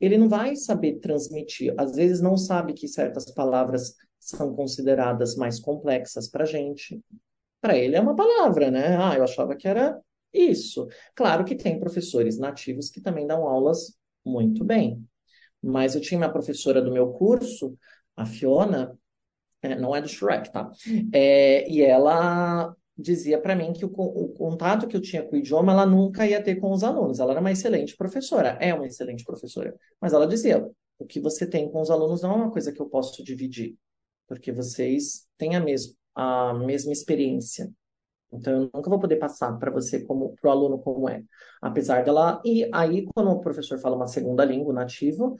ele 0.00 0.16
não 0.16 0.28
vai 0.28 0.56
saber 0.56 0.98
transmitir. 1.00 1.74
Às 1.76 1.94
vezes 1.94 2.20
não 2.20 2.36
sabe 2.36 2.72
que 2.72 2.88
certas 2.88 3.30
palavras 3.32 3.94
são 4.18 4.54
consideradas 4.54 5.36
mais 5.36 5.60
complexas 5.60 6.28
para 6.28 6.44
a 6.44 6.46
gente. 6.46 7.00
Para 7.60 7.76
ele 7.76 7.96
é 7.96 8.00
uma 8.00 8.16
palavra, 8.16 8.70
né? 8.70 8.96
Ah, 8.96 9.14
eu 9.16 9.24
achava 9.24 9.54
que 9.54 9.68
era 9.68 10.00
isso. 10.32 10.86
Claro 11.14 11.44
que 11.44 11.54
tem 11.54 11.78
professores 11.78 12.38
nativos 12.38 12.90
que 12.90 13.00
também 13.00 13.26
dão 13.26 13.46
aulas 13.46 13.96
muito 14.24 14.64
bem. 14.64 15.04
Mas 15.62 15.94
eu 15.94 16.00
tinha 16.00 16.18
uma 16.18 16.32
professora 16.32 16.80
do 16.80 16.92
meu 16.92 17.12
curso, 17.12 17.76
a 18.16 18.24
Fiona, 18.24 18.98
é, 19.62 19.76
não 19.76 19.94
é 19.94 20.00
do 20.00 20.08
Shrek, 20.08 20.50
tá? 20.52 20.70
É, 21.12 21.70
e 21.70 21.82
ela 21.82 22.74
dizia 22.96 23.40
para 23.40 23.56
mim 23.56 23.72
que 23.72 23.84
o, 23.84 23.88
o, 23.88 24.28
contato 24.30 24.86
que 24.86 24.96
eu 24.96 25.00
tinha 25.00 25.22
com 25.22 25.34
o 25.34 25.38
idioma 25.38 25.72
ela 25.72 25.86
nunca 25.86 26.26
ia 26.26 26.42
ter 26.42 26.56
com 26.56 26.70
os 26.70 26.84
alunos. 26.84 27.18
Ela 27.18 27.32
era 27.32 27.40
uma 27.40 27.52
excelente 27.52 27.96
professora, 27.96 28.58
é 28.60 28.74
uma 28.74 28.86
excelente 28.86 29.24
professora. 29.24 29.74
Mas 30.00 30.12
ela 30.12 30.26
dizia: 30.26 30.66
o 30.98 31.06
que 31.06 31.20
você 31.20 31.46
tem 31.46 31.70
com 31.70 31.80
os 31.80 31.90
alunos 31.90 32.22
não 32.22 32.32
é 32.32 32.34
uma 32.36 32.50
coisa 32.50 32.72
que 32.72 32.80
eu 32.80 32.86
posso 32.86 33.22
dividir, 33.24 33.76
porque 34.26 34.52
vocês 34.52 35.26
têm 35.38 35.56
a, 35.56 35.60
mes 35.60 35.94
a 36.14 36.54
mesma 36.54 36.92
experiência. 36.92 37.70
Então, 38.32 38.52
eu 38.52 38.70
nunca 38.72 38.88
vou 38.90 38.98
poder 38.98 39.16
passar 39.16 39.58
para 39.58 39.70
você 39.70 40.04
como 40.04 40.34
para 40.40 40.48
o 40.48 40.50
aluno 40.50 40.78
como 40.78 41.08
é. 41.08 41.22
Apesar 41.60 42.04
dela. 42.04 42.40
E 42.44 42.68
aí, 42.72 43.06
quando 43.14 43.30
o 43.30 43.40
professor 43.40 43.78
fala 43.78 43.96
uma 43.96 44.06
segunda 44.06 44.44
língua 44.44 44.72
nativo, 44.72 45.36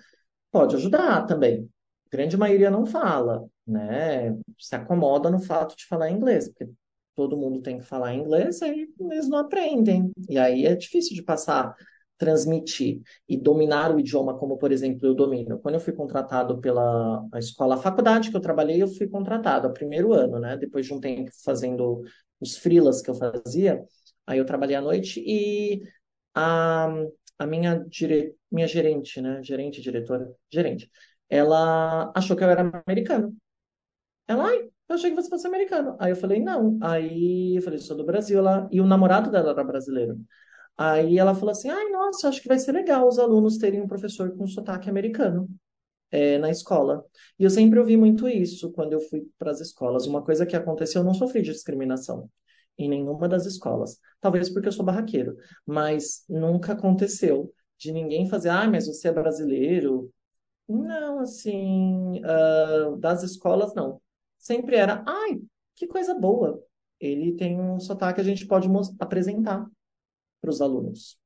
pode 0.51 0.77
ajudar 0.77 1.27
também. 1.27 1.69
A 2.07 2.17
grande 2.17 2.37
maioria 2.37 2.71
não 2.71 2.87
fala, 2.87 3.47
né? 3.67 4.37
Se 4.59 4.75
acomoda 4.75 5.31
no 5.31 5.39
fato 5.41 5.77
de 5.77 5.87
falar 5.87 6.11
inglês, 6.11 6.49
porque 6.49 6.69
todo 7.15 7.37
mundo 7.37 7.61
tem 7.61 7.79
que 7.79 7.85
falar 7.85 8.15
inglês, 8.15 8.63
aí 8.63 8.89
eles 9.01 9.29
não 9.29 9.39
aprendem. 9.39 10.11
E 10.29 10.39
aí 10.39 10.67
é 10.67 10.75
difícil 10.75 11.15
de 11.15 11.23
passar, 11.23 11.75
transmitir 12.19 13.01
e 13.29 13.37
dominar 13.37 13.95
o 13.95 14.01
idioma, 14.01 14.37
como, 14.39 14.59
por 14.59 14.73
exemplo, 14.73 15.07
eu 15.07 15.15
domino. 15.15 15.59
Quando 15.59 15.75
eu 15.77 15.81
fui 15.81 15.93
contratado 15.93 16.61
pela 16.61 17.25
escola, 17.37 17.77
a 17.77 17.79
faculdade 17.79 18.31
que 18.31 18.37
eu 18.37 18.41
trabalhei, 18.41 18.83
eu 18.83 18.89
fui 18.89 19.09
contratado, 19.09 19.67
a 19.67 19.71
primeiro 19.71 20.13
ano, 20.13 20.39
né? 20.39 20.57
Depois 20.57 20.87
de 20.87 20.95
um 20.95 21.01
tempo 21.01 21.31
fazendo 21.45 22.03
os 22.41 22.57
freelas 22.57 23.03
que 23.03 23.11
eu 23.11 23.15
fazia, 23.15 23.85
aí 24.27 24.39
eu 24.39 24.47
trabalhei 24.47 24.77
à 24.77 24.81
noite 24.81 25.23
e 25.25 25.83
a, 26.35 26.89
a 27.39 27.47
minha, 27.47 27.85
dire, 27.89 28.35
minha 28.51 28.67
gerente, 28.67 29.21
né? 29.21 29.43
Gerente, 29.43 29.81
diretora, 29.81 30.33
gerente, 30.53 30.91
ela 31.29 32.13
achou 32.15 32.37
que 32.37 32.45
eu 32.45 32.51
era 32.51 32.83
americano. 32.87 33.37
Ela, 34.27 34.49
ai, 34.49 34.71
eu 34.89 34.95
achei 34.95 35.11
que 35.11 35.17
você 35.17 35.29
fosse 35.29 35.47
americano. 35.47 35.97
Aí 36.01 36.13
eu 36.13 36.17
falei, 36.17 36.41
não. 36.41 36.79
Aí 36.83 37.57
eu 37.57 37.63
falei, 37.63 37.79
sou 37.79 37.97
do 37.97 38.05
Brasil. 38.05 38.39
Ela... 38.39 38.69
E 38.73 38.81
o 38.81 38.87
namorado 38.87 39.31
dela 39.31 39.51
era 39.51 39.65
brasileiro. 39.65 40.19
Aí 40.77 41.19
ela 41.19 41.35
falou 41.35 41.51
assim, 41.51 41.71
ai, 41.71 41.91
nossa, 41.91 42.29
acho 42.29 42.41
que 42.43 42.49
vai 42.49 42.59
ser 42.59 42.73
legal 42.73 43.07
os 43.09 43.19
alunos 43.19 43.59
terem 43.59 43.81
um 43.83 43.89
professor 43.89 44.37
com 44.37 44.47
sotaque 44.47 44.89
americano 44.89 45.49
é, 46.11 46.39
na 46.39 46.51
escola. 46.51 47.05
E 47.39 47.45
eu 47.45 47.51
sempre 47.51 47.79
ouvi 47.79 47.97
muito 47.97 48.29
isso 48.29 48.73
quando 48.73 48.93
eu 48.93 49.01
fui 49.01 49.27
para 49.39 49.51
as 49.51 49.61
escolas. 49.61 50.07
Uma 50.07 50.23
coisa 50.23 50.47
que 50.47 50.57
aconteceu, 50.57 51.01
eu 51.01 51.07
não 51.07 51.15
sofri 51.15 51.43
discriminação 51.43 52.29
em 52.79 52.89
nenhuma 52.89 53.29
das 53.29 53.47
escolas. 53.47 53.99
Talvez 54.21 54.49
porque 54.49 54.69
eu 54.69 54.73
sou 54.73 54.85
barraqueiro, 54.85 55.37
mas 55.67 56.25
nunca 56.29 56.73
aconteceu 56.73 57.53
de 57.79 57.93
ninguém 57.93 58.29
fazer, 58.29 58.51
ah, 58.51 58.69
mas 58.69 58.87
você 58.87 59.09
é 59.09 59.13
brasileiro. 59.13 60.13
Não, 60.69 61.21
assim, 61.21 62.21
uh, 62.21 62.97
das 62.97 63.23
escolas, 63.23 63.75
não. 63.75 64.01
Sempre 64.39 64.77
era, 64.77 65.05
ai, 65.07 65.41
que 65.75 65.87
coisa 65.87 66.15
boa. 66.15 66.63
Ele 66.99 67.33
tem 67.33 67.59
um 67.59 67.81
sotaque 67.81 68.17
que 68.17 68.21
a 68.21 68.25
gente 68.25 68.47
pode 68.47 68.69
apresentar 68.99 69.67
para 70.41 70.51
os 70.51 70.61
alunos. 70.61 71.20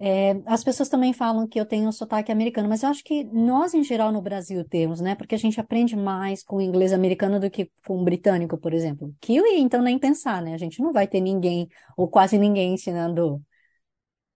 É, 0.00 0.32
as 0.46 0.64
pessoas 0.64 0.88
também 0.88 1.12
falam 1.12 1.46
que 1.46 1.58
eu 1.58 1.64
tenho 1.64 1.88
um 1.88 1.92
sotaque 1.92 2.32
americano, 2.32 2.68
mas 2.68 2.82
eu 2.82 2.88
acho 2.88 3.04
que 3.04 3.24
nós, 3.24 3.74
em 3.74 3.84
geral, 3.84 4.10
no 4.10 4.20
Brasil 4.20 4.64
temos, 4.64 5.00
né? 5.00 5.14
Porque 5.14 5.34
a 5.34 5.38
gente 5.38 5.60
aprende 5.60 5.96
mais 5.96 6.42
com 6.42 6.56
o 6.56 6.60
inglês 6.60 6.92
americano 6.92 7.38
do 7.38 7.48
que 7.48 7.70
com 7.86 8.00
o 8.00 8.04
britânico, 8.04 8.58
por 8.58 8.74
exemplo. 8.74 9.14
Kiwi, 9.20 9.60
então, 9.60 9.80
nem 9.80 9.98
pensar, 9.98 10.42
né? 10.42 10.54
A 10.54 10.58
gente 10.58 10.82
não 10.82 10.92
vai 10.92 11.06
ter 11.06 11.20
ninguém, 11.20 11.68
ou 11.96 12.08
quase 12.08 12.38
ninguém, 12.38 12.74
ensinando. 12.74 13.40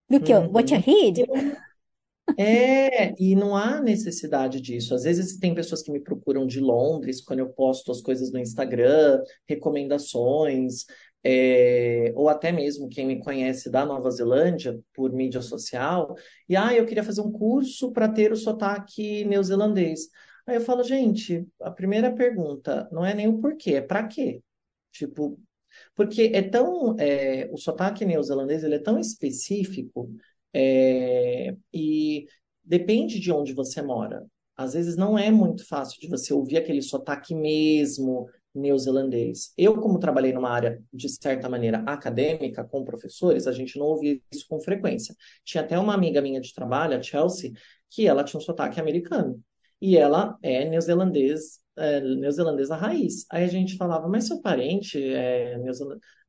Do 0.09 0.21
que? 0.21 0.33
Uhum. 0.33 0.51
What 0.53 0.73
you 0.73 0.81
read? 0.81 1.27
É, 2.37 3.15
e 3.21 3.35
não 3.35 3.57
há 3.57 3.81
necessidade 3.81 4.61
disso. 4.61 4.95
Às 4.95 5.05
vezes 5.05 5.39
tem 5.39 5.55
pessoas 5.55 5.83
que 5.83 5.91
me 5.91 6.01
procuram 6.01 6.47
de 6.47 6.61
Londres 6.61 7.23
quando 7.23 7.41
eu 7.41 7.49
posto 7.49 7.91
as 7.91 8.01
coisas 8.01 8.31
no 8.31 8.39
Instagram, 8.39 9.23
recomendações 9.47 10.85
é, 11.25 12.13
ou 12.15 12.29
até 12.29 12.53
mesmo 12.53 12.89
quem 12.89 13.07
me 13.07 13.19
conhece 13.21 13.71
da 13.71 13.85
Nova 13.85 14.11
Zelândia 14.11 14.79
por 14.95 15.13
mídia 15.13 15.43
social, 15.43 16.17
e 16.49 16.57
ah, 16.57 16.75
eu 16.75 16.87
queria 16.87 17.05
fazer 17.05 17.21
um 17.21 17.33
curso 17.33 17.93
para 17.93 18.09
ter 18.09 18.33
o 18.33 18.37
sotaque 18.37 19.25
neozelandês. 19.25 20.09
Aí 20.47 20.57
eu 20.57 20.61
falo, 20.61 20.83
gente, 20.83 21.47
a 21.61 21.71
primeira 21.71 22.13
pergunta 22.15 22.89
não 22.91 23.05
é 23.05 23.15
nem 23.15 23.29
o 23.29 23.39
porquê, 23.39 23.75
é 23.75 23.83
para 23.83 24.07
quê? 24.07 24.41
Tipo, 24.93 25.39
porque 25.95 26.31
é 26.35 26.43
tão, 26.43 26.97
é, 26.99 27.49
o 27.53 27.57
sotaque 27.57 28.05
neozelandês 28.05 28.65
ele 28.65 28.77
é 28.77 28.79
tão 28.79 28.99
específico 28.99 30.11
é, 30.53 31.55
e 31.73 32.27
depende 32.65 33.21
de 33.21 33.33
onde 33.33 33.53
você 33.53 33.83
mora. 33.83 34.27
Às 34.57 34.75
vezes 34.75 34.97
não 34.97 35.19
é 35.19 35.31
muito 35.31 35.67
fácil 35.67 36.01
de 36.01 36.09
você 36.09 36.35
ouvir 36.35 36.57
aquele 36.57 36.83
sotaque 36.83 37.35
mesmo, 37.35 38.29
neozelandês. 38.59 39.53
Eu, 39.57 39.81
como 39.81 39.99
trabalhei 39.99 40.33
numa 40.33 40.51
área, 40.51 40.83
de 40.93 41.09
certa 41.09 41.49
maneira, 41.49 41.79
acadêmica, 41.87 42.65
com 42.65 42.85
professores, 42.85 43.47
a 43.47 43.53
gente 43.53 43.79
não 43.79 43.87
ouvia 43.87 44.21
isso 44.33 44.47
com 44.49 44.61
frequência. 44.61 45.15
Tinha 45.45 45.63
até 45.63 45.79
uma 45.79 45.95
amiga 45.95 46.21
minha 46.21 46.41
de 46.41 46.53
trabalho, 46.53 46.97
a 46.97 47.03
Chelsea, 47.03 47.53
que 47.91 48.07
ela 48.07 48.25
tinha 48.25 48.39
um 48.39 48.43
sotaque 48.43 48.81
americano. 48.81 49.41
E 49.81 49.97
ela 49.97 50.37
é 50.43 50.65
neozelandês, 50.69 51.61
é, 51.77 52.01
neozelandesa 52.01 52.77
raiz. 52.77 53.27
Aí 53.31 53.45
a 53.45 53.49
gente 53.49 53.77
falava, 53.77 54.09
mas 54.09 54.27
seu 54.27 54.41
parente 54.41 55.03
é, 55.03 55.57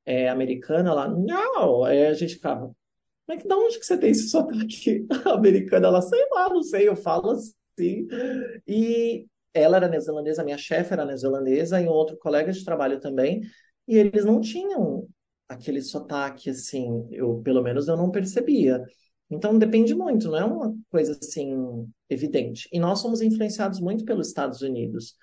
é 0.05 0.29
americano? 0.29 0.89
Ela, 0.89 1.07
não. 1.07 1.83
Aí 1.83 2.05
a 2.05 2.13
gente 2.13 2.35
ficava, 2.35 2.71
mas 3.27 3.43
de 3.43 3.53
onde 3.53 3.79
que 3.79 3.85
você 3.85 3.97
tem 3.97 4.11
esse 4.11 4.29
sotaque 4.29 5.05
americano? 5.25 5.85
Ela, 5.85 6.01
sei 6.01 6.25
lá, 6.31 6.49
não 6.49 6.63
sei, 6.63 6.87
eu 6.87 6.95
falo 6.95 7.31
assim. 7.31 8.07
E 8.67 9.27
ela 9.53 9.77
era 9.77 9.87
neozelandesa, 9.87 10.43
minha 10.43 10.57
chefe 10.57 10.93
era 10.93 11.05
neozelandesa 11.05 11.81
e 11.81 11.87
um 11.87 11.91
outro 11.91 12.17
colega 12.17 12.51
de 12.51 12.63
trabalho 12.63 12.99
também, 12.99 13.41
e 13.87 13.97
eles 13.97 14.25
não 14.25 14.39
tinham 14.39 15.07
aquele 15.47 15.81
sotaque 15.81 16.49
assim, 16.49 17.07
eu 17.11 17.41
pelo 17.41 17.61
menos 17.63 17.87
eu 17.87 17.97
não 17.97 18.11
percebia. 18.11 18.83
Então 19.29 19.57
depende 19.57 19.93
muito, 19.95 20.29
não 20.29 20.37
é 20.37 20.45
uma 20.45 20.75
coisa 20.89 21.17
assim 21.21 21.87
evidente. 22.09 22.67
E 22.71 22.79
nós 22.79 22.99
somos 22.99 23.21
influenciados 23.21 23.79
muito 23.79 24.05
pelos 24.05 24.27
Estados 24.27 24.61
Unidos. 24.61 25.15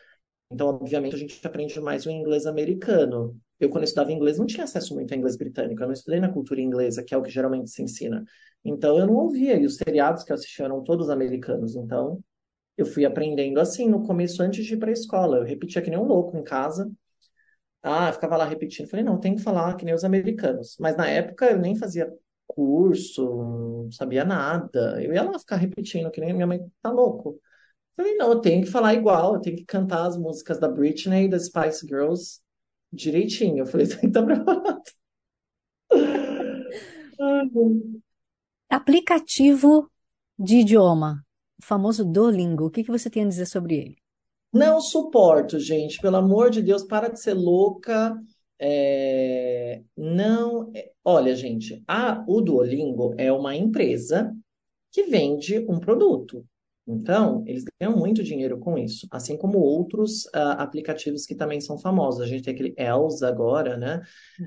Então, 0.51 0.69
obviamente, 0.69 1.15
a 1.17 1.19
gente 1.19 1.45
aprende 1.45 1.81
mais 1.81 2.07
o 2.07 2.11
inglês 2.11 2.47
americano. 2.47 3.37
Eu, 3.59 3.69
quando 3.69 3.83
eu 3.83 3.87
estudava 3.87 4.13
inglês, 4.13 4.39
não 4.39 4.47
tinha 4.47 4.65
acesso 4.65 4.95
muito 4.95 5.13
ao 5.13 5.19
inglês 5.19 5.37
britânico. 5.37 5.83
Eu 5.83 5.87
não 5.87 5.93
estudei 5.93 6.21
na 6.21 6.33
cultura 6.33 6.61
inglesa, 6.61 7.03
que 7.03 7.15
é 7.15 7.19
o 7.19 7.23
que 7.23 7.31
geralmente 7.31 7.71
se 7.71 7.83
ensina. 7.83 8.25
Então, 8.65 8.99
eu 8.99 9.07
não 9.07 9.15
ouvia. 9.15 9.57
E 9.57 9.67
os 9.67 9.77
seriados 9.77 10.23
que 10.23 10.31
eu 10.33 10.35
assistia 10.35 10.67
eram 10.67 10.83
todos 10.85 11.11
americanos. 11.11 11.75
Então, 11.75 12.23
eu 12.77 12.87
fui 12.87 13.05
aprendendo 13.05 13.61
assim 13.61 13.89
no 13.89 14.07
começo, 14.07 14.43
antes 14.43 14.65
de 14.65 14.75
ir 14.75 14.79
para 14.79 14.91
a 14.91 14.93
escola. 14.93 15.39
Eu 15.39 15.45
repetia 15.45 15.83
que 15.83 15.91
nem 15.91 15.99
um 15.99 16.05
louco 16.05 16.37
em 16.37 16.45
casa. 16.45 16.91
Ah, 17.83 18.13
ficava 18.13 18.37
lá 18.37 18.45
repetindo. 18.45 18.89
Falei, 18.89 19.05
não, 19.05 19.19
tem 19.21 19.37
que 19.37 19.43
falar 19.43 19.77
que 19.77 19.85
nem 19.85 19.95
os 19.95 20.05
americanos. 20.05 20.77
Mas 20.81 20.97
na 20.97 21.09
época 21.09 21.47
eu 21.47 21.59
nem 21.59 21.77
fazia 21.77 22.13
curso, 22.47 23.25
não 23.25 23.93
sabia 23.93 24.25
nada. 24.25 25.03
Eu 25.03 25.13
ia 25.15 25.23
lá 25.23 25.39
ficar 25.39 25.57
repetindo, 25.57 26.11
que 26.11 26.21
nem 26.21 26.35
minha 26.35 26.47
mãe 26.47 26.61
tá 26.83 26.91
louco. 26.91 27.41
Falei, 27.97 28.17
não, 28.17 28.31
eu 28.33 28.41
tenho 28.41 28.65
que 28.65 28.71
falar 28.71 28.95
igual, 28.95 29.35
eu 29.35 29.41
tenho 29.41 29.57
que 29.57 29.65
cantar 29.65 30.07
as 30.07 30.17
músicas 30.19 30.59
da 30.61 30.69
Britney 30.69 31.29
das 31.29 31.47
Spice 31.47 31.87
Girls 31.87 32.41
direitinho. 32.93 33.61
Eu 33.61 33.67
falei, 33.67 33.87
tem 33.89 34.01
que 34.01 34.07
estar 34.07 34.23
preparado. 34.25 34.83
Aplicativo 38.69 39.91
de 40.39 40.57
idioma 40.57 41.26
famoso 41.63 42.05
Duolingo. 42.05 42.67
O 42.67 42.71
que 42.71 42.85
que 42.85 42.91
você 42.91 43.09
tem 43.11 43.25
a 43.25 43.29
dizer 43.29 43.47
sobre 43.47 43.77
ele? 43.77 43.97
Não 44.53 44.81
suporto, 44.81 45.59
gente. 45.59 46.01
Pelo 46.01 46.17
amor 46.17 46.51
de 46.51 46.63
Deus, 46.63 46.83
para 46.83 47.09
de 47.09 47.21
ser 47.21 47.35
louca. 47.35 48.17
É, 48.59 49.83
não. 49.97 50.71
É, 50.75 50.93
olha, 51.05 51.35
gente, 51.35 51.83
a, 51.87 52.25
o 52.27 52.41
Duolingo 52.41 53.15
é 53.19 53.31
uma 53.31 53.55
empresa 53.55 54.35
que 54.91 55.05
vende 55.05 55.59
um 55.69 55.79
produto. 55.79 56.45
Então, 56.89 57.43
eles 57.47 57.65
ganham 57.81 57.97
muito 57.97 58.23
dinheiro 58.23 58.59
com 58.59 58.79
isso, 58.79 59.09
assim 59.11 59.37
como 59.37 59.59
outros 59.59 60.25
uh, 60.27 60.55
aplicativos 60.57 61.27
que 61.27 61.35
também 61.35 61.61
são 61.61 61.77
famosos. 61.77 62.21
A 62.21 62.27
gente 62.27 62.45
tem 62.45 62.55
aquele 62.55 62.75
Elsa 62.79 63.29
agora, 63.29 63.77
né? 63.77 64.01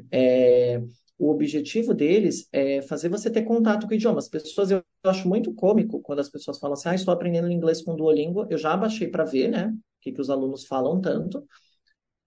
É, 0.09 0.81
o 1.19 1.29
objetivo 1.29 1.93
deles 1.93 2.47
é 2.53 2.81
fazer 2.81 3.09
você 3.09 3.29
ter 3.29 3.43
contato 3.43 3.85
com 3.85 3.91
o 3.91 3.95
idioma. 3.95 4.19
As 4.19 4.29
pessoas, 4.29 4.71
eu 4.71 4.81
acho 5.03 5.27
muito 5.27 5.53
cômico 5.53 5.99
quando 6.01 6.19
as 6.19 6.29
pessoas 6.29 6.57
falam 6.57 6.75
assim, 6.75 6.87
ah, 6.87 6.95
estou 6.95 7.13
aprendendo 7.13 7.51
inglês 7.51 7.81
com 7.81 7.93
Duolingo. 7.93 8.47
Eu 8.49 8.57
já 8.57 8.75
baixei 8.77 9.09
para 9.09 9.25
ver, 9.25 9.49
né, 9.49 9.67
o 9.67 9.79
que, 9.99 10.13
que 10.13 10.21
os 10.21 10.29
alunos 10.29 10.65
falam 10.65 11.01
tanto. 11.01 11.45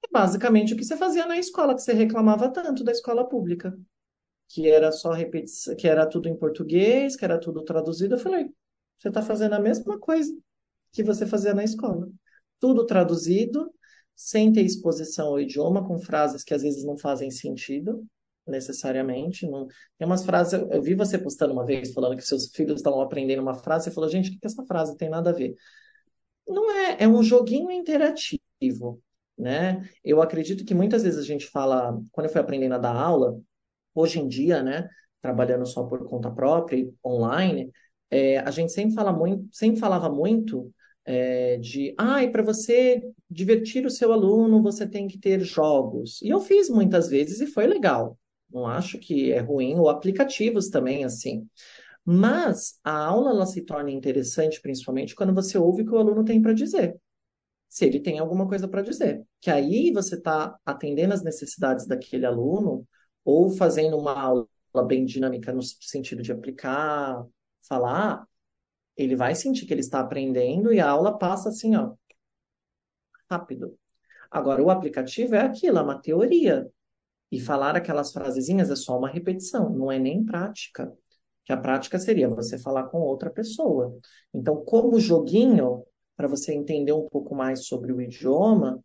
É 0.04 0.08
basicamente 0.12 0.74
o 0.74 0.76
que 0.76 0.84
você 0.84 0.94
fazia 0.94 1.26
na 1.26 1.38
escola, 1.38 1.74
que 1.74 1.80
você 1.80 1.94
reclamava 1.94 2.50
tanto 2.50 2.84
da 2.84 2.92
escola 2.92 3.26
pública. 3.26 3.74
Que 4.46 4.68
era 4.68 4.92
só 4.92 5.12
repetição, 5.12 5.74
que 5.74 5.88
era 5.88 6.04
tudo 6.06 6.28
em 6.28 6.36
português, 6.36 7.16
que 7.16 7.24
era 7.24 7.40
tudo 7.40 7.64
traduzido. 7.64 8.16
Eu 8.16 8.18
falei, 8.18 8.50
você 8.98 9.08
está 9.08 9.22
fazendo 9.22 9.54
a 9.54 9.58
mesma 9.58 9.98
coisa 9.98 10.30
que 10.92 11.02
você 11.02 11.24
fazia 11.24 11.54
na 11.54 11.64
escola. 11.64 12.10
Tudo 12.60 12.84
traduzido, 12.84 13.72
sem 14.14 14.52
ter 14.52 14.62
exposição 14.62 15.28
ao 15.28 15.40
idioma, 15.40 15.82
com 15.82 15.98
frases 15.98 16.44
que 16.44 16.52
às 16.52 16.60
vezes 16.60 16.84
não 16.84 16.98
fazem 16.98 17.30
sentido 17.30 18.06
necessariamente. 18.46 19.46
Não... 19.48 19.66
Tem 19.98 20.06
umas 20.06 20.24
frases, 20.24 20.54
eu, 20.54 20.68
eu 20.70 20.82
vi 20.82 20.94
você 20.94 21.18
postando 21.18 21.52
uma 21.52 21.64
vez 21.64 21.92
falando 21.92 22.16
que 22.16 22.26
seus 22.26 22.50
filhos 22.54 22.76
estão 22.76 23.00
aprendendo 23.00 23.42
uma 23.42 23.54
frase, 23.54 23.84
você 23.84 23.90
falou, 23.90 24.08
gente, 24.10 24.30
o 24.30 24.32
que 24.32 24.40
que 24.40 24.46
essa 24.46 24.64
frase 24.64 24.96
tem 24.96 25.08
nada 25.08 25.30
a 25.30 25.32
ver? 25.32 25.54
Não 26.46 26.70
é, 26.70 27.04
é 27.04 27.08
um 27.08 27.22
joguinho 27.22 27.70
interativo, 27.70 29.00
né? 29.38 29.88
Eu 30.04 30.20
acredito 30.20 30.64
que 30.64 30.74
muitas 30.74 31.02
vezes 31.02 31.18
a 31.18 31.24
gente 31.24 31.46
fala, 31.46 31.98
quando 32.10 32.26
eu 32.26 32.32
fui 32.32 32.40
aprendendo 32.40 32.74
a 32.74 32.78
dar 32.78 32.94
aula, 32.94 33.38
hoje 33.94 34.18
em 34.20 34.28
dia, 34.28 34.62
né, 34.62 34.88
trabalhando 35.20 35.66
só 35.66 35.84
por 35.84 36.06
conta 36.08 36.30
própria 36.30 36.76
e 36.78 36.92
online, 37.04 37.70
é, 38.10 38.38
a 38.38 38.50
gente 38.50 38.72
sempre 38.72 38.94
fala 38.94 39.12
muito, 39.12 39.48
sempre 39.52 39.80
falava 39.80 40.10
muito 40.10 40.72
é, 41.04 41.56
de, 41.58 41.94
ah, 41.98 42.22
e 42.22 42.30
para 42.30 42.42
você 42.42 43.02
divertir 43.30 43.86
o 43.86 43.90
seu 43.90 44.12
aluno, 44.12 44.62
você 44.62 44.86
tem 44.86 45.08
que 45.08 45.18
ter 45.18 45.40
jogos. 45.40 46.20
E 46.22 46.28
eu 46.28 46.40
fiz 46.40 46.68
muitas 46.68 47.08
vezes 47.08 47.40
e 47.40 47.46
foi 47.46 47.66
legal. 47.66 48.18
Não 48.52 48.66
acho 48.66 48.98
que 48.98 49.32
é 49.32 49.40
ruim, 49.40 49.74
ou 49.76 49.88
aplicativos 49.88 50.68
também, 50.68 51.04
assim. 51.04 51.48
Mas 52.04 52.78
a 52.82 52.96
aula 52.96 53.30
ela 53.30 53.46
se 53.46 53.62
torna 53.62 53.90
interessante 53.90 54.60
principalmente 54.60 55.14
quando 55.14 55.34
você 55.34 55.56
ouve 55.56 55.82
o 55.82 55.86
que 55.86 55.92
o 55.92 55.98
aluno 55.98 56.24
tem 56.24 56.42
para 56.42 56.52
dizer. 56.52 56.96
Se 57.68 57.86
ele 57.86 58.00
tem 58.00 58.18
alguma 58.18 58.46
coisa 58.46 58.68
para 58.68 58.82
dizer. 58.82 59.24
Que 59.40 59.50
aí 59.50 59.92
você 59.92 60.16
está 60.16 60.58
atendendo 60.66 61.14
as 61.14 61.22
necessidades 61.22 61.86
daquele 61.86 62.26
aluno 62.26 62.86
ou 63.24 63.50
fazendo 63.50 63.96
uma 63.96 64.12
aula 64.20 64.48
bem 64.86 65.04
dinâmica 65.04 65.52
no 65.52 65.62
sentido 65.62 66.22
de 66.22 66.32
aplicar, 66.32 67.24
falar, 67.66 68.26
ele 68.96 69.16
vai 69.16 69.34
sentir 69.34 69.66
que 69.66 69.72
ele 69.72 69.80
está 69.80 70.00
aprendendo 70.00 70.72
e 70.72 70.80
a 70.80 70.90
aula 70.90 71.16
passa 71.16 71.48
assim, 71.50 71.76
ó, 71.76 71.94
rápido. 73.30 73.78
Agora, 74.30 74.62
o 74.62 74.70
aplicativo 74.70 75.34
é 75.34 75.40
aquilo, 75.40 75.78
é 75.78 75.82
uma 75.82 76.00
teoria. 76.00 76.68
E 77.32 77.40
falar 77.40 77.74
aquelas 77.74 78.12
frasezinhas 78.12 78.70
é 78.70 78.76
só 78.76 78.98
uma 78.98 79.08
repetição, 79.08 79.70
não 79.70 79.90
é 79.90 79.98
nem 79.98 80.22
prática. 80.22 80.92
Que 81.46 81.52
a 81.52 81.56
prática 81.56 81.98
seria 81.98 82.28
você 82.28 82.58
falar 82.58 82.84
com 82.84 82.98
outra 82.98 83.30
pessoa. 83.30 83.98
Então, 84.34 84.62
como 84.64 85.00
joguinho, 85.00 85.82
para 86.14 86.28
você 86.28 86.52
entender 86.52 86.92
um 86.92 87.08
pouco 87.08 87.34
mais 87.34 87.66
sobre 87.66 87.90
o 87.90 88.02
idioma, 88.02 88.78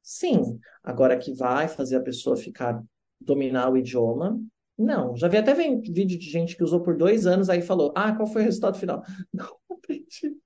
sim. 0.00 0.60
Agora 0.82 1.18
que 1.18 1.34
vai 1.34 1.66
fazer 1.66 1.96
a 1.96 2.00
pessoa 2.00 2.36
ficar 2.36 2.80
dominar 3.20 3.68
o 3.68 3.76
idioma, 3.76 4.40
não. 4.78 5.16
Já 5.16 5.26
vi 5.26 5.36
até 5.36 5.52
vídeo 5.52 6.18
de 6.18 6.30
gente 6.30 6.56
que 6.56 6.62
usou 6.62 6.80
por 6.80 6.96
dois 6.96 7.26
anos 7.26 7.50
aí 7.50 7.60
falou: 7.60 7.92
Ah, 7.96 8.12
qual 8.14 8.28
foi 8.28 8.42
o 8.42 8.44
resultado 8.44 8.78
final? 8.78 9.02
Não 9.34 9.58
aprendi. 9.70 10.38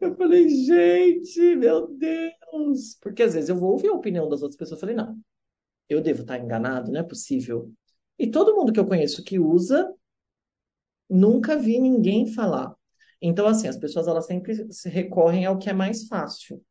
Eu 0.00 0.16
falei, 0.16 0.48
gente, 0.48 1.56
meu 1.56 1.86
Deus. 1.88 2.96
Porque 3.00 3.22
às 3.22 3.34
vezes 3.34 3.48
eu 3.48 3.56
vou 3.56 3.70
ouvir 3.70 3.88
a 3.88 3.94
opinião 3.94 4.28
das 4.28 4.42
outras 4.42 4.56
pessoas. 4.56 4.78
Eu 4.78 4.80
falei, 4.80 4.94
não, 4.96 5.16
eu 5.88 6.00
devo 6.00 6.22
estar 6.22 6.38
enganado, 6.38 6.90
não 6.90 7.00
é 7.00 7.02
possível. 7.02 7.72
E 8.18 8.30
todo 8.30 8.54
mundo 8.54 8.72
que 8.72 8.80
eu 8.80 8.86
conheço 8.86 9.24
que 9.24 9.38
usa, 9.38 9.92
nunca 11.08 11.56
vi 11.56 11.78
ninguém 11.78 12.26
falar. 12.26 12.74
Então, 13.20 13.46
assim, 13.46 13.68
as 13.68 13.76
pessoas 13.76 14.08
elas 14.08 14.26
sempre 14.26 14.72
se 14.72 14.88
recorrem 14.88 15.46
ao 15.46 15.58
que 15.58 15.70
é 15.70 15.72
mais 15.72 16.06
fácil. 16.08 16.62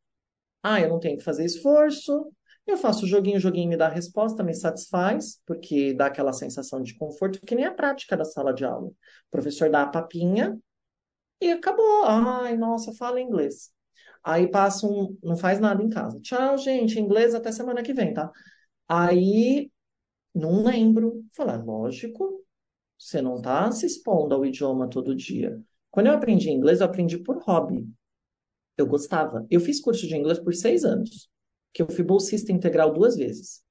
Ah, 0.62 0.80
eu 0.80 0.88
não 0.88 1.00
tenho 1.00 1.18
que 1.18 1.24
fazer 1.24 1.44
esforço, 1.44 2.32
eu 2.66 2.76
faço 2.76 3.04
o 3.04 3.08
joguinho, 3.08 3.40
joguinho 3.40 3.68
me 3.68 3.76
dá 3.76 3.86
a 3.86 3.90
resposta, 3.90 4.42
me 4.44 4.54
satisfaz, 4.54 5.40
porque 5.46 5.92
dá 5.92 6.06
aquela 6.06 6.32
sensação 6.32 6.80
de 6.82 6.94
conforto, 6.96 7.40
que 7.40 7.54
nem 7.54 7.64
a 7.64 7.72
prática 7.74 8.16
da 8.16 8.24
sala 8.24 8.52
de 8.52 8.64
aula. 8.64 8.88
O 8.88 8.94
professor 9.30 9.68
dá 9.68 9.82
a 9.82 9.88
papinha 9.88 10.58
e 11.40 11.50
acabou. 11.50 12.04
Ai, 12.04 12.56
nossa, 12.56 12.92
fala 12.94 13.20
inglês. 13.20 13.70
Aí 14.22 14.48
passa 14.48 14.86
um, 14.86 15.16
não 15.22 15.36
faz 15.36 15.58
nada 15.58 15.82
em 15.82 15.90
casa. 15.90 16.20
Tchau, 16.20 16.56
gente, 16.56 17.00
inglês 17.00 17.34
até 17.34 17.50
semana 17.50 17.82
que 17.82 17.92
vem, 17.92 18.14
tá? 18.14 18.30
Aí, 18.94 19.70
não 20.34 20.62
lembro. 20.62 21.24
Falar, 21.34 21.64
lógico, 21.64 22.44
você 22.98 23.22
não 23.22 23.40
tá 23.40 23.72
se 23.72 23.86
expondo 23.86 24.34
ao 24.34 24.44
idioma 24.44 24.88
todo 24.88 25.14
dia. 25.16 25.58
Quando 25.90 26.08
eu 26.08 26.12
aprendi 26.12 26.50
inglês, 26.50 26.80
eu 26.80 26.86
aprendi 26.86 27.16
por 27.18 27.38
hobby. 27.42 27.88
Eu 28.76 28.86
gostava. 28.86 29.46
Eu 29.50 29.60
fiz 29.60 29.80
curso 29.80 30.06
de 30.06 30.14
inglês 30.14 30.38
por 30.38 30.54
seis 30.54 30.84
anos 30.84 31.30
que 31.72 31.80
eu 31.80 31.88
fui 31.88 32.04
bolsista 32.04 32.52
integral 32.52 32.92
duas 32.92 33.16
vezes. 33.16 33.62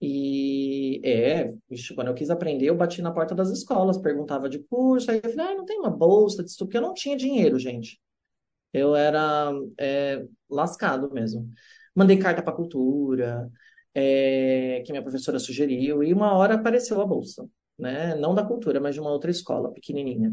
E 0.00 1.02
é, 1.04 1.52
quando 1.94 2.08
eu 2.08 2.14
quis 2.14 2.30
aprender, 2.30 2.66
eu 2.66 2.76
bati 2.76 3.02
na 3.02 3.12
porta 3.12 3.34
das 3.34 3.50
escolas, 3.50 3.98
perguntava 3.98 4.48
de 4.48 4.58
curso, 4.60 5.10
aí 5.10 5.20
eu 5.22 5.30
falei, 5.30 5.52
ah, 5.52 5.54
não 5.54 5.66
tem 5.66 5.78
uma 5.78 5.90
bolsa 5.90 6.42
disso, 6.42 6.64
porque 6.64 6.78
eu 6.78 6.82
não 6.82 6.94
tinha 6.94 7.16
dinheiro, 7.16 7.58
gente. 7.58 8.00
Eu 8.72 8.96
era 8.96 9.52
é, 9.78 10.26
lascado 10.50 11.12
mesmo. 11.12 11.50
Mandei 11.94 12.18
carta 12.18 12.42
para 12.42 12.54
cultura, 12.54 13.50
é, 13.94 14.82
que 14.84 14.92
minha 14.92 15.02
professora 15.02 15.38
sugeriu, 15.38 16.02
e 16.02 16.12
uma 16.12 16.34
hora 16.34 16.54
apareceu 16.54 17.00
a 17.00 17.06
bolsa, 17.06 17.48
né? 17.78 18.14
Não 18.16 18.34
da 18.34 18.44
cultura, 18.44 18.80
mas 18.80 18.94
de 18.94 19.00
uma 19.00 19.10
outra 19.12 19.30
escola, 19.30 19.72
pequenininha. 19.72 20.32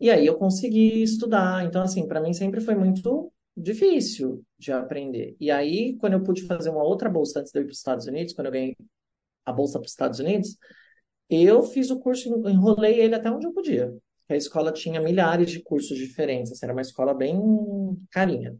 E 0.00 0.10
aí 0.10 0.26
eu 0.26 0.36
consegui 0.36 1.02
estudar. 1.02 1.64
Então, 1.64 1.82
assim, 1.82 2.06
para 2.08 2.20
mim 2.20 2.32
sempre 2.32 2.60
foi 2.60 2.74
muito 2.74 3.32
difícil 3.56 4.44
de 4.58 4.72
aprender. 4.72 5.36
E 5.40 5.50
aí, 5.50 5.96
quando 5.98 6.14
eu 6.14 6.22
pude 6.22 6.42
fazer 6.46 6.70
uma 6.70 6.82
outra 6.82 7.08
bolsa 7.08 7.40
antes 7.40 7.52
de 7.52 7.58
eu 7.58 7.62
ir 7.62 7.66
para 7.66 7.72
os 7.72 7.78
Estados 7.78 8.06
Unidos, 8.06 8.34
quando 8.34 8.46
eu 8.46 8.52
ganhei 8.52 8.76
a 9.44 9.52
bolsa 9.52 9.78
para 9.78 9.86
os 9.86 9.92
Estados 9.92 10.18
Unidos, 10.20 10.56
eu 11.30 11.62
fiz 11.62 11.90
o 11.90 12.00
curso, 12.00 12.28
enrolei 12.48 13.00
ele 13.00 13.14
até 13.14 13.30
onde 13.30 13.46
eu 13.46 13.52
podia. 13.52 13.94
A 14.28 14.36
escola 14.36 14.72
tinha 14.72 15.00
milhares 15.00 15.50
de 15.50 15.62
cursos 15.62 15.96
diferentes, 15.98 16.52
assim, 16.52 16.64
era 16.66 16.72
uma 16.72 16.82
escola 16.82 17.14
bem 17.14 17.38
carinha. 18.10 18.56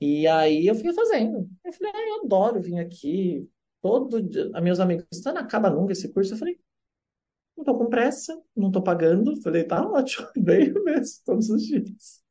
E 0.00 0.26
aí 0.26 0.66
eu 0.66 0.74
fui 0.74 0.92
fazendo. 0.92 1.48
Eu 1.64 1.72
falei, 1.72 1.92
ah, 1.94 2.08
eu 2.08 2.24
adoro 2.24 2.60
vir 2.60 2.78
aqui. 2.78 3.48
Todo 3.86 4.22
dia, 4.22 4.50
meus 4.60 4.80
amigos, 4.80 5.06
não 5.24 5.36
acaba 5.38 5.70
nunca 5.70 5.92
esse 5.92 6.12
curso. 6.12 6.34
Eu 6.34 6.38
falei, 6.38 6.58
não 7.56 7.64
tô 7.64 7.76
com 7.78 7.88
pressa, 7.90 8.40
não 8.56 8.70
tô 8.72 8.82
pagando. 8.82 9.40
Falei, 9.42 9.64
tá 9.64 9.82
ótimo, 9.86 10.28
venho 10.36 10.82
mesmo, 10.84 11.22
todos 11.26 11.50
os 11.50 11.62
dias. 11.64 12.22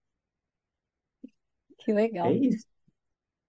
Que 1.77 1.93
É 2.21 2.31
legal. 2.33 2.33
isso. 2.33 2.65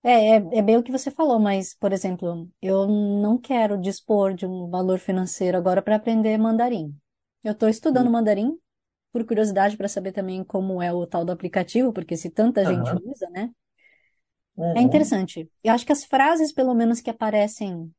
É, 0.03 0.37
é, 0.37 0.37
é 0.59 0.63
bem 0.63 0.77
o 0.77 0.83
que 0.83 0.93
você 0.93 1.11
falou, 1.11 1.39
mas, 1.41 1.75
por 1.75 1.93
exemplo, 1.93 2.49
eu 2.63 2.87
não 2.87 3.37
quero 3.39 3.81
dispor 3.81 4.35
de 4.35 4.47
um 4.47 4.69
valor 4.71 4.99
financeiro 5.01 5.57
agora 5.59 5.83
para 5.83 5.97
aprender 5.97 6.39
mandarim. 6.39 6.97
Eu 7.43 7.53
estou 7.53 7.69
estudando 7.69 8.11
mandarim 8.11 8.57
por 9.13 9.25
curiosidade 9.27 9.77
para 9.77 9.89
saber 9.89 10.13
também 10.13 10.45
como 10.45 10.83
é 10.83 10.93
o 10.93 11.07
tal 11.07 11.25
do 11.25 11.33
aplicativo, 11.33 11.93
porque 11.93 12.17
se 12.17 12.31
tanta 12.31 12.67
gente 12.67 12.95
Aham, 12.95 13.03
usa, 13.05 13.29
né? 13.31 13.53
É 14.59 14.63
uhum. 14.63 14.79
interessante. 14.81 15.51
Eu 15.63 15.73
acho 15.73 15.85
que 15.85 15.93
as 15.93 16.05
frases, 16.05 16.53
pelo 16.53 16.75
menos, 16.75 17.01
que 17.01 17.11
aparecem 17.11 17.91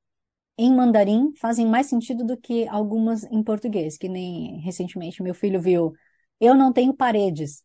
em 0.57 0.75
mandarim 0.75 1.31
fazem 1.35 1.67
mais 1.67 1.87
sentido 1.87 2.25
do 2.25 2.35
que 2.35 2.67
algumas 2.67 3.23
em 3.25 3.43
português, 3.43 3.97
que 3.97 4.09
nem 4.09 4.59
recentemente 4.61 5.21
meu 5.21 5.35
filho 5.35 5.61
viu. 5.61 5.93
Eu 6.39 6.55
não 6.55 6.73
tenho 6.73 6.93
paredes. 6.93 7.63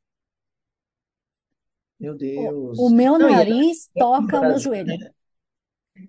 Meu 1.99 2.13
O, 2.13 2.17
o 2.17 2.19
Deus. 2.19 2.93
meu 2.93 3.19
Não, 3.19 3.29
é 3.29 3.33
nariz 3.33 3.89
no 3.95 4.01
toca 4.01 4.41
o 4.41 4.43
meu 4.43 4.59
joelho. 4.59 4.99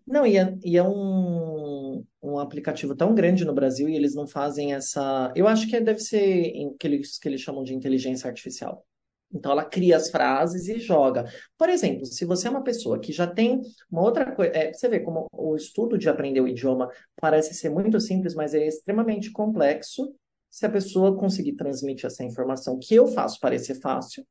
Não, 0.07 0.25
e 0.25 0.37
é, 0.37 0.57
e 0.63 0.77
é 0.77 0.83
um, 0.83 2.03
um 2.21 2.39
aplicativo 2.39 2.95
tão 2.95 3.13
grande 3.13 3.45
no 3.45 3.53
Brasil 3.53 3.87
e 3.87 3.95
eles 3.95 4.15
não 4.15 4.27
fazem 4.27 4.73
essa. 4.73 5.31
Eu 5.35 5.47
acho 5.47 5.67
que 5.67 5.79
deve 5.79 5.99
ser 5.99 6.47
em 6.47 6.75
que 6.75 6.87
eles, 6.87 7.17
que 7.17 7.27
eles 7.27 7.41
chamam 7.41 7.63
de 7.63 7.73
inteligência 7.73 8.27
artificial. 8.27 8.85
Então 9.33 9.51
ela 9.51 9.65
cria 9.65 9.97
as 9.97 10.09
frases 10.09 10.67
e 10.67 10.79
joga. 10.79 11.25
Por 11.57 11.69
exemplo, 11.69 12.05
se 12.05 12.25
você 12.25 12.47
é 12.47 12.51
uma 12.51 12.63
pessoa 12.63 12.99
que 12.99 13.11
já 13.11 13.27
tem 13.27 13.61
uma 13.91 14.01
outra 14.01 14.31
coisa. 14.33 14.51
É, 14.55 14.73
você 14.73 14.87
vê 14.87 14.99
como 14.99 15.27
o 15.31 15.55
estudo 15.55 15.97
de 15.97 16.09
aprender 16.09 16.41
o 16.41 16.47
idioma 16.47 16.89
parece 17.19 17.53
ser 17.53 17.69
muito 17.69 17.99
simples, 17.99 18.35
mas 18.35 18.53
é 18.53 18.67
extremamente 18.67 19.31
complexo. 19.31 20.13
Se 20.49 20.65
a 20.65 20.69
pessoa 20.69 21.17
conseguir 21.17 21.53
transmitir 21.53 22.05
essa 22.05 22.23
informação 22.23 22.77
que 22.79 22.93
eu 22.93 23.07
faço 23.07 23.39
parecer 23.39 23.75
fácil 23.81 24.25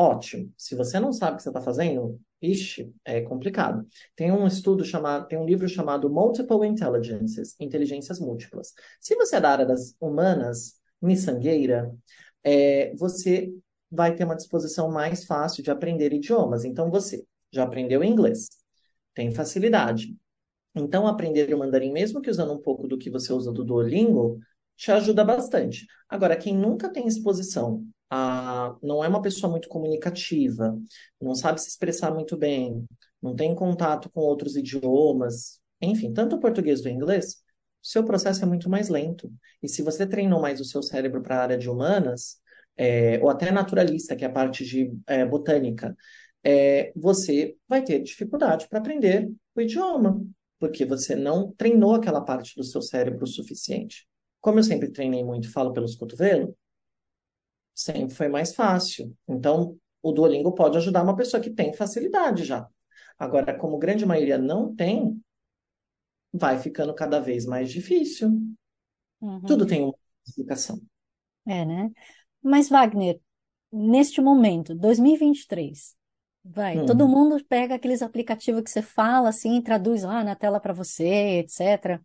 Ótimo. 0.00 0.50
Se 0.56 0.74
você 0.74 0.98
não 0.98 1.12
sabe 1.12 1.34
o 1.34 1.36
que 1.36 1.42
você 1.42 1.50
está 1.50 1.60
fazendo, 1.60 2.18
ixi, 2.40 2.90
é 3.04 3.20
complicado. 3.20 3.86
Tem 4.16 4.32
um 4.32 4.46
estudo 4.46 4.82
chamado, 4.82 5.28
tem 5.28 5.38
um 5.38 5.44
livro 5.44 5.68
chamado 5.68 6.08
Multiple 6.08 6.66
Intelligences, 6.66 7.54
Inteligências 7.60 8.18
Múltiplas. 8.18 8.72
Se 8.98 9.14
você 9.14 9.36
é 9.36 9.40
da 9.42 9.50
área 9.50 9.66
das 9.66 9.94
humanas, 10.00 10.80
miçangueira, 11.02 11.94
é, 12.42 12.94
você 12.96 13.52
vai 13.90 14.14
ter 14.14 14.24
uma 14.24 14.36
disposição 14.36 14.90
mais 14.90 15.24
fácil 15.24 15.62
de 15.62 15.70
aprender 15.70 16.12
idiomas. 16.12 16.64
Então, 16.64 16.90
você 16.90 17.24
já 17.52 17.64
aprendeu 17.64 18.04
inglês, 18.04 18.48
tem 19.14 19.32
facilidade. 19.32 20.16
Então, 20.74 21.06
aprender 21.06 21.52
o 21.52 21.58
mandarim, 21.58 21.92
mesmo 21.92 22.20
que 22.20 22.30
usando 22.30 22.52
um 22.52 22.62
pouco 22.62 22.86
do 22.86 22.96
que 22.96 23.10
você 23.10 23.32
usa 23.32 23.52
do 23.52 23.64
Duolingo, 23.64 24.38
te 24.76 24.92
ajuda 24.92 25.24
bastante. 25.24 25.86
Agora, 26.08 26.36
quem 26.36 26.56
nunca 26.56 26.88
tem 26.88 27.06
exposição 27.06 27.84
a, 28.08 28.76
não 28.82 29.04
é 29.04 29.08
uma 29.08 29.22
pessoa 29.22 29.50
muito 29.50 29.68
comunicativa, 29.68 30.76
não 31.20 31.34
sabe 31.34 31.60
se 31.60 31.68
expressar 31.68 32.12
muito 32.12 32.36
bem, 32.36 32.84
não 33.22 33.36
tem 33.36 33.54
contato 33.54 34.10
com 34.10 34.20
outros 34.20 34.56
idiomas, 34.56 35.60
enfim, 35.80 36.12
tanto 36.12 36.36
o 36.36 36.40
português 36.40 36.80
do 36.82 36.88
inglês, 36.88 37.42
o 37.82 37.86
seu 37.86 38.04
processo 38.04 38.42
é 38.42 38.46
muito 38.46 38.68
mais 38.68 38.88
lento. 38.88 39.32
E 39.62 39.68
se 39.68 39.82
você 39.82 40.06
treinou 40.06 40.40
mais 40.40 40.60
o 40.60 40.64
seu 40.64 40.82
cérebro 40.82 41.22
para 41.22 41.36
a 41.36 41.42
área 41.42 41.58
de 41.58 41.70
humanas, 41.70 42.40
é, 42.76 43.18
ou 43.22 43.28
até 43.28 43.50
naturalista, 43.50 44.16
que 44.16 44.24
é 44.24 44.28
a 44.28 44.32
parte 44.32 44.64
de 44.64 44.92
é, 45.06 45.24
botânica, 45.24 45.96
é, 46.42 46.92
você 46.96 47.56
vai 47.68 47.82
ter 47.82 48.00
dificuldade 48.00 48.68
para 48.68 48.78
aprender 48.78 49.30
o 49.54 49.60
idioma. 49.60 50.20
porque 50.58 50.84
você 50.84 51.16
não 51.16 51.52
treinou 51.52 51.94
aquela 51.94 52.20
parte 52.20 52.54
do 52.54 52.62
seu 52.62 52.82
cérebro 52.82 53.24
o 53.24 53.26
suficiente. 53.26 54.06
Como 54.40 54.58
eu 54.58 54.62
sempre 54.62 54.90
treinei 54.90 55.24
muito 55.24 55.48
e 55.48 55.50
falo 55.50 55.72
pelos 55.72 55.96
cotovelos, 55.96 56.54
sempre 57.74 58.14
foi 58.14 58.28
mais 58.28 58.54
fácil. 58.54 59.16
Então, 59.26 59.76
o 60.02 60.12
Duolingo 60.12 60.54
pode 60.54 60.76
ajudar 60.76 61.02
uma 61.02 61.16
pessoa 61.16 61.42
que 61.42 61.50
tem 61.50 61.72
facilidade 61.72 62.44
já. 62.44 62.68
Agora, 63.18 63.54
como 63.56 63.78
grande 63.78 64.04
maioria 64.04 64.38
não 64.38 64.74
tem, 64.74 65.20
vai 66.32 66.58
ficando 66.58 66.94
cada 66.94 67.20
vez 67.20 67.44
mais 67.46 67.70
difícil. 67.70 68.30
Uhum. 69.20 69.40
Tudo 69.42 69.66
tem 69.66 69.82
uma 69.82 69.94
explicação. 70.26 70.80
É, 71.46 71.64
né? 71.64 71.90
Mas, 72.42 72.68
Wagner, 72.68 73.20
neste 73.72 74.20
momento, 74.20 74.74
2023, 74.74 75.96
vai, 76.44 76.80
todo 76.80 77.06
Hum. 77.06 77.08
mundo 77.08 77.42
pega 77.46 77.74
aqueles 77.76 78.02
aplicativos 78.02 78.62
que 78.62 78.70
você 78.70 78.82
fala 78.82 79.28
assim, 79.30 79.60
traduz 79.62 80.02
lá 80.04 80.24
na 80.24 80.34
tela 80.36 80.60
para 80.60 80.72
você, 80.72 81.40
etc. 81.40 82.00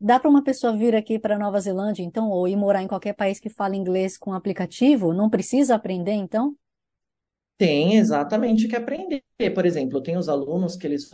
Dá 0.00 0.20
para 0.20 0.30
uma 0.30 0.44
pessoa 0.44 0.76
vir 0.76 0.94
aqui 0.96 1.18
para 1.18 1.38
Nova 1.38 1.60
Zelândia, 1.60 2.02
então, 2.04 2.30
ou 2.30 2.48
ir 2.48 2.56
morar 2.56 2.82
em 2.82 2.88
qualquer 2.88 3.14
país 3.14 3.40
que 3.40 3.50
fala 3.50 3.76
inglês 3.76 4.18
com 4.18 4.32
aplicativo? 4.34 5.14
Não 5.14 5.30
precisa 5.30 5.74
aprender, 5.76 6.12
então? 6.14 6.56
Tem 7.58 7.96
exatamente 7.96 8.66
que 8.68 8.76
aprender. 8.76 9.22
Por 9.54 9.64
exemplo, 9.66 9.98
eu 9.98 10.02
tenho 10.02 10.18
os 10.18 10.28
alunos 10.28 10.76
que 10.76 10.86
eles 10.86 11.08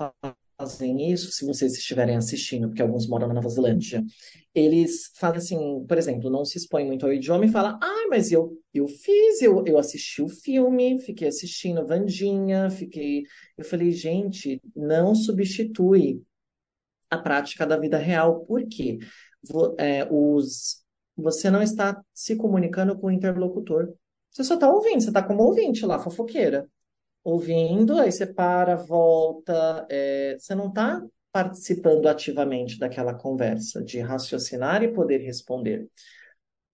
fazem 0.61 1.11
isso, 1.13 1.33
se 1.33 1.45
vocês 1.47 1.73
estiverem 1.75 2.17
assistindo, 2.17 2.69
porque 2.69 2.83
alguns 2.83 3.07
moram 3.09 3.29
na 3.29 3.35
Nova 3.35 3.49
Zelândia. 3.49 4.05
Eles 4.55 5.11
fazem 5.17 5.39
assim, 5.39 5.87
por 5.87 5.97
exemplo, 5.99 6.31
não 6.31 6.45
se 6.45 6.59
expõem 6.59 6.87
muito 6.87 7.07
ao 7.07 7.13
idioma 7.13 7.47
e 7.47 7.49
falam: 7.51 7.79
Ah, 7.83 8.07
mas 8.11 8.31
eu, 8.33 8.59
eu 8.75 8.87
fiz, 8.89 9.43
eu, 9.43 9.65
eu 9.67 9.79
assisti 9.79 10.23
o 10.23 10.29
filme, 10.29 11.01
fiquei 11.01 11.29
assistindo 11.29 11.87
Wandinha, 11.89 12.71
fiquei. 12.71 13.23
Eu 13.57 13.65
falei, 13.65 13.91
gente, 13.93 14.61
não 14.77 15.15
substitui 15.15 16.23
a 17.11 17.19
prática 17.19 17.67
da 17.67 17.77
vida 17.79 17.99
real. 17.99 18.45
Por 18.47 18.67
quê? 18.69 18.99
Vo- 19.49 19.75
é, 19.79 20.07
os, 20.11 20.83
você 21.17 21.51
não 21.51 21.63
está 21.63 22.03
se 22.15 22.37
comunicando 22.37 22.99
com 22.99 23.09
o 23.09 23.11
interlocutor. 23.11 23.93
Você 24.31 24.45
só 24.45 24.55
está 24.55 24.71
ouvindo, 24.71 25.01
você 25.03 25.09
está 25.11 25.23
como 25.23 25.43
ouvinte 25.43 25.85
lá, 25.87 25.99
fofoqueira. 25.99 26.69
Ouvindo, 27.23 27.99
aí 27.99 28.11
você 28.11 28.27
para, 28.27 28.77
volta. 28.77 29.87
é, 29.91 30.37
você 30.39 30.55
não 30.55 30.68
está 30.68 31.03
participando 31.33 32.07
ativamente 32.09 32.79
daquela 32.79 33.14
conversa, 33.14 33.83
de 33.83 34.01
raciocinar 34.01 34.83
e 34.83 34.93
poder 34.93 35.18
responder. 35.18 35.89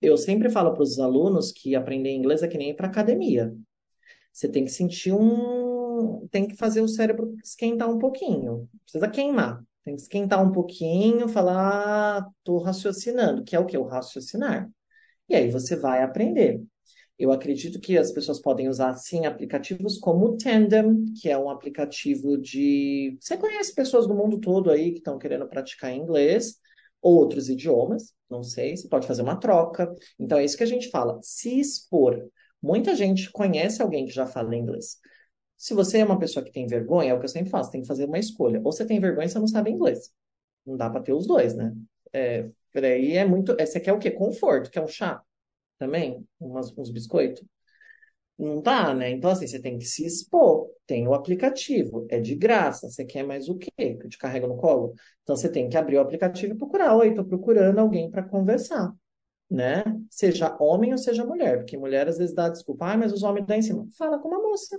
Eu 0.00 0.16
sempre 0.16 0.50
falo 0.50 0.72
para 0.72 0.82
os 0.82 0.98
alunos 0.98 1.52
que 1.52 1.74
aprender 1.74 2.12
inglês 2.12 2.42
é 2.42 2.48
que 2.48 2.58
nem 2.58 2.70
ir 2.70 2.74
para 2.74 2.86
academia. 2.88 3.54
Você 4.32 4.48
tem 4.48 4.64
que 4.64 4.70
sentir 4.70 5.12
um. 5.12 6.28
Tem 6.30 6.46
que 6.46 6.56
fazer 6.56 6.80
o 6.80 6.88
cérebro 6.88 7.34
esquentar 7.42 7.88
um 7.90 7.98
pouquinho. 7.98 8.68
Precisa 8.84 9.08
queimar. 9.08 9.64
Tem 9.84 9.96
que 9.96 10.02
esquentar 10.02 10.42
um 10.44 10.52
pouquinho, 10.52 11.28
falar, 11.28 12.18
ah, 12.18 12.28
tô 12.44 12.58
raciocinando, 12.58 13.44
que 13.44 13.54
é 13.56 13.58
o 13.60 13.66
que? 13.66 13.78
O 13.78 13.84
raciocinar. 13.84 14.68
E 15.28 15.34
aí 15.36 15.50
você 15.50 15.76
vai 15.76 16.02
aprender. 16.02 16.62
Eu 17.18 17.32
acredito 17.32 17.80
que 17.80 17.96
as 17.96 18.12
pessoas 18.12 18.40
podem 18.40 18.68
usar, 18.68 18.94
sim, 18.94 19.24
aplicativos 19.24 19.98
como 19.98 20.26
o 20.26 20.36
Tandem, 20.36 21.06
que 21.20 21.30
é 21.30 21.38
um 21.38 21.48
aplicativo 21.48 22.36
de. 22.36 23.16
Você 23.20 23.36
conhece 23.38 23.74
pessoas 23.74 24.06
do 24.06 24.14
mundo 24.14 24.38
todo 24.40 24.70
aí 24.70 24.92
que 24.92 24.98
estão 24.98 25.18
querendo 25.18 25.48
praticar 25.48 25.92
inglês, 25.94 26.58
ou 27.00 27.14
outros 27.16 27.48
idiomas, 27.48 28.14
não 28.28 28.42
sei, 28.42 28.76
você 28.76 28.88
pode 28.88 29.06
fazer 29.06 29.22
uma 29.22 29.36
troca. 29.40 29.94
Então 30.18 30.38
é 30.38 30.44
isso 30.44 30.56
que 30.58 30.62
a 30.64 30.66
gente 30.66 30.90
fala, 30.90 31.18
se 31.22 31.58
expor. 31.58 32.28
Muita 32.62 32.94
gente 32.94 33.30
conhece 33.30 33.80
alguém 33.80 34.04
que 34.06 34.12
já 34.12 34.26
fala 34.26 34.54
inglês. 34.56 34.98
Se 35.56 35.74
você 35.74 35.98
é 35.98 36.04
uma 36.04 36.18
pessoa 36.18 36.44
que 36.44 36.52
tem 36.52 36.66
vergonha, 36.66 37.10
é 37.12 37.14
o 37.14 37.18
que 37.18 37.24
eu 37.24 37.28
sempre 37.30 37.50
faço, 37.50 37.70
tem 37.70 37.82
que 37.82 37.86
fazer 37.88 38.06
uma 38.06 38.18
escolha. 38.18 38.60
Ou 38.64 38.72
você 38.72 38.86
tem 38.86 39.00
vergonha, 39.00 39.28
você 39.28 39.38
não 39.38 39.46
sabe 39.48 39.70
inglês. 39.70 40.12
Não 40.66 40.76
dá 40.76 40.90
para 40.90 41.02
ter 41.02 41.12
os 41.14 41.26
dois, 41.26 41.54
né? 41.56 41.74
É, 42.12 42.48
peraí, 42.72 43.12
é 43.14 43.24
muito. 43.24 43.56
é, 43.58 43.66
Você 43.66 43.80
quer 43.80 43.92
o 43.92 43.98
quê? 43.98 44.10
Conforto, 44.10 44.70
quer 44.70 44.82
um 44.82 44.88
chá 44.88 45.22
também? 45.78 46.26
Umas, 46.40 46.76
uns 46.76 46.90
biscoitos? 46.90 47.44
Não 48.38 48.60
dá, 48.60 48.92
né? 48.94 49.10
Então, 49.10 49.30
assim, 49.30 49.46
você 49.46 49.60
tem 49.60 49.78
que 49.78 49.86
se 49.86 50.04
expor. 50.04 50.68
Tem 50.86 51.08
o 51.08 51.14
aplicativo, 51.14 52.06
é 52.10 52.20
de 52.20 52.34
graça. 52.34 52.88
Você 52.88 53.04
quer 53.04 53.24
mais 53.24 53.48
o 53.48 53.56
quê? 53.56 53.70
Que 53.76 54.04
eu 54.06 54.08
te 54.10 54.18
carrego 54.18 54.46
no 54.46 54.56
colo? 54.56 54.94
Então, 55.22 55.34
você 55.36 55.48
tem 55.50 55.68
que 55.68 55.76
abrir 55.76 55.96
o 55.96 56.00
aplicativo 56.00 56.52
e 56.54 56.56
procurar. 56.58 56.94
Oi, 56.96 57.08
estou 57.10 57.24
procurando 57.24 57.78
alguém 57.78 58.10
para 58.10 58.22
conversar, 58.22 58.92
né? 59.50 59.84
Seja 60.10 60.56
homem 60.60 60.92
ou 60.92 60.98
seja 60.98 61.24
mulher, 61.24 61.58
porque 61.58 61.78
mulher 61.78 62.08
às 62.08 62.18
vezes 62.18 62.34
dá 62.34 62.48
desculpa, 62.48 62.92
ah, 62.92 62.96
mas 62.98 63.12
os 63.12 63.22
homens 63.22 63.46
dão 63.46 63.56
em 63.56 63.62
cima. 63.62 63.86
Fala 63.98 64.18
com 64.18 64.28
uma 64.28 64.42
moça. 64.42 64.78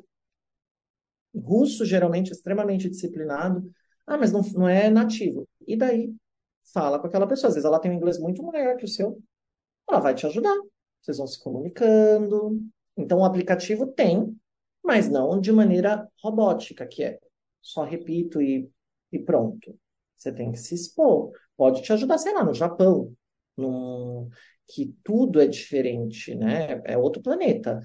Russo, 1.35 1.85
geralmente, 1.85 2.31
extremamente 2.31 2.89
disciplinado. 2.89 3.69
Ah, 4.05 4.17
mas 4.17 4.31
não, 4.31 4.41
não 4.53 4.67
é 4.69 4.89
nativo. 4.89 5.47
E 5.67 5.75
daí? 5.77 6.13
Fala 6.73 6.99
com 6.99 7.07
aquela 7.07 7.27
pessoa. 7.27 7.49
Às 7.49 7.55
vezes 7.55 7.65
ela 7.65 7.79
tem 7.79 7.91
um 7.91 7.95
inglês 7.95 8.19
muito 8.19 8.43
maior 8.43 8.77
que 8.77 8.85
o 8.85 8.87
seu. 8.87 9.21
Ela 9.89 9.99
vai 9.99 10.15
te 10.15 10.27
ajudar. 10.27 10.55
Vocês 11.01 11.17
vão 11.17 11.27
se 11.27 11.41
comunicando. 11.41 12.61
Então, 12.95 13.19
o 13.19 13.25
aplicativo 13.25 13.87
tem, 13.87 14.35
mas 14.83 15.09
não 15.09 15.39
de 15.39 15.51
maneira 15.51 16.07
robótica, 16.23 16.85
que 16.87 17.03
é 17.03 17.19
só 17.61 17.83
repito 17.83 18.41
e, 18.41 18.69
e 19.11 19.19
pronto. 19.19 19.77
Você 20.15 20.31
tem 20.31 20.51
que 20.51 20.57
se 20.59 20.73
expor. 20.75 21.31
Pode 21.55 21.81
te 21.81 21.93
ajudar, 21.93 22.17
sei 22.17 22.33
lá, 22.33 22.43
no 22.43 22.53
Japão, 22.53 23.13
num, 23.55 24.29
que 24.67 24.95
tudo 25.03 25.39
é 25.41 25.47
diferente, 25.47 26.35
né? 26.35 26.81
É 26.85 26.97
outro 26.97 27.21
planeta. 27.21 27.79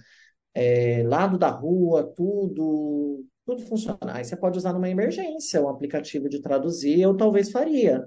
É, 0.55 1.03
lado 1.05 1.39
da 1.39 1.49
rua, 1.49 2.13
tudo, 2.17 3.25
tudo 3.47 3.63
funciona. 3.63 3.99
Aí 4.15 4.25
você 4.25 4.37
pode 4.37 4.59
usar 4.59 4.73
numa 4.73 4.89
emergência 4.89 5.63
um 5.63 5.69
aplicativo 5.69 6.29
de 6.29 6.41
traduzir, 6.43 7.01
eu 7.01 7.17
talvez 7.17 7.51
faria. 7.51 8.07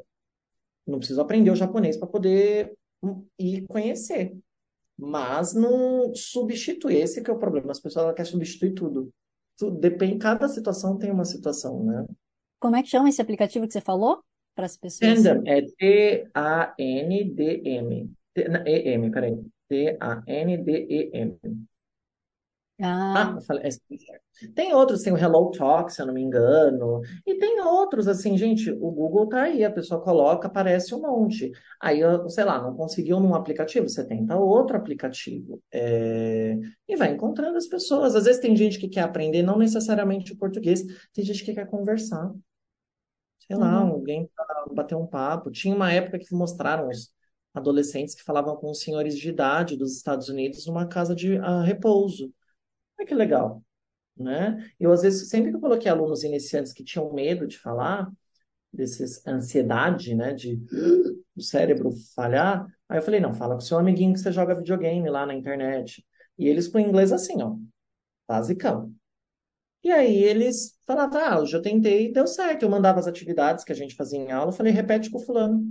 Não 0.86 1.00
preciso 1.00 1.22
aprender 1.22 1.52
o 1.52 1.56
japonês 1.56 1.98
para 1.98 2.08
poder 2.08 2.74
hum, 3.02 3.26
ir 3.40 3.66
conhecer. 3.68 4.38
Mas 4.98 5.54
não 5.54 6.14
substitui. 6.16 6.96
Esse 6.96 7.22
que 7.22 7.30
é 7.30 7.34
o 7.34 7.40
problema. 7.40 7.72
As 7.72 7.80
pessoas 7.80 8.16
querem 8.16 8.32
substituir 8.32 8.74
tudo. 8.74 9.12
Tudo 9.58 9.78
depende, 9.80 10.18
cada 10.18 10.50
situação 10.50 10.98
tem 10.98 11.12
uma 11.12 11.24
situação, 11.24 11.84
né? 11.84 12.06
Como 12.60 12.76
é 12.76 12.84
que 12.84 12.90
chama 12.90 13.08
esse 13.08 13.22
aplicativo 13.22 13.66
que 13.66 13.74
você 13.74 13.80
falou? 13.82 14.22
Para 14.54 14.66
as 14.66 14.76
pessoas. 14.78 15.24
Tandem 15.24 15.52
é 15.52 15.62
T-A-N-D-M. 15.78 16.82
E-M, 18.36 19.12
peraí. 19.12 19.40
T-A-N-D-E-M. 19.70 21.38
Ah, 22.82 23.36
Ah. 23.38 23.40
Tem 24.54 24.74
outros, 24.74 25.02
tem 25.02 25.14
o 25.14 25.18
Hello 25.18 25.50
Talk, 25.52 25.94
se 25.94 26.02
eu 26.02 26.06
não 26.08 26.14
me 26.14 26.22
engano. 26.22 27.02
E 27.26 27.38
tem 27.38 27.62
outros, 27.62 28.08
assim, 28.08 28.38
gente, 28.38 28.70
o 28.70 28.92
Google 28.92 29.30
tá 29.30 29.44
aí, 29.44 29.64
a 29.64 29.72
pessoa 29.72 30.02
coloca, 30.02 30.48
aparece 30.48 30.94
um 30.94 31.02
monte. 31.02 31.52
Aí, 31.82 32.02
eu, 32.02 32.30
sei 32.30 32.44
lá, 32.44 32.62
não 32.62 32.76
conseguiu 32.76 33.20
num 33.20 33.34
aplicativo, 33.34 33.88
você 33.88 34.06
tenta 34.06 34.36
outro 34.38 34.76
aplicativo. 34.76 35.62
É, 35.72 36.58
E 36.88 36.96
vai 36.98 37.12
encontrando 37.14 37.58
as 37.58 37.68
pessoas. 37.68 38.14
Às 38.16 38.26
vezes 38.26 38.42
tem 38.42 38.56
gente 38.58 38.78
que 38.78 38.90
quer 38.90 39.02
aprender, 39.02 39.42
não 39.42 39.58
necessariamente 39.58 40.34
o 40.34 40.38
português, 40.38 40.84
tem 41.14 41.24
gente 41.24 41.44
que 41.46 41.54
quer 41.54 41.68
conversar. 41.70 42.30
Sei 43.48 43.56
lá, 43.56 43.84
uhum. 43.84 43.92
alguém 43.94 44.30
para 44.36 44.66
bater 44.74 44.96
um 44.96 45.06
papo. 45.08 45.52
Tinha 45.52 45.76
uma 45.76 45.92
época 45.92 46.20
que 46.20 46.34
mostraram 46.34 46.90
os 46.90 47.14
adolescentes 47.54 48.16
que 48.16 48.24
falavam 48.24 48.56
com 48.58 48.72
os 48.72 48.80
senhores 48.82 49.18
de 49.18 49.30
idade 49.30 49.78
dos 49.78 49.96
Estados 49.96 50.30
Unidos 50.30 50.66
numa 50.66 50.88
casa 50.88 51.16
de 51.16 51.38
ah, 51.38 51.62
repouso. 51.64 52.34
Olha 52.98 53.08
que 53.08 53.16
legal 53.16 53.66
né? 54.16 54.72
Eu, 54.80 54.92
às 54.92 55.02
vezes, 55.02 55.30
sempre 55.30 55.52
que 55.52 55.58
eu 55.58 55.62
coloquei 55.62 55.92
alunos 55.92 56.24
iniciantes 56.24 56.74
que 56.74 56.84
tinham 56.84 57.14
medo 57.14 57.48
de 57.48 57.60
falar, 57.60 58.10
desses 58.72 59.26
ansiedade, 59.26 60.16
né, 60.16 60.34
de 60.34 60.62
o 61.36 61.42
cérebro 61.42 61.92
falhar, 62.14 62.66
aí 62.90 62.98
eu 62.98 63.02
falei, 63.02 63.20
não, 63.20 63.34
fala 63.34 63.56
com 63.56 63.62
seu 63.62 63.78
amiguinho 63.78 64.14
que 64.14 64.20
você 64.20 64.32
joga 64.32 64.56
videogame 64.56 65.10
lá 65.10 65.26
na 65.26 65.34
internet. 65.34 66.06
E 66.38 66.48
eles 66.48 66.68
com 66.68 66.80
inglês 66.80 67.12
assim, 67.12 67.42
ó, 67.42 67.56
basicão. 68.28 68.94
E 69.84 69.92
aí 69.92 70.24
eles 70.24 70.78
falavam, 70.86 71.22
ah, 71.22 71.40
hoje 71.40 71.56
eu 71.56 71.62
tentei 71.62 72.08
e 72.08 72.14
deu 72.14 72.28
certo. 72.28 72.64
Eu 72.64 72.70
mandava 72.70 73.00
as 73.00 73.08
atividades 73.08 73.64
que 73.64 73.72
a 73.72 73.76
gente 73.76 73.96
fazia 73.96 74.20
em 74.20 74.32
aula, 74.32 74.52
eu 74.52 74.56
falei, 74.56 74.74
repete 74.74 75.10
com 75.10 75.20
o 75.20 75.22
fulano. 75.22 75.64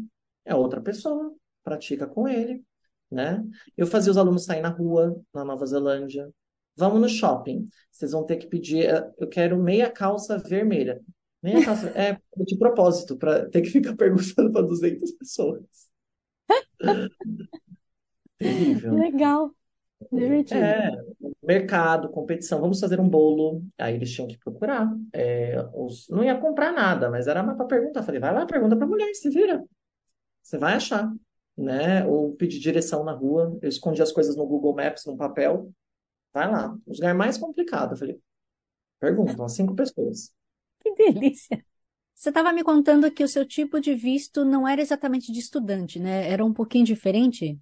É 0.44 0.54
outra 0.54 0.80
pessoa, 0.80 1.34
pratica 1.62 2.06
com 2.06 2.28
ele, 2.28 2.64
né? 3.10 3.44
Eu 3.76 3.86
fazia 3.86 4.10
os 4.12 4.16
alunos 4.18 4.44
sair 4.44 4.60
na 4.60 4.68
rua, 4.68 5.20
na 5.32 5.44
Nova 5.44 5.66
Zelândia. 5.66 6.30
Vamos 6.76 7.00
no 7.00 7.08
shopping. 7.08 7.68
Vocês 7.90 8.12
vão 8.12 8.24
ter 8.26 8.36
que 8.36 8.46
pedir, 8.46 8.86
eh, 8.88 9.12
eu 9.18 9.28
quero 9.28 9.58
meia 9.58 9.90
calça 9.90 10.38
vermelha. 10.38 11.00
Meia 11.42 11.64
calça, 11.64 11.88
é 11.90 12.18
de 12.44 12.58
propósito, 12.58 13.16
para 13.16 13.48
ter 13.50 13.62
que 13.62 13.70
ficar 13.70 13.94
perguntando 13.96 14.52
para 14.52 14.62
200 14.62 15.12
pessoas. 15.12 15.62
Terrível. 18.38 18.94
Legal, 18.98 19.54
divertido. 20.12 20.60
É, 20.60 20.90
mercado, 21.42 22.08
competição, 22.10 22.60
vamos 22.60 22.80
fazer 22.80 23.00
um 23.00 23.08
bolo. 23.08 23.62
Aí 23.78 23.94
eles 23.94 24.10
tinham 24.12 24.28
que 24.28 24.38
procurar. 24.38 24.88
É, 25.12 25.56
os- 25.74 26.08
não 26.08 26.24
ia 26.24 26.38
comprar 26.38 26.72
nada, 26.72 27.10
mas 27.10 27.26
era 27.26 27.42
mais 27.42 27.56
para 27.56 27.66
perguntar. 27.66 28.02
Falei, 28.02 28.20
vai 28.20 28.32
lá, 28.34 28.46
pergunta 28.46 28.76
para 28.76 28.86
mulher, 28.86 29.12
se 29.14 29.28
vira. 29.30 29.64
Você 30.42 30.58
vai 30.58 30.74
achar, 30.74 31.12
né? 31.56 32.06
Ou 32.06 32.34
pedir 32.34 32.60
direção 32.60 33.04
na 33.04 33.12
rua. 33.12 33.58
Eu 33.62 33.68
escondi 33.68 34.02
as 34.02 34.12
coisas 34.12 34.36
no 34.36 34.46
Google 34.46 34.74
Maps, 34.74 35.06
no 35.06 35.16
papel. 35.16 35.70
Vai 36.34 36.50
lá. 36.50 36.76
Os 36.86 36.98
lugares 36.98 37.16
mais 37.18 37.38
complicados. 37.38 37.92
Eu 37.92 37.98
falei, 37.98 38.22
perguntam, 39.00 39.48
cinco 39.48 39.74
pessoas. 39.76 40.32
Que 40.82 40.94
delícia. 40.94 41.64
Você 42.14 42.30
estava 42.30 42.52
me 42.52 42.64
contando 42.64 43.10
que 43.10 43.24
o 43.24 43.28
seu 43.28 43.46
tipo 43.46 43.80
de 43.80 43.94
visto 43.94 44.44
não 44.44 44.66
era 44.68 44.82
exatamente 44.82 45.32
de 45.32 45.40
estudante, 45.40 45.98
né? 46.00 46.30
Era 46.30 46.44
um 46.44 46.52
pouquinho 46.52 46.84
diferente? 46.84 47.58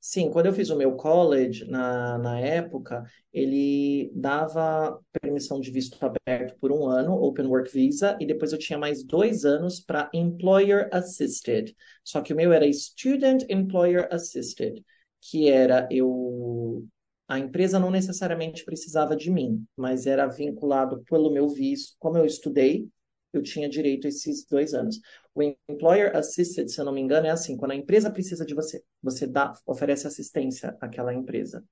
Sim, 0.00 0.30
quando 0.30 0.46
eu 0.46 0.52
fiz 0.52 0.68
o 0.70 0.76
meu 0.76 0.94
college, 0.96 1.64
na, 1.64 2.18
na 2.18 2.38
época, 2.38 3.04
ele 3.32 4.10
dava 4.14 5.00
permissão 5.20 5.60
de 5.60 5.70
visto 5.70 5.98
aberto 6.04 6.56
por 6.60 6.70
um 6.70 6.86
ano, 6.86 7.14
Open 7.14 7.46
Work 7.46 7.72
Visa, 7.72 8.16
e 8.20 8.26
depois 8.26 8.52
eu 8.52 8.58
tinha 8.58 8.78
mais 8.78 9.02
dois 9.02 9.44
anos 9.44 9.80
para 9.80 10.10
Employer 10.12 10.88
Assisted. 10.92 11.74
Só 12.04 12.20
que 12.20 12.32
o 12.32 12.36
meu 12.36 12.52
era 12.52 12.70
Student 12.72 13.44
Employer 13.48 14.06
Assisted, 14.12 14.84
que 15.20 15.48
era 15.48 15.88
eu. 15.90 16.86
A 17.28 17.38
empresa 17.38 17.78
não 17.78 17.90
necessariamente 17.90 18.64
precisava 18.64 19.16
de 19.16 19.30
mim, 19.30 19.64
mas 19.76 20.06
era 20.06 20.26
vinculado 20.26 21.02
pelo 21.08 21.30
meu 21.32 21.48
visto. 21.48 21.94
Como 21.98 22.18
eu 22.18 22.24
estudei, 22.26 22.88
eu 23.32 23.42
tinha 23.42 23.68
direito 23.68 24.06
a 24.06 24.08
esses 24.10 24.44
dois 24.46 24.74
anos. 24.74 25.00
O 25.34 25.42
Employer 25.68 26.14
Assisted, 26.16 26.68
se 26.68 26.80
eu 26.80 26.84
não 26.84 26.92
me 26.92 27.00
engano, 27.00 27.26
é 27.26 27.30
assim, 27.30 27.56
quando 27.56 27.72
a 27.72 27.76
empresa 27.76 28.10
precisa 28.10 28.44
de 28.44 28.54
você, 28.54 28.82
você 29.02 29.26
dá, 29.26 29.52
oferece 29.66 30.06
assistência 30.06 30.76
àquela 30.80 31.12
empresa. 31.12 31.64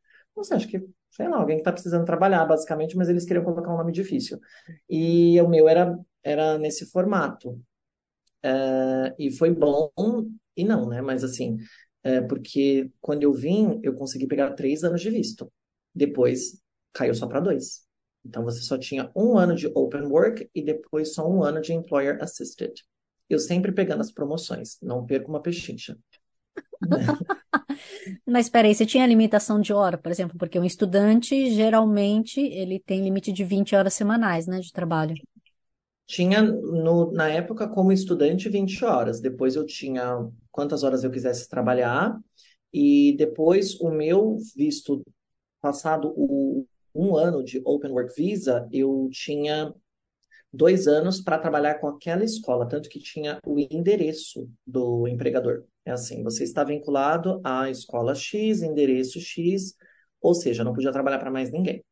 Sei, 0.42 0.56
acho 0.56 0.68
que, 0.68 0.82
sei 1.10 1.28
lá, 1.28 1.36
alguém 1.36 1.56
que 1.56 1.60
está 1.60 1.72
precisando 1.72 2.06
trabalhar, 2.06 2.44
basicamente, 2.46 2.96
mas 2.96 3.08
eles 3.08 3.24
queriam 3.24 3.44
colocar 3.44 3.72
um 3.72 3.76
nome 3.76 3.92
difícil. 3.92 4.40
E 4.88 5.40
o 5.40 5.48
meu 5.48 5.68
era, 5.68 5.96
era 6.22 6.58
nesse 6.58 6.86
formato. 6.90 7.60
É, 8.42 9.14
e 9.18 9.30
foi 9.30 9.50
bom 9.50 9.90
e 10.56 10.64
não, 10.64 10.88
né? 10.88 11.00
Mas 11.00 11.24
assim, 11.24 11.56
é, 12.02 12.20
porque 12.20 12.90
quando 13.00 13.22
eu 13.22 13.32
vim, 13.32 13.80
eu 13.82 13.94
consegui 13.94 14.26
pegar 14.26 14.52
três 14.52 14.82
anos 14.84 15.00
de 15.00 15.10
visto. 15.10 15.50
Depois 15.94 16.60
caiu 16.92 17.14
só 17.14 17.26
para 17.26 17.40
dois. 17.40 17.82
Então 18.24 18.44
você 18.44 18.60
só 18.60 18.78
tinha 18.78 19.10
um 19.16 19.36
ano 19.36 19.54
de 19.54 19.66
Open 19.74 20.02
Work 20.02 20.48
e 20.54 20.62
depois 20.62 21.14
só 21.14 21.28
um 21.28 21.42
ano 21.42 21.60
de 21.60 21.72
Employer 21.72 22.22
Assisted. 22.22 22.72
Eu 23.28 23.38
sempre 23.38 23.72
pegando 23.72 24.00
as 24.00 24.12
promoções, 24.12 24.76
não 24.82 25.04
perco 25.04 25.28
uma 25.30 25.42
pechincha. 25.42 25.96
Mas 28.26 28.46
espera 28.46 28.68
aí, 28.68 28.74
você 28.74 28.84
tinha 28.84 29.06
limitação 29.06 29.60
de 29.60 29.72
hora, 29.72 29.96
por 29.96 30.10
exemplo, 30.10 30.36
porque 30.38 30.58
um 30.58 30.64
estudante, 30.64 31.50
geralmente, 31.50 32.40
ele 32.40 32.80
tem 32.80 33.02
limite 33.02 33.32
de 33.32 33.44
20 33.44 33.74
horas 33.74 33.94
semanais, 33.94 34.46
né, 34.46 34.60
de 34.60 34.72
trabalho. 34.72 35.14
Tinha, 36.12 36.42
no, 36.42 37.10
na 37.10 37.30
época, 37.30 37.66
como 37.66 37.90
estudante, 37.90 38.46
20 38.50 38.84
horas. 38.84 39.18
Depois 39.18 39.56
eu 39.56 39.64
tinha 39.64 40.28
quantas 40.50 40.82
horas 40.82 41.02
eu 41.02 41.10
quisesse 41.10 41.48
trabalhar. 41.48 42.20
E 42.70 43.16
depois 43.16 43.80
o 43.80 43.90
meu 43.90 44.36
visto, 44.54 45.02
passado 45.58 46.12
o, 46.14 46.66
um 46.94 47.16
ano 47.16 47.42
de 47.42 47.62
Open 47.64 47.92
Work 47.92 48.14
Visa, 48.14 48.68
eu 48.70 49.08
tinha 49.10 49.74
dois 50.52 50.86
anos 50.86 51.18
para 51.22 51.38
trabalhar 51.38 51.76
com 51.76 51.88
aquela 51.88 52.22
escola, 52.22 52.68
tanto 52.68 52.90
que 52.90 52.98
tinha 52.98 53.38
o 53.46 53.58
endereço 53.58 54.50
do 54.66 55.08
empregador. 55.08 55.64
É 55.82 55.92
assim, 55.92 56.22
você 56.22 56.44
está 56.44 56.62
vinculado 56.62 57.40
à 57.42 57.70
escola 57.70 58.14
X, 58.14 58.60
endereço 58.60 59.18
X, 59.18 59.74
ou 60.20 60.34
seja, 60.34 60.62
não 60.62 60.74
podia 60.74 60.92
trabalhar 60.92 61.18
para 61.18 61.30
mais 61.30 61.50
ninguém. 61.50 61.82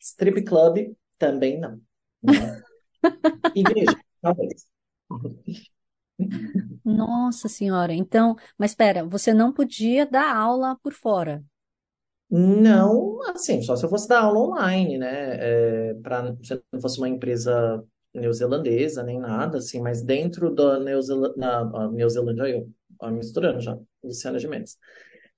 Strip 0.00 0.42
club 0.42 0.94
também 1.18 1.60
não. 1.60 1.78
Né? 2.22 2.62
Igreja, 3.54 3.96
talvez. 4.20 4.66
Nossa 6.84 7.46
Senhora, 7.48 7.92
então, 7.94 8.36
mas 8.58 8.70
espera, 8.72 9.04
você 9.04 9.32
não 9.34 9.52
podia 9.52 10.06
dar 10.06 10.34
aula 10.36 10.76
por 10.82 10.92
fora. 10.94 11.44
Não, 12.30 13.20
assim, 13.30 13.62
só 13.62 13.76
se 13.76 13.84
eu 13.84 13.90
fosse 13.90 14.08
dar 14.08 14.22
aula 14.22 14.40
online, 14.40 14.98
né? 14.98 15.90
É, 15.90 15.94
para 16.02 16.34
se 16.42 16.60
não 16.72 16.80
fosse 16.80 16.98
uma 16.98 17.08
empresa 17.08 17.84
neozelandesa 18.12 19.02
nem 19.02 19.18
nada, 19.20 19.58
assim, 19.58 19.80
mas 19.80 20.02
dentro 20.02 20.52
da 20.54 20.80
Neozela- 20.80 21.34
na, 21.36 21.88
Neozelândia, 21.90 22.48
eu, 22.48 22.68
ó, 23.00 23.10
misturando 23.10 23.60
já, 23.60 23.78
Luciana 24.02 24.38
Gimenez. 24.38 24.78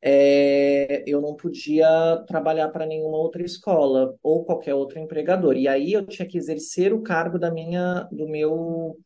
É, 0.02 1.02
eu 1.06 1.20
não 1.20 1.34
podia 1.34 1.88
trabalhar 2.28 2.68
para 2.70 2.86
nenhuma 2.86 3.18
outra 3.18 3.42
escola 3.42 4.14
ou 4.22 4.44
qualquer 4.44 4.74
outro 4.74 4.98
empregador. 4.98 5.56
E 5.56 5.66
aí 5.68 5.92
eu 5.92 6.06
tinha 6.06 6.28
que 6.28 6.38
exercer 6.38 6.92
o 6.92 7.02
cargo 7.02 7.38
da 7.38 7.50
minha, 7.50 8.04
do 8.12 8.28
meu, 8.28 8.98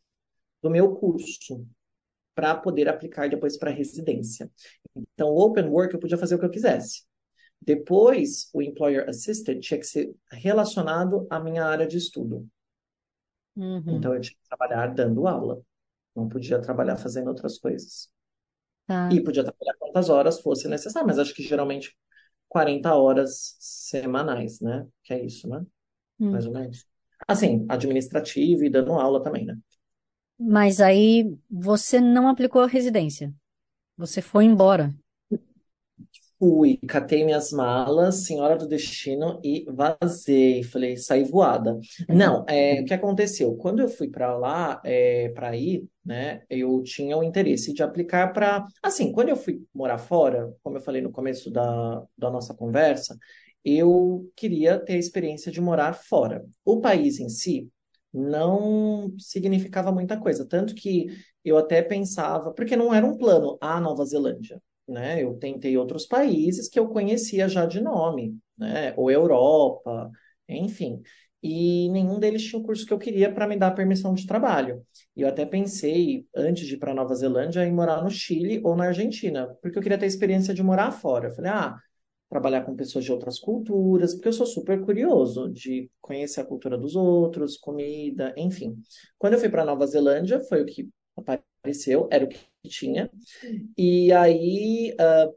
do 0.63 0.71
meu 0.71 0.95
curso 0.97 1.67
para 2.35 2.55
poder 2.57 2.89
aplicar 2.89 3.29
depois 3.31 3.59
para 3.59 3.71
residência. 3.71 4.51
Então, 4.97 5.29
o 5.31 5.41
Open 5.41 5.67
Work 5.67 5.95
eu 5.95 6.01
podia 6.01 6.19
fazer 6.19 6.37
o 6.37 6.39
que 6.39 6.47
eu 6.47 6.51
quisesse. 6.51 7.05
Depois, 7.63 8.51
o 8.55 8.63
Employer 8.63 9.09
Assisted 9.09 9.61
tinha 9.61 9.81
que 9.81 9.87
ser 9.87 10.15
relacionado 10.33 11.27
à 11.31 11.41
minha 11.41 11.65
área 11.65 11.87
de 11.87 11.99
estudo. 11.99 12.49
Uhum, 13.57 13.85
Então, 13.89 14.15
eu 14.15 14.21
tinha 14.21 14.37
que 14.37 14.49
trabalhar 14.49 14.87
dando 14.95 15.27
aula. 15.27 15.63
Não 16.15 16.29
podia 16.29 16.61
trabalhar 16.61 16.97
fazendo 16.97 17.29
outras 17.29 17.59
coisas. 17.59 18.11
Tá. 18.91 19.09
E 19.13 19.21
podia 19.21 19.45
trabalhar 19.45 19.75
quantas 19.79 20.09
horas 20.09 20.41
fosse 20.41 20.69
necessário, 20.69 21.07
mas 21.07 21.19
acho 21.19 21.35
que 21.35 21.43
geralmente 21.43 21.97
40 22.49 22.95
horas 22.95 23.57
semanais, 23.61 24.61
né? 24.61 24.87
Que 25.05 25.15
é 25.15 25.25
isso, 25.25 25.49
né? 25.49 25.65
Hum. 26.19 26.31
Mais 26.33 26.47
ou 26.47 26.53
menos. 26.53 26.87
Assim, 27.29 27.65
administrativo 27.69 28.65
e 28.65 28.71
dando 28.71 28.93
aula 28.95 29.23
também, 29.23 29.45
né? 29.45 29.57
Mas 30.39 30.81
aí 30.81 31.37
você 31.51 32.01
não 32.01 32.29
aplicou 32.29 32.63
a 32.63 32.67
residência. 32.67 33.33
Você 33.97 34.23
foi 34.23 34.45
embora. 34.45 34.95
Fui, 36.41 36.79
catei 36.89 37.23
minhas 37.23 37.53
malas, 37.53 38.25
senhora 38.25 38.57
do 38.57 38.67
destino, 38.67 39.39
e 39.45 39.67
vazei. 39.69 40.63
Falei, 40.63 40.97
saí 40.97 41.23
voada. 41.23 41.79
Não, 42.09 42.47
é, 42.49 42.81
o 42.81 42.87
que 42.87 42.95
aconteceu? 42.95 43.55
Quando 43.57 43.81
eu 43.81 43.89
fui 43.91 44.09
para 44.09 44.35
lá, 44.35 44.81
é, 44.83 45.29
para 45.35 45.55
ir, 45.55 45.87
né, 46.03 46.43
eu 46.49 46.83
tinha 46.83 47.15
o 47.19 47.23
interesse 47.23 47.75
de 47.75 47.83
aplicar 47.83 48.33
para. 48.33 48.65
Assim, 48.83 49.13
quando 49.13 49.29
eu 49.29 49.37
fui 49.37 49.63
morar 49.75 49.99
fora, 49.99 50.51
como 50.63 50.79
eu 50.79 50.81
falei 50.81 51.03
no 51.03 51.13
começo 51.13 51.51
da, 51.51 52.03
da 52.17 52.31
nossa 52.31 52.55
conversa, 52.55 53.19
eu 53.63 54.27
queria 54.35 54.79
ter 54.79 54.95
a 54.95 54.99
experiência 54.99 55.53
de 55.53 55.61
morar 55.61 55.93
fora. 55.93 56.43
O 56.65 56.81
país 56.81 57.21
em 57.21 57.29
si 57.29 57.69
não 58.11 59.15
significava 59.19 59.93
muita 59.93 60.19
coisa, 60.19 60.47
tanto 60.47 60.75
que 60.75 61.09
eu 61.45 61.59
até 61.59 61.83
pensava, 61.83 62.51
porque 62.55 62.77
não 62.77 62.95
era 62.95 63.05
um 63.05 63.19
plano, 63.19 63.59
a 63.61 63.79
Nova 63.79 64.07
Zelândia 64.07 64.59
né? 64.91 65.23
Eu 65.23 65.35
tentei 65.39 65.77
outros 65.77 66.07
países 66.07 66.69
que 66.69 66.79
eu 66.79 66.89
conhecia 66.89 67.49
já 67.49 67.67
de 67.67 67.81
nome, 67.81 68.37
né? 68.59 68.95
Ou 68.97 69.11
Europa, 69.11 70.11
enfim. 70.49 71.03
E 71.43 71.89
nenhum 71.91 72.19
deles 72.19 72.43
tinha 72.43 72.61
o 72.61 72.65
curso 72.65 72.85
que 72.87 72.93
eu 72.93 72.99
queria 72.99 73.33
para 73.33 73.47
me 73.49 73.57
dar 73.57 73.71
permissão 73.71 74.13
de 74.13 74.27
trabalho. 74.27 74.85
E 75.17 75.23
eu 75.23 75.29
até 75.29 75.47
pensei, 75.47 76.27
antes 76.37 76.67
de 76.67 76.75
ir 76.75 76.79
para 76.79 76.95
Nova 76.95 77.15
Zelândia, 77.15 77.65
em 77.67 77.73
morar 77.73 78.03
no 78.03 78.11
Chile 78.11 78.61
ou 78.63 78.77
na 78.77 78.85
Argentina, 78.87 79.47
porque 79.63 79.79
eu 79.79 79.83
queria 79.83 79.97
ter 79.99 80.05
a 80.05 80.09
experiência 80.09 80.53
de 80.53 80.63
morar 80.63 80.91
fora. 80.93 81.29
Eu 81.29 81.35
falei, 81.35 81.51
ah, 81.51 81.79
trabalhar 82.29 82.63
com 82.63 82.77
pessoas 82.77 83.05
de 83.05 83.13
outras 83.13 83.39
culturas, 83.39 84.15
porque 84.15 84.29
eu 84.29 84.33
sou 84.33 84.47
super 84.47 84.81
curioso 84.83 85.51
de 85.51 85.91
conhecer 86.01 86.41
a 86.41 86.45
cultura 86.45 86.79
dos 86.79 86.95
outros, 86.95 87.57
comida, 87.57 88.33
enfim. 88.37 88.77
Quando 89.19 89.35
eu 89.35 89.39
fui 89.41 89.49
para 89.49 89.65
Nova 89.65 89.87
Zelândia, 89.87 90.41
foi 90.41 90.63
o 90.63 90.67
que 90.67 90.89
apareceu, 91.61 92.09
era 92.11 92.25
o 92.25 92.29
que 92.29 92.39
tinha. 92.69 93.11
E 93.77 94.13
aí 94.13 94.95
uh, 94.95 95.35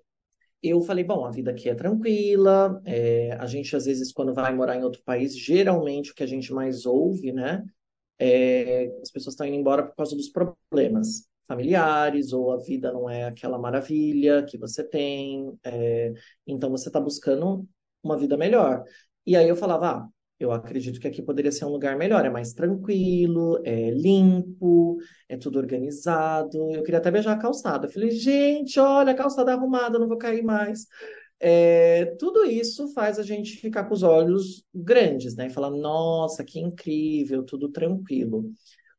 eu 0.61 0.81
falei, 0.81 1.03
bom, 1.03 1.25
a 1.25 1.31
vida 1.31 1.51
aqui 1.51 1.69
é 1.69 1.75
tranquila, 1.75 2.81
é, 2.85 3.33
a 3.33 3.45
gente 3.45 3.75
às 3.75 3.85
vezes 3.85 4.11
quando 4.11 4.33
vai 4.33 4.53
morar 4.55 4.77
em 4.77 4.83
outro 4.83 5.01
país, 5.03 5.37
geralmente 5.37 6.11
o 6.11 6.15
que 6.15 6.23
a 6.23 6.27
gente 6.27 6.53
mais 6.53 6.85
ouve, 6.85 7.31
né, 7.33 7.63
é, 8.17 8.85
as 9.01 9.11
pessoas 9.11 9.33
estão 9.33 9.45
indo 9.45 9.57
embora 9.57 9.83
por 9.83 9.95
causa 9.95 10.15
dos 10.15 10.29
problemas 10.29 11.27
familiares, 11.47 12.31
ou 12.31 12.51
a 12.51 12.57
vida 12.57 12.91
não 12.93 13.09
é 13.09 13.25
aquela 13.25 13.59
maravilha 13.59 14.43
que 14.43 14.57
você 14.57 14.83
tem, 14.83 15.53
é, 15.63 16.13
então 16.47 16.69
você 16.69 16.87
está 16.89 16.99
buscando 16.99 17.67
uma 18.01 18.17
vida 18.17 18.37
melhor. 18.37 18.83
E 19.25 19.35
aí 19.35 19.47
eu 19.47 19.55
falava, 19.55 19.89
ah, 19.89 20.09
eu 20.43 20.51
acredito 20.51 20.99
que 20.99 21.07
aqui 21.07 21.21
poderia 21.21 21.51
ser 21.51 21.65
um 21.65 21.69
lugar 21.69 21.97
melhor, 21.97 22.25
é 22.25 22.29
mais 22.29 22.53
tranquilo, 22.53 23.61
é 23.63 23.91
limpo, 23.91 24.97
é 25.29 25.37
tudo 25.37 25.59
organizado. 25.59 26.57
Eu 26.71 26.83
queria 26.83 26.99
até 26.99 27.11
beijar 27.11 27.33
a 27.33 27.39
calçada. 27.39 27.87
Eu 27.87 27.91
falei, 27.91 28.11
gente, 28.11 28.79
olha 28.79 29.11
a 29.13 29.15
calçada 29.15 29.53
arrumada, 29.53 29.99
não 29.99 30.07
vou 30.07 30.17
cair 30.17 30.43
mais. 30.43 30.87
É, 31.39 32.05
tudo 32.19 32.45
isso 32.45 32.87
faz 32.93 33.19
a 33.19 33.23
gente 33.23 33.57
ficar 33.57 33.83
com 33.85 33.93
os 33.93 34.03
olhos 34.03 34.65
grandes, 34.73 35.35
né? 35.35 35.47
E 35.47 35.49
falar, 35.49 35.69
nossa, 35.71 36.43
que 36.43 36.59
incrível, 36.59 37.43
tudo 37.43 37.69
tranquilo. 37.69 38.51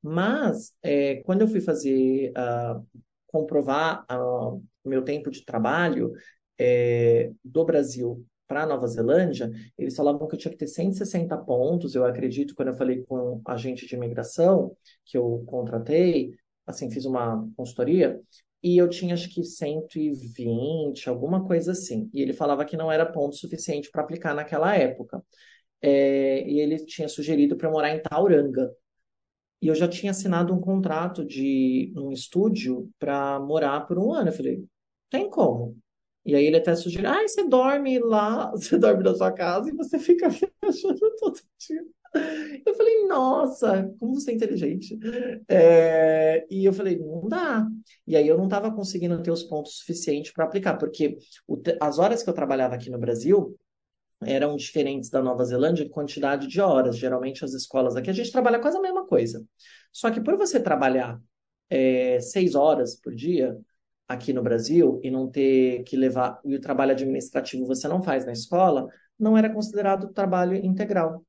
Mas, 0.03 0.73
é, 0.83 1.17
quando 1.23 1.43
eu 1.43 1.49
fui 1.49 1.61
fazer, 1.61 2.33
uh, 2.33 2.87
comprovar 3.29 4.05
uh, 4.11 4.63
o 4.85 4.89
meu 4.89 5.03
tempo 5.03 5.31
de 5.31 5.45
trabalho 5.45 6.13
é, 6.59 7.33
do 7.45 7.65
Brasil 7.65 8.25
para 8.47 8.67
Nova 8.67 8.87
Zelândia, 8.87 9.51
eles 9.79 9.97
falavam 9.97 10.27
que 10.29 10.35
eu 10.35 10.39
tinha 10.39 10.53
que 10.53 10.59
ter 10.59 10.67
160 10.67 11.37
pontos, 11.39 11.95
eu 11.95 12.05
acredito, 12.05 12.55
quando 12.55 12.69
eu 12.69 12.75
falei 12.75 13.03
com 13.05 13.41
a 13.45 13.53
agente 13.53 13.87
de 13.87 13.95
imigração, 13.95 14.77
que 15.05 15.17
eu 15.17 15.45
contratei, 15.47 16.33
assim, 16.67 16.91
fiz 16.91 17.05
uma 17.05 17.49
consultoria, 17.57 18.21
e 18.63 18.79
eu 18.79 18.89
tinha 18.89 19.15
acho 19.15 19.29
que 19.29 19.45
120, 19.45 21.09
alguma 21.09 21.47
coisa 21.47 21.73
assim. 21.73 22.09
E 22.15 22.23
ele 22.23 22.33
falava 22.33 22.65
que 22.65 22.77
não 22.79 22.91
era 22.91 23.05
ponto 23.05 23.37
suficiente 23.37 23.91
para 23.91 24.03
aplicar 24.03 24.35
naquela 24.35 24.75
época. 24.75 25.23
É, 25.83 26.49
e 26.49 26.61
ele 26.61 26.79
tinha 26.87 27.09
sugerido 27.09 27.57
para 27.57 27.71
morar 27.71 27.91
em 27.95 28.01
Tauranga. 28.01 28.75
E 29.61 29.69
eu 29.69 29.75
já 29.75 29.89
tinha 29.89 30.13
assinado 30.13 30.55
um 30.55 30.61
contrato 30.61 31.25
de 31.25 31.93
um 31.97 32.13
estúdio 32.13 32.91
para 32.99 33.39
morar 33.41 33.87
por 33.87 33.99
um 33.99 34.13
ano. 34.13 34.29
Eu 34.31 34.33
falei, 34.33 34.65
tem 35.11 35.29
como? 35.31 35.77
E 36.25 36.35
aí 36.35 36.47
ele 36.47 36.57
até 36.57 36.75
sugeriu, 36.75 37.11
ah, 37.11 37.23
você 37.23 37.47
dorme 37.47 37.99
lá, 37.99 38.51
você 38.53 38.79
dorme 38.79 39.03
na 39.03 39.15
sua 39.15 39.33
casa 39.33 39.69
e 39.69 39.75
você 39.75 39.99
fica 39.99 40.29
viajando 40.63 41.17
todo 41.19 41.39
dia. 41.59 41.85
Eu 42.65 42.75
falei, 42.75 43.07
nossa, 43.09 43.93
como 43.99 44.15
você 44.15 44.31
é 44.31 44.35
inteligente. 44.35 44.99
É, 45.49 46.47
e 46.49 46.65
eu 46.65 46.73
falei, 46.73 46.97
não 46.97 47.29
dá. 47.29 47.67
E 48.07 48.17
aí 48.17 48.29
eu 48.29 48.37
não 48.37 48.45
estava 48.45 48.71
conseguindo 48.73 49.21
ter 49.21 49.33
os 49.33 49.43
pontos 49.43 49.79
suficientes 49.79 50.33
para 50.33 50.45
aplicar, 50.45 50.77
porque 50.79 51.19
o, 51.47 51.61
as 51.81 51.99
horas 51.99 52.23
que 52.23 52.31
eu 52.31 52.35
trabalhava 52.35 52.77
aqui 52.77 52.89
no 52.89 52.99
Brasil 52.99 53.59
eram 54.23 54.57
diferentes 54.57 55.11
da 55.11 55.21
Nova 55.23 55.45
Zelândia 55.45 55.85
em 55.85 55.89
quantidade 55.89 56.47
de 56.47 56.61
horas. 56.61 56.97
Geralmente 56.97 57.45
as 57.45 57.53
escolas 57.53 57.97
aqui 57.97 58.11
a 58.11 58.15
gente 58.15 58.33
trabalha 58.33 58.61
quase 58.61 58.77
a 58.77 58.81
mesma 58.81 59.07
coisa. 59.07 59.45
Só 59.93 60.11
que 60.11 60.21
por 60.21 60.37
você 60.37 60.61
trabalhar 60.61 61.21
é, 61.69 62.21
seis 62.21 62.55
horas 62.55 62.95
por 63.01 63.15
dia 63.15 63.59
aqui 64.15 64.33
no 64.33 64.43
Brasil 64.43 65.01
e 65.03 65.11
não 65.11 65.31
ter 65.31 65.83
que 65.85 65.97
levar 65.97 66.41
e 66.45 66.55
o 66.55 66.61
trabalho 66.61 66.93
administrativo 66.93 67.67
você 67.67 67.87
não 67.89 68.03
faz 68.03 68.25
na 68.25 68.33
escola, 68.33 68.89
não 69.19 69.37
era 69.37 69.53
considerado 69.53 70.13
trabalho 70.13 70.55
integral 70.57 71.25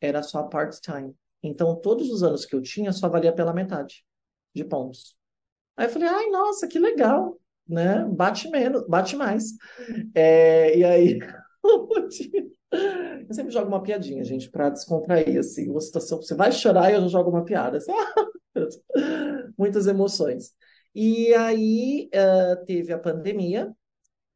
era 0.00 0.22
só 0.22 0.42
part-time. 0.44 1.14
Então, 1.42 1.76
todos 1.76 2.10
os 2.10 2.22
anos 2.22 2.44
que 2.44 2.54
eu 2.54 2.62
tinha 2.62 2.92
só 2.92 3.08
valia 3.08 3.32
pela 3.32 3.52
metade 3.52 4.04
de 4.54 4.64
pontos. 4.64 5.16
Aí 5.76 5.86
eu 5.86 5.90
falei, 5.90 6.08
ai, 6.08 6.30
nossa, 6.30 6.66
que 6.66 6.78
legal, 6.78 7.38
né? 7.68 8.04
Bate 8.04 8.48
menos, 8.50 8.86
bate 8.88 9.16
mais. 9.16 9.52
É, 10.14 10.78
e 10.78 10.84
aí, 10.84 11.18
eu 13.28 13.34
sempre 13.34 13.52
jogo 13.52 13.68
uma 13.68 13.82
piadinha, 13.82 14.24
gente, 14.24 14.50
para 14.50 14.70
descontrair, 14.70 15.38
assim, 15.38 15.68
uma 15.68 15.80
situação, 15.80 16.20
você 16.22 16.34
vai 16.34 16.50
chorar 16.52 16.90
e 16.90 16.94
eu 16.94 17.08
jogo 17.08 17.30
uma 17.30 17.44
piada. 17.44 17.78
Assim, 17.78 17.92
muitas 19.58 19.86
emoções. 19.86 20.54
E 20.96 21.34
aí, 21.34 22.08
uh, 22.14 22.64
teve 22.64 22.92
a 22.92 22.98
pandemia, 22.98 23.72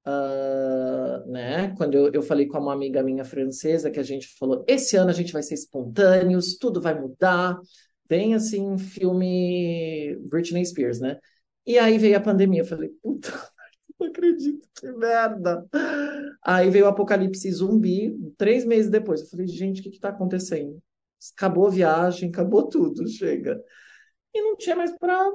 Uh, 0.07 1.31
né? 1.31 1.75
Quando 1.77 1.95
eu, 1.95 2.11
eu 2.13 2.23
falei 2.23 2.47
com 2.47 2.59
uma 2.59 2.73
amiga 2.73 3.03
minha 3.03 3.25
francesa, 3.25 3.91
que 3.91 4.01
a 4.01 4.03
gente 4.03 4.29
falou: 4.39 4.65
esse 4.67 4.97
ano 4.97 5.11
a 5.11 5.13
gente 5.13 5.33
vai 5.33 5.43
ser 5.43 5.55
espontâneos, 5.55 6.57
tudo 6.59 6.81
vai 6.81 6.99
mudar, 6.99 7.59
bem 8.09 8.35
assim, 8.35 8.79
filme 8.79 10.17
Britney 10.23 10.65
Spears, 10.65 11.01
né? 11.01 11.19
E 11.67 11.79
aí 11.79 11.99
veio 11.99 12.17
a 12.17 12.21
pandemia, 12.21 12.63
eu 12.63 12.67
falei: 12.67 12.91
puta, 13.03 13.31
não 14.01 14.09
acredito, 14.09 14.69
que 14.75 14.91
merda. 14.93 15.67
Aí 16.45 16.71
veio 16.71 16.87
o 16.87 16.89
apocalipse 16.89 17.51
zumbi, 17.53 18.17
três 18.39 18.65
meses 18.65 18.91
depois. 18.91 19.21
Eu 19.21 19.29
falei: 19.29 19.47
gente, 19.47 19.81
o 19.81 19.85
que 19.85 19.91
que 19.91 20.01
tá 20.01 20.09
acontecendo? 20.11 20.83
Acabou 21.37 21.67
a 21.67 21.71
viagem, 21.71 22.31
acabou 22.31 22.69
tudo, 22.69 23.07
chega. 23.09 23.63
E 24.35 24.43
não 24.43 24.57
tinha 24.57 24.77
mais 24.77 24.97
para 24.99 25.31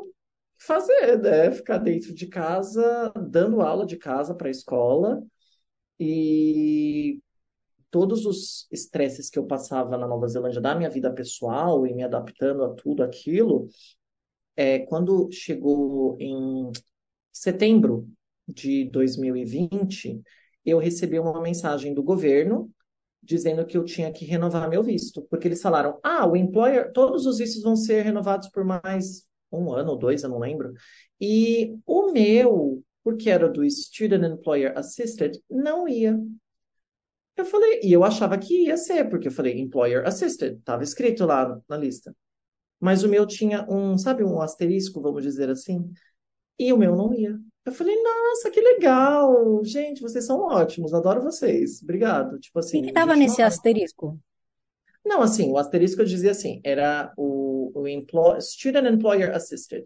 fazer, 0.58 1.20
né? 1.22 1.52
Ficar 1.52 1.78
dentro 1.78 2.14
de 2.14 2.28
casa, 2.28 3.12
dando 3.30 3.62
aula 3.62 3.86
de 3.86 3.98
casa 3.98 4.34
para 4.34 4.48
a 4.48 4.52
escola 4.52 5.24
e 6.00 7.20
todos 7.90 8.26
os 8.26 8.68
estresses 8.72 9.30
que 9.30 9.40
eu 9.40 9.46
passava 9.46 9.98
na 9.98 10.08
Nova 10.08 10.28
Zelândia 10.28 10.62
da 10.62 10.76
minha 10.76 10.90
vida 10.90 11.12
pessoal 11.14 11.88
e 11.88 11.94
me 11.94 12.04
adaptando 12.04 12.64
a 12.64 12.74
tudo 12.74 13.04
aquilo, 13.04 13.70
é, 14.56 14.80
quando 14.80 15.30
chegou 15.32 16.18
em 16.20 16.72
setembro 17.32 18.08
de 18.48 18.86
2020, 18.90 20.22
eu 20.66 20.78
recebi 20.78 21.20
uma 21.20 21.42
mensagem 21.42 21.94
do 21.94 22.04
governo 22.04 22.72
dizendo 23.22 23.66
que 23.66 23.78
eu 23.78 23.84
tinha 23.84 24.12
que 24.12 24.26
renovar 24.26 24.70
meu 24.70 24.84
visto, 24.84 25.22
porque 25.30 25.48
eles 25.48 25.62
falaram: 25.62 26.00
"Ah, 26.04 26.28
o 26.28 26.36
employer, 26.36 26.92
todos 26.92 27.26
os 27.26 27.40
vistos 27.40 27.64
vão 27.64 27.76
ser 27.76 28.04
renovados 28.04 28.50
por 28.50 28.64
mais 28.64 29.26
um 29.56 29.74
ano 29.74 29.92
ou 29.92 29.98
dois, 29.98 30.24
eu 30.24 30.30
não 30.30 30.40
lembro. 30.40 30.74
E 31.20 31.78
o 31.86 32.12
meu, 32.12 32.84
porque 33.04 33.30
era 33.30 33.50
do 33.50 33.68
Student 33.70 34.24
Employer 34.24 34.78
Assisted, 34.78 35.40
não 35.50 35.88
ia. 35.88 36.20
Eu 37.38 37.46
falei, 37.46 37.82
e 37.84 37.92
eu 37.92 38.04
achava 38.04 38.38
que 38.38 38.66
ia 38.66 38.78
ser, 38.78 39.10
porque 39.10 39.28
eu 39.28 39.32
falei 39.32 39.60
Employer 39.60 40.06
Assisted, 40.08 40.58
estava 40.58 40.84
escrito 40.84 41.26
lá 41.26 41.60
na 41.68 41.78
lista. 41.78 42.16
Mas 42.80 43.04
o 43.04 43.10
meu 43.10 43.26
tinha 43.26 43.66
um, 43.70 43.98
sabe, 43.98 44.24
um 44.24 44.42
asterisco, 44.42 45.02
vamos 45.02 45.24
dizer 45.24 45.50
assim, 45.50 45.92
e 46.58 46.72
o 46.72 46.78
meu 46.78 46.96
não 46.96 47.14
ia. 47.14 47.38
Eu 47.66 47.72
falei, 47.72 47.96
nossa, 48.02 48.52
que 48.52 48.62
legal! 48.62 49.64
Gente, 49.64 50.02
vocês 50.02 50.26
são 50.26 50.40
ótimos, 50.42 50.94
adoro 50.94 51.22
vocês. 51.22 51.82
Obrigado. 51.82 52.40
Tipo 52.40 52.60
assim. 52.60 52.80
O 52.80 52.84
que 52.84 52.90
estava 52.90 53.16
nesse 53.16 53.40
não... 53.40 53.48
asterisco? 53.48 54.20
Não, 55.06 55.22
assim, 55.22 55.52
o 55.52 55.58
asterisco 55.58 56.02
eu 56.02 56.06
dizia 56.06 56.32
assim, 56.32 56.60
era 56.64 57.14
o, 57.16 57.72
o 57.80 57.88
employ, 57.88 58.42
Student 58.42 58.92
Employer 58.92 59.36
Assisted. 59.36 59.86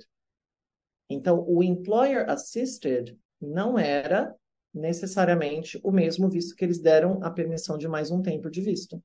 Então, 1.09 1.43
o 1.45 1.61
Employer 1.61 2.30
Assisted 2.30 3.17
não 3.41 3.78
era 3.78 4.34
necessariamente 4.74 5.80
o 5.84 5.91
mesmo 5.91 6.30
visto 6.30 6.55
que 6.55 6.63
eles 6.63 6.80
deram 6.80 7.20
a 7.24 7.30
permissão 7.30 7.78
de 7.78 7.88
mais 7.88 8.11
um 8.11 8.22
tempo 8.22 8.49
de 8.49 8.61
visto. 8.61 9.03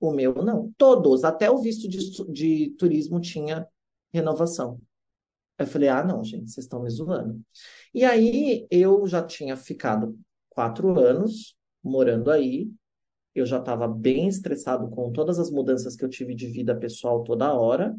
O 0.00 0.10
meu 0.10 0.34
não. 0.34 0.72
Todos, 0.76 1.22
até 1.22 1.50
o 1.50 1.58
visto 1.58 1.88
de, 1.88 1.98
de 2.32 2.70
turismo 2.70 3.20
tinha 3.20 3.68
renovação. 4.12 4.80
Eu 5.58 5.66
falei, 5.66 5.90
ah, 5.90 6.02
não, 6.02 6.24
gente, 6.24 6.50
vocês 6.50 6.64
estão 6.64 6.82
me 6.82 6.90
zoando. 6.90 7.40
E 7.94 8.04
aí 8.04 8.66
eu 8.70 9.06
já 9.06 9.22
tinha 9.22 9.56
ficado 9.56 10.18
quatro 10.48 10.98
anos 10.98 11.54
morando 11.82 12.30
aí, 12.30 12.70
eu 13.34 13.46
já 13.46 13.58
estava 13.58 13.86
bem 13.88 14.28
estressado 14.28 14.88
com 14.90 15.12
todas 15.12 15.38
as 15.38 15.50
mudanças 15.50 15.96
que 15.96 16.04
eu 16.04 16.08
tive 16.08 16.34
de 16.34 16.46
vida 16.46 16.76
pessoal 16.76 17.22
toda 17.22 17.52
hora. 17.52 17.94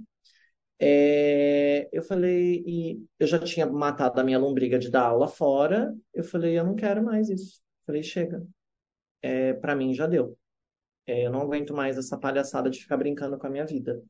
É, 0.80 1.88
eu 1.92 2.02
falei, 2.04 2.64
e 2.66 3.06
eu 3.20 3.28
já 3.28 3.40
tinha 3.40 3.68
matado 3.68 4.20
a 4.20 4.24
minha 4.24 4.40
lombriga 4.40 4.80
de 4.80 4.90
dar 4.90 5.04
aula 5.04 5.28
fora. 5.28 5.96
Eu 6.14 6.24
falei, 6.24 6.58
eu 6.58 6.64
não 6.66 6.76
quero 6.76 7.04
mais 7.04 7.30
isso. 7.30 7.62
Eu 7.82 7.86
falei, 7.86 8.04
chega. 8.04 8.46
É, 9.22 9.54
para 9.54 9.76
mim 9.76 9.94
já 9.94 10.08
deu. 10.08 10.38
É, 11.06 11.26
eu 11.26 11.32
não 11.32 11.42
aguento 11.42 11.74
mais 11.74 11.98
essa 11.98 12.18
palhaçada 12.18 12.70
de 12.70 12.80
ficar 12.80 12.98
brincando 12.98 13.38
com 13.38 13.48
a 13.48 13.50
minha 13.50 13.66
vida. 13.66 14.02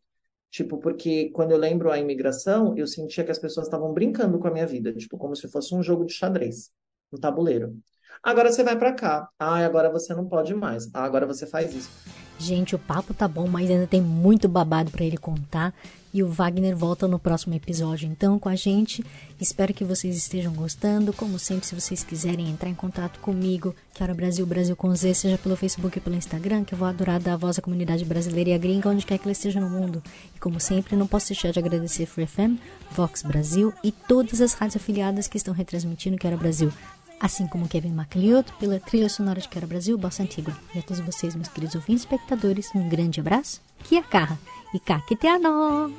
Tipo, 0.49 0.77
porque 0.79 1.29
quando 1.31 1.51
eu 1.51 1.57
lembro 1.57 1.91
a 1.91 1.97
imigração, 1.97 2.77
eu 2.77 2.85
sentia 2.85 3.23
que 3.23 3.31
as 3.31 3.39
pessoas 3.39 3.67
estavam 3.67 3.93
brincando 3.93 4.37
com 4.39 4.47
a 4.47 4.51
minha 4.51 4.67
vida, 4.67 4.93
tipo, 4.93 5.17
como 5.17 5.35
se 5.35 5.47
fosse 5.49 5.73
um 5.73 5.81
jogo 5.81 6.05
de 6.05 6.13
xadrez, 6.13 6.71
um 7.11 7.17
tabuleiro. 7.17 7.77
Agora 8.23 8.51
você 8.51 8.63
vai 8.63 8.77
para 8.77 8.93
cá. 8.93 9.27
Ah, 9.39 9.65
agora 9.65 9.89
você 9.89 10.13
não 10.13 10.25
pode 10.25 10.53
mais. 10.53 10.89
Ah, 10.93 11.03
agora 11.03 11.25
você 11.25 11.45
faz 11.47 11.73
isso. 11.73 11.89
Gente, 12.37 12.73
o 12.73 12.79
papo 12.79 13.13
tá 13.13 13.27
bom, 13.27 13.47
mas 13.47 13.69
ainda 13.69 13.85
tem 13.85 14.01
muito 14.01 14.49
babado 14.49 14.89
para 14.89 15.05
ele 15.05 15.17
contar. 15.17 15.73
E 16.13 16.21
o 16.23 16.27
Wagner 16.27 16.75
volta 16.75 17.07
no 17.07 17.17
próximo 17.17 17.53
episódio, 17.53 18.09
então, 18.09 18.37
com 18.37 18.49
a 18.49 18.55
gente. 18.55 19.05
Espero 19.39 19.73
que 19.73 19.85
vocês 19.85 20.17
estejam 20.17 20.51
gostando. 20.51 21.13
Como 21.13 21.39
sempre, 21.39 21.65
se 21.65 21.73
vocês 21.73 22.03
quiserem 22.03 22.49
entrar 22.49 22.67
em 22.67 22.73
contato 22.73 23.19
comigo, 23.19 23.73
Quero 23.93 24.13
Brasil, 24.13 24.45
Brasil 24.45 24.75
com 24.75 24.93
Z, 24.93 25.13
seja 25.13 25.37
pelo 25.37 25.55
Facebook 25.55 25.99
ou 25.99 26.03
pelo 26.03 26.15
Instagram, 26.15 26.63
que 26.65 26.73
eu 26.73 26.77
vou 26.77 26.87
adorar 26.87 27.19
dar 27.19 27.33
a 27.33 27.37
voz 27.37 27.59
à 27.59 27.61
comunidade 27.61 28.03
brasileira 28.03 28.49
e 28.49 28.53
a 28.53 28.57
gringa, 28.57 28.89
onde 28.89 29.05
quer 29.05 29.17
que 29.17 29.23
ela 29.23 29.31
esteja 29.31 29.61
no 29.61 29.69
mundo. 29.69 30.03
E 30.35 30.39
como 30.39 30.59
sempre, 30.59 30.95
não 30.95 31.07
posso 31.07 31.27
deixar 31.27 31.51
de 31.51 31.59
agradecer 31.59 32.05
Free 32.05 32.27
FM, 32.27 32.59
Vox 32.91 33.21
Brasil 33.21 33.71
e 33.83 33.91
todas 33.91 34.41
as 34.41 34.53
rádios 34.53 34.77
afiliadas 34.77 35.27
que 35.27 35.37
estão 35.37 35.53
retransmitindo 35.53 36.17
Quero 36.17 36.37
Brasil 36.37 36.73
assim 37.21 37.47
como 37.47 37.67
Kevin 37.67 37.93
MacLeod 37.93 38.51
pela 38.59 38.79
trilha 38.79 39.07
sonora 39.07 39.39
de 39.39 39.47
Quero 39.47 39.67
Brasil, 39.67 39.97
Bossa 39.97 40.23
Antiga. 40.23 40.55
E 40.75 40.79
a 40.79 40.81
todos 40.81 41.05
vocês, 41.05 41.35
meus 41.35 41.47
queridos 41.47 41.75
ouvintes 41.75 42.03
e 42.03 42.05
espectadores, 42.05 42.67
um 42.75 42.89
grande 42.89 43.19
abraço, 43.19 43.61
que 43.83 43.97
a 43.97 44.03
carra 44.03 44.37
e 44.73 44.79
caqueteano! 44.79 45.93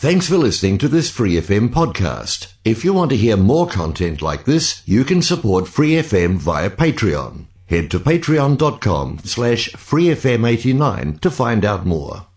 Thanks 0.00 0.28
for 0.28 0.38
listening 0.38 0.78
to 0.78 0.88
this 0.88 1.10
Free 1.10 1.40
FM 1.40 1.68
podcast. 1.68 2.48
If 2.64 2.84
you 2.84 2.94
want 2.94 3.10
to 3.10 3.16
hear 3.16 3.36
more 3.36 3.66
content 3.66 4.22
like 4.22 4.44
this, 4.44 4.82
you 4.86 5.04
can 5.04 5.20
support 5.20 5.68
Free 5.68 6.02
FM 6.02 6.38
via 6.38 6.70
Patreon. 6.70 7.46
Head 7.66 7.90
to 7.90 8.00
patreon.com 8.00 9.18
slash 9.24 9.70
freefm89 9.74 11.20
to 11.20 11.30
find 11.30 11.64
out 11.64 11.84
more. 11.84 12.29